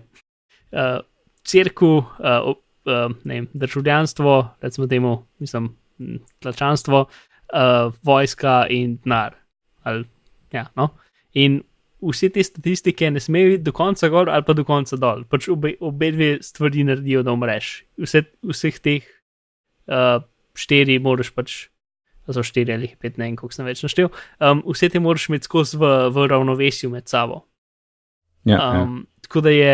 uh, 0.74 1.04
crkvu, 1.46 1.94
uh, 2.02 2.50
uh, 2.90 3.14
ne 3.24 3.38
vem, 3.38 3.48
državljanstvo, 3.54 4.34
recimo 4.66 4.88
temu, 4.90 5.14
mislim, 5.40 5.70
tlačanstvo, 6.42 7.06
uh, 7.54 7.94
vojska 8.04 8.66
in 8.70 8.98
denar. 9.04 9.36
Ja, 10.52 10.68
no? 10.76 10.92
In 11.34 11.62
vse 12.02 12.32
te 12.34 12.44
statistike 12.44 13.12
ne 13.12 13.22
smejo 13.22 13.54
iti 13.56 13.64
do 13.64 13.74
konca 13.76 14.10
gor 14.10 14.30
ali 14.30 14.46
pa 14.46 14.56
do 14.58 14.66
konca 14.66 14.98
dol. 14.98 15.24
Pač 15.30 15.48
obe, 15.54 15.76
obe 15.80 16.12
dve 16.12 16.32
stvari 16.44 16.86
naredijo, 16.88 17.24
da 17.24 17.36
umreš. 17.36 17.84
Vse, 18.02 18.24
vseh 18.54 18.80
teh 18.82 19.06
uh, 19.88 20.24
štiri 20.58 21.00
moraš 21.00 21.32
pač. 21.36 21.60
a 22.28 22.34
So 22.34 22.44
štiri 22.46 22.74
ali 22.74 22.92
pet, 23.00 23.18
ne 23.18 23.28
vem, 23.28 23.36
koliko 23.36 23.56
sem 23.56 23.66
več 23.66 23.82
naštel. 23.84 24.12
Um, 24.40 24.62
vse 24.68 24.90
te 24.90 25.02
moraš 25.02 25.30
imeti 25.30 25.50
skozi 25.50 25.78
v, 25.78 25.94
v 26.14 26.28
ravnovesju 26.30 26.90
med 26.90 27.10
sabo. 27.10 27.46
Ja, 28.46 28.58
ja. 28.58 28.84
Um, 28.84 29.06
tako 29.22 29.42
da 29.46 29.54
je 29.54 29.74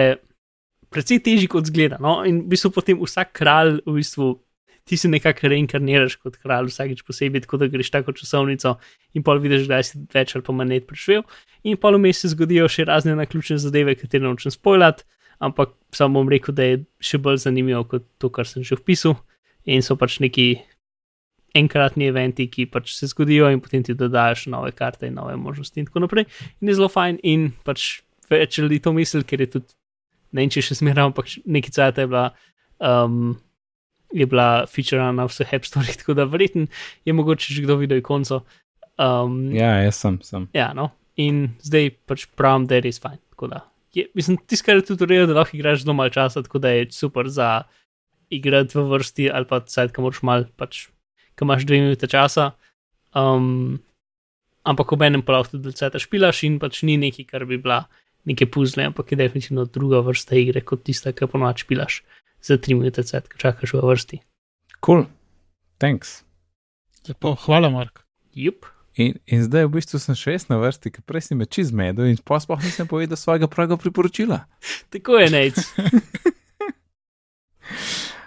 precej 0.91 1.21
težji 1.23 1.47
kot 1.51 1.67
zgleda. 1.67 1.99
No? 2.03 2.21
In 2.27 2.43
v 2.45 2.55
bistvu 2.55 2.71
potem 2.75 2.99
vsak 2.99 3.33
kralj 3.35 3.79
v 3.85 3.97
bistvu 3.99 4.33
ti 4.87 4.97
se 4.97 5.09
nekako 5.11 5.51
reinkarniraš 5.51 6.15
kot 6.21 6.37
kralj 6.41 6.71
vsakeč 6.71 7.03
posebej, 7.07 7.43
tako 7.45 7.59
da 7.61 7.67
greš 7.71 7.91
tako 7.93 8.15
časovnico 8.15 8.77
in 9.13 9.25
pol 9.27 9.41
vidiš, 9.43 9.67
da 9.67 9.81
si 9.83 9.99
več 10.13 10.35
ali 10.35 10.45
pa 10.47 10.55
manj 10.55 10.79
preživel. 10.87 11.25
In 11.67 11.77
pol 11.81 11.99
vmes 11.99 12.23
se 12.23 12.31
zgodijo 12.31 12.69
še 12.71 12.87
razne 12.87 13.15
naključne 13.19 13.59
zadeve, 13.61 13.97
katere 13.99 14.23
nočem 14.25 14.53
spoilati, 14.53 15.03
ampak 15.43 15.75
samo 15.95 16.21
bom 16.21 16.31
rekel, 16.31 16.55
da 16.55 16.65
je 16.65 16.79
še 17.03 17.19
bolj 17.21 17.43
zanimivo 17.45 17.83
kot 17.91 18.07
to, 18.17 18.31
kar 18.33 18.47
sem 18.47 18.63
že 18.63 18.79
opisal. 18.79 19.17
In 19.67 19.83
so 19.83 19.97
pač 19.99 20.21
neki 20.23 20.53
enkratni 21.57 22.07
eventi, 22.07 22.47
ki 22.47 22.69
pač 22.71 22.93
se 22.95 23.09
zgodijo 23.11 23.49
in 23.51 23.59
potem 23.63 23.83
ti 23.83 23.95
dodajo 23.97 24.51
nove 24.53 24.71
karte 24.71 25.09
in 25.09 25.17
nove 25.19 25.35
možnosti 25.35 25.81
in 25.81 25.89
tako 25.89 26.05
naprej. 26.05 26.27
In 26.61 26.71
je 26.71 26.77
zelo 26.79 26.87
fajn 26.91 27.19
in 27.23 27.49
pač 27.67 27.99
več 28.31 28.59
ljudi 28.59 28.79
to 28.83 28.93
misli, 28.95 29.23
ker 29.27 29.43
je 29.43 29.49
tudi 29.57 29.75
ne 30.31 30.43
vem, 30.43 30.51
če 30.51 30.63
še 30.63 30.77
smeram, 30.81 31.11
ampak 31.11 31.31
nekaj 31.47 31.75
cajt 31.77 32.01
je 32.03 32.07
bila. 32.11 32.29
Um, 32.77 33.37
Je 34.13 34.25
bila 34.25 34.65
featurena 34.71 35.11
na 35.11 35.25
vseh 35.27 35.53
App 35.53 35.65
Store, 35.67 35.91
tako 35.99 36.15
da 36.15 36.27
verjetno 36.29 36.67
je 37.05 37.13
mogoče 37.13 37.53
že 37.53 37.63
kdo 37.65 37.75
videl 37.81 38.01
konco. 38.01 38.43
Um, 38.97 39.51
Ja, 39.53 39.77
jaz 39.83 39.99
sem. 40.01 40.19
sem. 40.21 40.47
ja, 40.53 40.73
no. 40.73 40.91
In 41.17 41.57
zdaj 41.61 41.91
pač 42.05 42.25
pravim, 42.37 42.67
da 42.69 42.77
je 42.77 42.87
res 42.87 42.99
fajn. 43.01 43.19
Je, 43.93 44.05
mislim, 44.13 44.37
tisto, 44.37 44.65
kar 44.65 44.77
je 44.77 44.85
tudi 44.91 45.05
redu, 45.05 45.27
da 45.31 45.41
lahko 45.41 45.57
igraš 45.57 45.83
zelo 45.83 45.93
malo 45.97 46.13
časa, 46.13 46.43
tako 46.45 46.59
da 46.61 46.69
je 46.69 46.87
super 46.93 47.29
za 47.29 47.63
igrati 48.29 48.77
v 48.77 48.83
vrsti 48.91 49.29
ali 49.33 49.47
pa 49.49 49.59
cajt, 49.59 49.93
ki 49.95 50.03
moraš 50.03 50.21
mal, 50.25 50.45
pač, 50.57 50.87
ki 51.37 51.45
imaš 51.45 51.65
dve 51.65 51.81
minute 51.81 52.09
časa. 52.09 52.51
Um, 53.17 53.79
ampak 54.67 54.91
ob 54.93 55.01
enem 55.01 55.23
pa 55.25 55.37
lahko 55.37 55.57
tudi 55.57 55.73
cajt 55.73 55.97
špilaš 56.01 56.43
in 56.45 56.59
pač 56.61 56.83
ni 56.83 56.97
neki, 57.01 57.25
kar 57.25 57.45
bi 57.49 57.57
bila 57.57 57.85
neke 58.27 58.45
puzle, 58.51 58.89
ampak 58.89 59.13
je 59.13 59.19
definitivno 59.21 59.65
druga 59.65 60.01
vrsta 60.03 60.35
igre 60.35 60.61
kot 60.61 60.83
tista, 60.83 61.13
ki 61.15 61.29
ponoči 61.31 61.65
špilaš 61.65 62.01
za 62.41 62.57
tri 62.57 62.75
minute 62.75 63.03
cajt, 63.03 63.29
ki 63.31 63.41
čakaš 63.41 63.73
v 63.73 63.83
vrsti. 63.83 64.21
Cool. 64.85 65.05
Thanks. 65.77 66.23
Lepo, 67.07 67.35
hvala, 67.45 67.69
Mark. 67.69 68.03
Jup. 68.33 68.65
In, 68.97 69.19
in 69.25 69.43
zdaj 69.45 69.67
v 69.67 69.77
bistvu 69.77 69.99
sem 70.01 70.17
še 70.17 70.33
jaz 70.33 70.47
na 70.49 70.57
vrsti, 70.57 70.89
ker 70.95 71.05
prej 71.05 71.29
si 71.29 71.37
me 71.37 71.45
čez 71.45 71.69
medel 71.69 72.09
in 72.09 72.17
pa 72.17 72.39
sploh 72.41 72.57
nisem 72.65 72.89
povedal 72.89 73.19
svojega 73.19 73.45
pravega 73.45 73.77
priporočila. 73.77 74.41
Tako 74.93 75.21
je, 75.21 75.27
nec. 75.29 75.61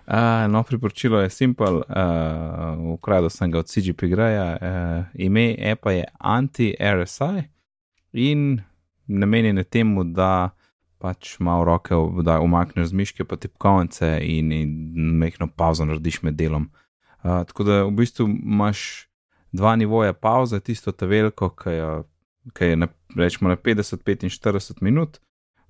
Uh, 0.06 0.46
no, 0.52 0.62
priporočilo 0.62 1.24
je 1.24 1.32
simpel, 1.34 1.82
uh, 1.82 2.94
ukradel 2.94 3.30
sem 3.34 3.50
ga 3.50 3.64
od 3.64 3.70
CGP 3.70 4.12
Greja, 4.14 4.46
uh, 4.54 5.04
ime 5.18 5.54
EPA 5.58 5.96
je 5.96 6.06
Anti-RSI 6.18 7.48
in 8.12 8.62
namenjen 9.10 9.58
je 9.58 9.64
temu, 9.64 10.04
da 10.06 10.54
pač 11.00 11.38
malo 11.40 11.64
roke 11.64 11.96
da 12.22 12.40
umakneš 12.44 12.92
z 12.92 12.98
miške 13.00 13.24
pa 13.24 13.36
tipkovnice 13.40 14.18
in, 14.22 14.52
in 14.52 14.70
mehko 15.20 15.48
pauzo 15.56 15.86
narediš 15.88 16.22
med 16.22 16.36
delom. 16.36 16.68
Uh, 17.24 17.42
tako 17.48 17.64
da 17.64 17.82
v 17.84 17.94
bistvu 18.02 18.28
imaš 18.28 19.08
dva 19.52 19.76
nivoja 19.76 20.12
pauze, 20.12 20.60
tisto 20.60 20.92
ta 20.92 21.06
veliko, 21.06 21.50
ki 21.50 21.74
je, 21.74 21.90
ki 22.56 22.72
je 22.72 22.76
na, 22.76 22.88
rečemo 23.16 23.50
na 23.50 23.56
50-45 23.56 24.80
minut, 24.80 25.20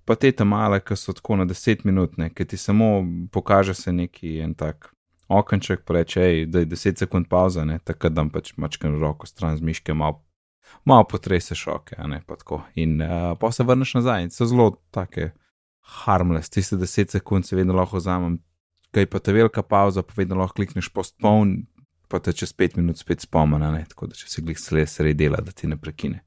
pa 0.05 0.15
te 0.15 0.33
tam 0.33 0.53
male, 0.55 0.81
ki 0.83 0.97
so 0.97 1.15
tako 1.17 1.41
na 1.41 1.47
10 1.49 1.87
minut, 1.89 2.19
ki 2.35 2.45
ti 2.45 2.57
samo 2.57 3.01
pokaže 3.33 3.75
se 3.75 3.93
neki 3.93 4.39
en 4.45 4.55
tak 4.55 4.93
okenček, 5.31 5.85
pa 5.87 5.95
reče, 6.01 6.21
hej, 6.21 6.47
da 6.47 6.59
je 6.59 6.67
10 6.67 6.99
sekund 6.99 7.29
pauza, 7.31 7.65
ne, 7.65 7.79
takrat 7.85 8.13
dam 8.13 8.31
pač 8.31 8.53
mačkam 8.57 8.99
roko 9.01 9.27
stran 9.27 9.57
z 9.57 9.63
miške, 9.63 9.95
malo, 9.95 10.23
malo 10.85 11.05
potrese 11.05 11.55
šoke, 11.55 11.97
ne 12.09 12.23
pa 12.27 12.37
tako. 12.37 12.63
In 12.75 13.01
uh, 13.03 13.33
pa 13.41 13.53
se 13.53 13.65
vrneš 13.65 13.95
nazaj 14.01 14.23
in 14.23 14.31
so 14.31 14.47
zelo 14.47 14.71
take 14.91 15.31
harmless, 16.05 16.51
tiste 16.51 16.77
10 16.77 17.11
sekund 17.11 17.47
se 17.47 17.57
vedno 17.57 17.75
lahko 17.75 17.99
vzamem, 17.99 18.39
kaj 18.95 19.07
pa 19.07 19.19
ta 19.19 19.33
velika 19.33 19.63
pauza, 19.63 20.03
pa 20.03 20.15
vedno 20.17 20.39
lahko 20.39 20.61
klikneš 20.61 20.89
postpone, 20.95 21.63
pa 22.09 22.19
te 22.19 22.33
čez 22.33 22.53
5 22.57 22.77
minut 22.77 22.99
spet 22.99 23.21
spomena, 23.21 23.71
ne, 23.75 23.85
tako 23.89 24.11
da 24.11 24.19
če 24.19 24.29
si 24.29 24.43
glih 24.43 24.59
sredi 24.59 25.15
dela, 25.15 25.41
da 25.45 25.55
ti 25.55 25.71
ne 25.71 25.79
prekine. 25.79 26.25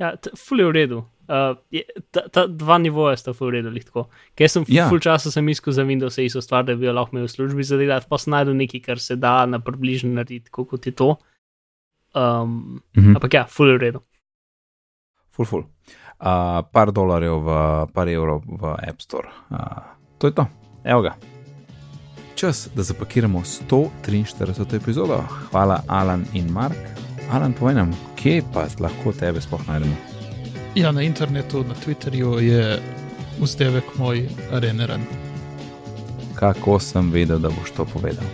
Ja, 0.00 0.12
ful 0.36 0.60
je 0.60 0.66
v 0.68 0.72
redu. 0.76 1.04
Uh, 1.26 1.56
je, 1.72 1.82
ta, 2.14 2.26
ta 2.30 2.44
dva 2.46 2.76
nivoja 2.78 3.16
sta 3.18 3.32
ful 3.34 3.48
v 3.48 3.58
redu, 3.58 3.72
lih 3.72 3.84
tako. 3.84 4.06
Ker 4.38 4.50
sem 4.52 4.66
Ja. 4.68 4.84
ja. 4.84 4.88
ful 4.92 5.00
časa 5.02 5.32
sem 5.32 5.48
iskal 5.48 5.74
za 5.74 5.84
Windows 5.88 6.20
isto 6.22 6.42
stvar, 6.44 6.66
da 6.68 6.76
bi 6.76 6.86
jo 6.86 6.92
lahko 6.96 7.16
imel 7.16 7.26
v 7.26 7.32
službi 7.32 7.64
za 7.64 7.80
delati, 7.80 8.08
pa 8.08 8.18
sem 8.20 8.34
najdel 8.36 8.56
nekaj, 8.60 8.82
kar 8.84 9.00
se 9.00 9.16
da 9.20 9.38
na 9.48 9.60
približno 9.60 10.12
narediti, 10.16 10.52
kot 10.52 10.86
je 10.86 10.92
to. 10.92 11.16
Um, 12.16 12.80
Mhm. 12.96 13.12
ampak 13.14 13.34
ja, 13.34 13.44
ful 13.44 13.68
je 13.68 13.74
v 13.74 13.80
redu. 13.82 14.00
Ful, 15.30 15.44
ful. 15.44 15.62
Uh, 16.16 16.64
par 16.72 16.88
dolarjev, 16.88 17.36
v, 17.38 17.48
par 17.92 18.08
evrov 18.08 18.40
v 18.40 18.62
App 18.80 19.02
Store. 19.02 19.28
Uh, 19.50 19.84
to 20.18 20.26
je 20.26 20.32
to, 20.32 20.46
evo 20.82 21.02
ga. 21.02 21.12
Čas, 22.34 22.68
da 22.72 22.82
zapakiramo 22.82 23.40
143. 23.40 24.76
epizodo. 24.76 25.20
Hvala, 25.50 25.82
Alan 25.86 26.24
in 26.32 26.48
Mark. 26.48 26.76
Alan, 27.30 27.52
povej 27.52 27.74
nam, 27.74 27.92
kje 28.16 28.40
pa 28.48 28.64
lahko 28.78 29.12
tebe 29.12 29.40
sploh 29.40 29.60
najdemo? 29.68 29.96
Ja, 30.74 30.92
na 30.92 31.02
internetu, 31.02 31.64
na 31.64 31.74
Twitterju 31.74 32.40
je 32.40 32.80
vzdevek 33.38 33.96
moj 33.96 34.24
areneren. 34.52 35.04
Kako 36.34 36.78
sem 36.78 37.10
vedel, 37.10 37.38
da 37.38 37.48
boš 37.48 37.72
to 37.72 37.84
povedal? 37.84 38.24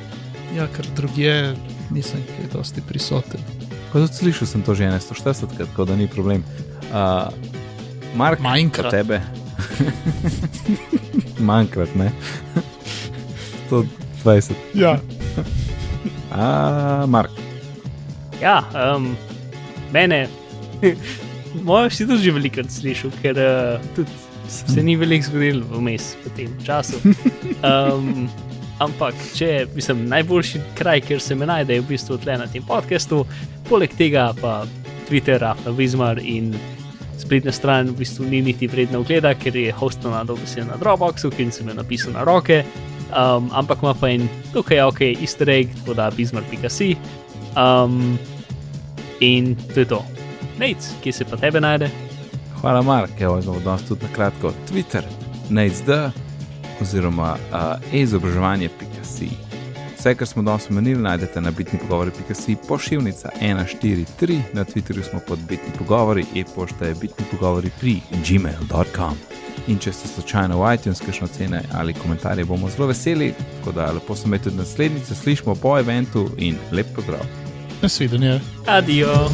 Ja, 0.55 0.67
ker 0.69 0.87
drugje 0.95 1.55
nisem 1.91 2.23
kaj 2.29 2.51
dosti 2.53 2.83
prisoten. 2.83 3.41
Tudi 3.93 4.09
slišal 4.09 4.49
sem 4.49 4.63
to 4.65 4.75
že 4.75 4.89
140, 4.89 5.53
krat, 5.57 5.69
tako 5.69 5.85
da 5.85 5.97
ni 5.97 6.09
problem. 6.09 6.45
Uh, 6.89 7.29
Mark, 8.17 8.41
za 8.77 8.91
tebe. 8.91 9.21
Manjkrat, 11.49 11.95
ne? 11.97 12.13
120. 13.71 14.53
Ja. 14.75 15.01
A, 16.33 17.07
Mark. 17.07 17.31
Ja, 18.41 18.65
um, 18.97 19.17
mene, 19.93 20.29
moja 21.63 21.91
si 21.91 22.07
tudi 22.09 22.25
že 22.25 22.33
velikokrat 22.35 22.73
slišal, 22.73 23.13
ker 23.23 23.39
uh, 23.39 23.77
tudi 23.97 24.11
se 24.49 24.83
ni 24.83 24.97
veliko 24.97 25.29
zgodilo 25.29 25.69
vmes 25.79 26.17
v 26.25 26.33
tem 26.37 26.51
času. 26.65 27.01
Um, 27.63 28.27
ampak, 28.85 29.17
če 29.37 29.67
mislim, 29.75 30.07
najboljši 30.11 30.61
kraj, 30.79 31.01
kjer 31.07 31.21
se 31.21 31.35
me 31.39 31.47
najde, 31.47 31.79
je 31.79 31.85
v 31.85 31.91
bistvu 31.95 32.19
tle 32.23 32.37
na 32.39 32.47
tem 32.51 32.65
podkastu, 32.67 33.23
poleg 33.69 33.95
tega 33.99 34.31
pa 34.41 34.63
Twitter, 35.09 35.45
Afna 35.45 35.75
Vizmar 35.77 36.21
in 36.23 36.53
spletna 37.19 37.53
stran 37.53 37.93
v 37.93 38.03
bistvu 38.03 38.27
ni 38.29 38.43
niti 38.43 38.69
vredna 38.69 39.01
ogleda, 39.03 39.35
ker 39.39 39.57
je 39.57 39.73
hostana 39.73 40.25
dobesedno 40.29 40.73
na 40.73 40.81
Dropboxu, 40.81 41.31
ki 41.31 41.51
sem 41.55 41.69
jo 41.69 41.77
napisal 41.79 42.17
na 42.17 42.27
roke. 42.29 42.63
Um, 43.13 43.51
ampak 43.53 43.83
ima 43.85 43.93
pa 43.95 44.09
en 44.09 44.25
tukaj, 44.55 44.81
ok, 44.89 45.01
easter 45.21 45.51
egg, 45.53 45.75
tako 45.81 45.97
da 45.99 46.11
bizmar.si. 46.17 46.95
Um, 47.57 48.19
in 49.21 49.55
to 49.75 49.85
je 49.85 49.89
to. 49.93 50.01
Nec, 50.59 50.89
kje 51.05 51.13
se 51.13 51.29
pa 51.29 51.37
tebe 51.37 51.61
najde? 51.61 51.91
Hvala, 52.61 52.83
Mark. 52.83 53.21
Evo, 53.21 53.41
zelo 53.41 53.61
danes 53.65 53.85
tudi 53.89 54.07
na 54.07 54.13
kratko. 54.17 54.53
Twitter, 54.69 55.05
NateSD 55.51 55.91
oziroma 56.83 57.37
uh, 57.37 57.95
e-izobraževanje.si. 57.95 59.29
Vse, 59.99 60.15
kar 60.15 60.27
smo 60.27 60.43
danes 60.43 60.71
omenili, 60.71 61.03
najdete 61.03 61.41
na 61.41 61.51
bitni 61.51 61.79
pogovori.si, 61.79 62.57
pošiljnica 62.69 63.31
143, 63.41 64.41
na 64.53 64.65
Twitterju 64.65 65.11
smo 65.11 65.21
pod 65.29 65.39
bitni 65.39 65.73
pogovori, 65.79 66.25
e-pošta 66.37 66.87
je 66.87 66.95
bitni 66.95 67.25
pogovori 67.31 67.71
pri 67.81 68.01
gmail.com. 68.29 69.15
In 69.69 69.79
če 69.79 69.93
ste 69.93 70.09
slučajno 70.09 70.59
v 70.59 70.75
iTunes, 70.75 71.01
kakšno 71.01 71.29
cene 71.31 71.63
ali 71.73 71.95
komentarje, 71.95 72.45
bomo 72.45 72.71
zelo 72.71 72.89
veseli. 72.91 73.35
Tako 73.59 73.73
da 73.73 73.93
lepo 73.93 74.17
se 74.17 74.29
me 74.29 74.39
tudi 74.39 74.57
naslednjice 74.57 75.15
slišmo 75.15 75.55
po 75.55 75.79
eventu 75.79 76.31
in 76.39 76.59
lep 76.73 76.87
pozdrav. 76.97 77.23
Nasvidenje. 77.83 78.41
Adijo. 78.67 79.29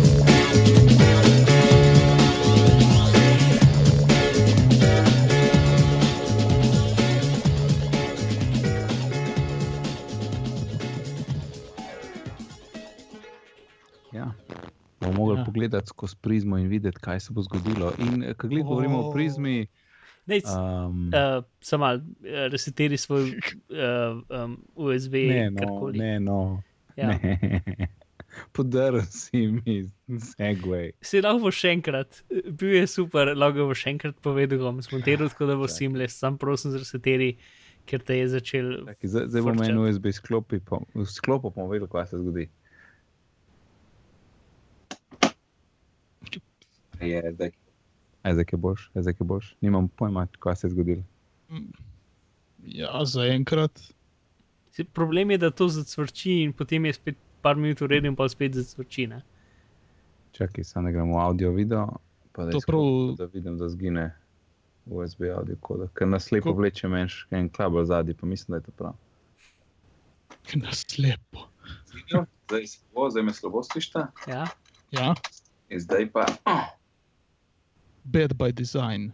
Pogledati 15.88 15.94
skozi 15.94 16.16
prizmo 16.20 16.58
in 16.58 16.68
videti, 16.68 16.98
kaj 17.00 17.20
se 17.20 17.32
bo 17.32 17.42
zgodilo. 17.42 17.92
In 17.98 18.22
eh, 18.22 18.34
ko 18.34 18.48
gled 18.48 18.64
govorimo 18.64 18.98
o 18.98 19.12
prizmi, 19.12 19.66
Nec, 20.28 20.44
um, 20.44 21.08
uh, 21.08 21.44
samo 21.60 21.84
malo, 21.84 21.98
uh, 21.98 22.52
resetiri 22.52 22.96
svoj 22.96 23.30
uh, 23.30 24.44
um, 24.44 24.58
USB, 24.74 25.14
ne, 25.14 25.50
no, 25.50 25.58
karkoli. 25.60 25.98
ne, 25.98 26.20
no, 26.20 26.62
Ja. 26.96 27.08
ne. 27.08 27.86
Podaril 28.52 29.02
si 29.08 29.46
mi 29.46 29.88
segway. 30.20 30.92
Se 31.00 31.22
lahko 31.22 31.46
bo 31.46 31.50
še 31.50 31.72
enkrat, 31.72 32.20
bil 32.28 32.74
je 32.76 32.86
super, 32.86 33.32
lahko 33.34 33.70
bo 33.70 33.74
še 33.74 33.94
enkrat 33.94 34.18
povedal, 34.20 34.58
bom 34.60 34.82
smontiral, 34.84 35.30
tako 35.32 35.48
da 35.48 35.56
bo 35.56 35.66
simles, 35.70 36.18
sam 36.18 36.36
prosim 36.38 36.74
z 36.74 36.82
resetiri, 36.82 37.38
ker 37.88 38.04
te 38.04 38.18
je 38.18 38.28
začel. 38.28 38.84
Taki, 38.90 39.08
zdaj, 39.08 39.42
bom 39.42 39.62
en 39.64 39.80
USB 39.80 40.12
sklopil, 40.12 40.60
pa, 40.60 40.82
sklopil 41.08 41.54
pa 41.54 41.62
bom 41.64 41.72
vedel, 41.72 41.88
kaj 41.88 42.10
se 42.12 42.20
zgodi. 42.20 42.50
Je, 47.00 47.32
zdaj. 47.32 47.50
Aj, 48.22 48.32
zdaj 48.32 48.44
je 48.44 48.58
boš, 48.58 48.90
zdaj 48.92 49.14
je 49.14 49.24
boš. 49.24 49.54
Nimam 49.60 49.88
pojma, 49.88 50.26
kaj 50.38 50.56
se 50.56 50.66
je 50.66 50.70
zgodilo. 50.70 51.02
Ja, 52.64 53.04
zaenkrat. 53.04 53.80
Problem 54.84 55.30
je, 55.30 55.38
da 55.38 55.50
to 55.50 55.68
zacvrči 55.68 56.32
in 56.40 56.52
potem 56.52 56.84
je 56.84 56.92
spet 56.92 57.16
par 57.42 57.56
minut 57.56 57.80
uredno, 57.80 58.14
pa 58.14 58.28
spet 58.28 58.54
zacvrči. 58.54 59.06
Ne? 59.06 59.22
Čakaj, 60.32 60.64
samo 60.64 60.84
ne 60.84 60.92
gremo 60.92 61.14
v 61.14 61.20
audio, 61.20 61.50
video. 61.52 61.86
Pa 62.32 62.44
da, 62.44 62.50
To 62.50 62.58
prav- 62.60 63.16
da 63.16 63.24
vidim, 63.26 63.58
da 63.58 63.68
zgine 63.68 64.14
USB 64.86 65.22
audio 65.28 65.56
koda. 65.60 65.88
Ker 65.88 66.06
nas 66.08 66.30
lepo 66.30 66.50
Ko- 66.50 66.56
vleče 66.56 66.88
menš 66.88 67.26
en 67.30 67.48
kabel 67.48 67.84
zadnji, 67.84 68.14
pa 68.14 68.26
mislim, 68.26 68.52
da 68.52 68.56
je 68.56 68.62
to 68.62 68.72
prav. 68.72 68.94
Na 70.54 70.72
slepo. 70.72 71.48
Zdaj 72.44 72.66
se 72.66 72.78
bo, 72.94 73.10
zdaj 73.10 73.22
me 73.22 73.32
slabo 73.32 73.62
slišta. 73.62 74.06
Ja? 74.26 74.46
Ja, 74.90 75.14
In 75.68 75.80
zdaj 75.80 76.10
pa. 76.10 76.26
Bad 78.10 78.34
by 78.36 78.52
design, 78.52 79.12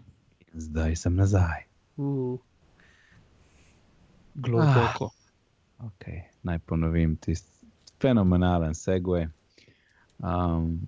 Zdaj 0.55 0.97
sem 0.97 1.17
nazaj. 1.17 1.65
Uh, 1.97 2.39
globoko. 4.35 5.11
Okay, 5.79 6.21
naj 6.43 6.59
ponovim 6.59 7.17
tisti 7.17 7.67
fenomenalen 8.01 8.75
segway. 8.75 9.27
Um, 10.19 10.79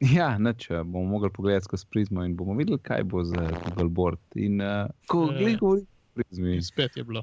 ja, 0.00 0.38
neč, 0.38 0.68
eh, 0.70 0.82
bomo 0.84 1.04
mogli 1.08 1.30
pogledati 1.30 1.64
skozi 1.64 1.86
prizmo 1.90 2.22
in 2.24 2.36
bomo 2.36 2.54
videli, 2.54 2.78
kaj 2.78 3.02
bo 3.04 3.24
za 3.24 3.42
Google 3.64 3.88
Board. 3.88 4.18
In 4.34 4.60
uh, 4.60 4.86
ko 5.06 5.24
Eh. 5.24 5.26
gledamo 5.32 5.58
govori 5.58 5.82
o 5.82 5.86
prizmi, 6.14 6.62
spet 6.62 6.96
je 6.96 7.04
bilo. 7.04 7.22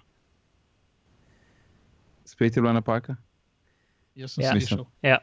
spet 2.25 2.55
je 2.57 2.61
bila 2.61 2.73
napaka. 2.73 3.15
Jaz 4.15 4.31
sem 4.31 4.43
Ja. 4.43 4.51
slišal. 4.51 4.85
ja. 5.01 5.17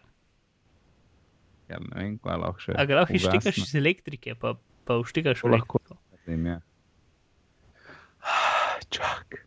Ja, 1.73 1.79
ne 1.81 1.97
vem, 1.97 2.19
kaj 2.21 2.41
lahko 2.43 2.61
še. 2.67 2.77
A 2.77 2.85
ga 2.89 3.01
lahko 3.01 3.21
štekaš 3.23 3.63
iz 3.65 3.73
elektrike, 3.81 4.37
pa, 4.39 4.55
pa 4.89 4.99
uštekaš 5.01 5.45
To 5.45 5.53
lahko. 5.53 5.81
Vem, 6.29 6.45
ja. 6.51 6.59
Čak. 8.95 9.41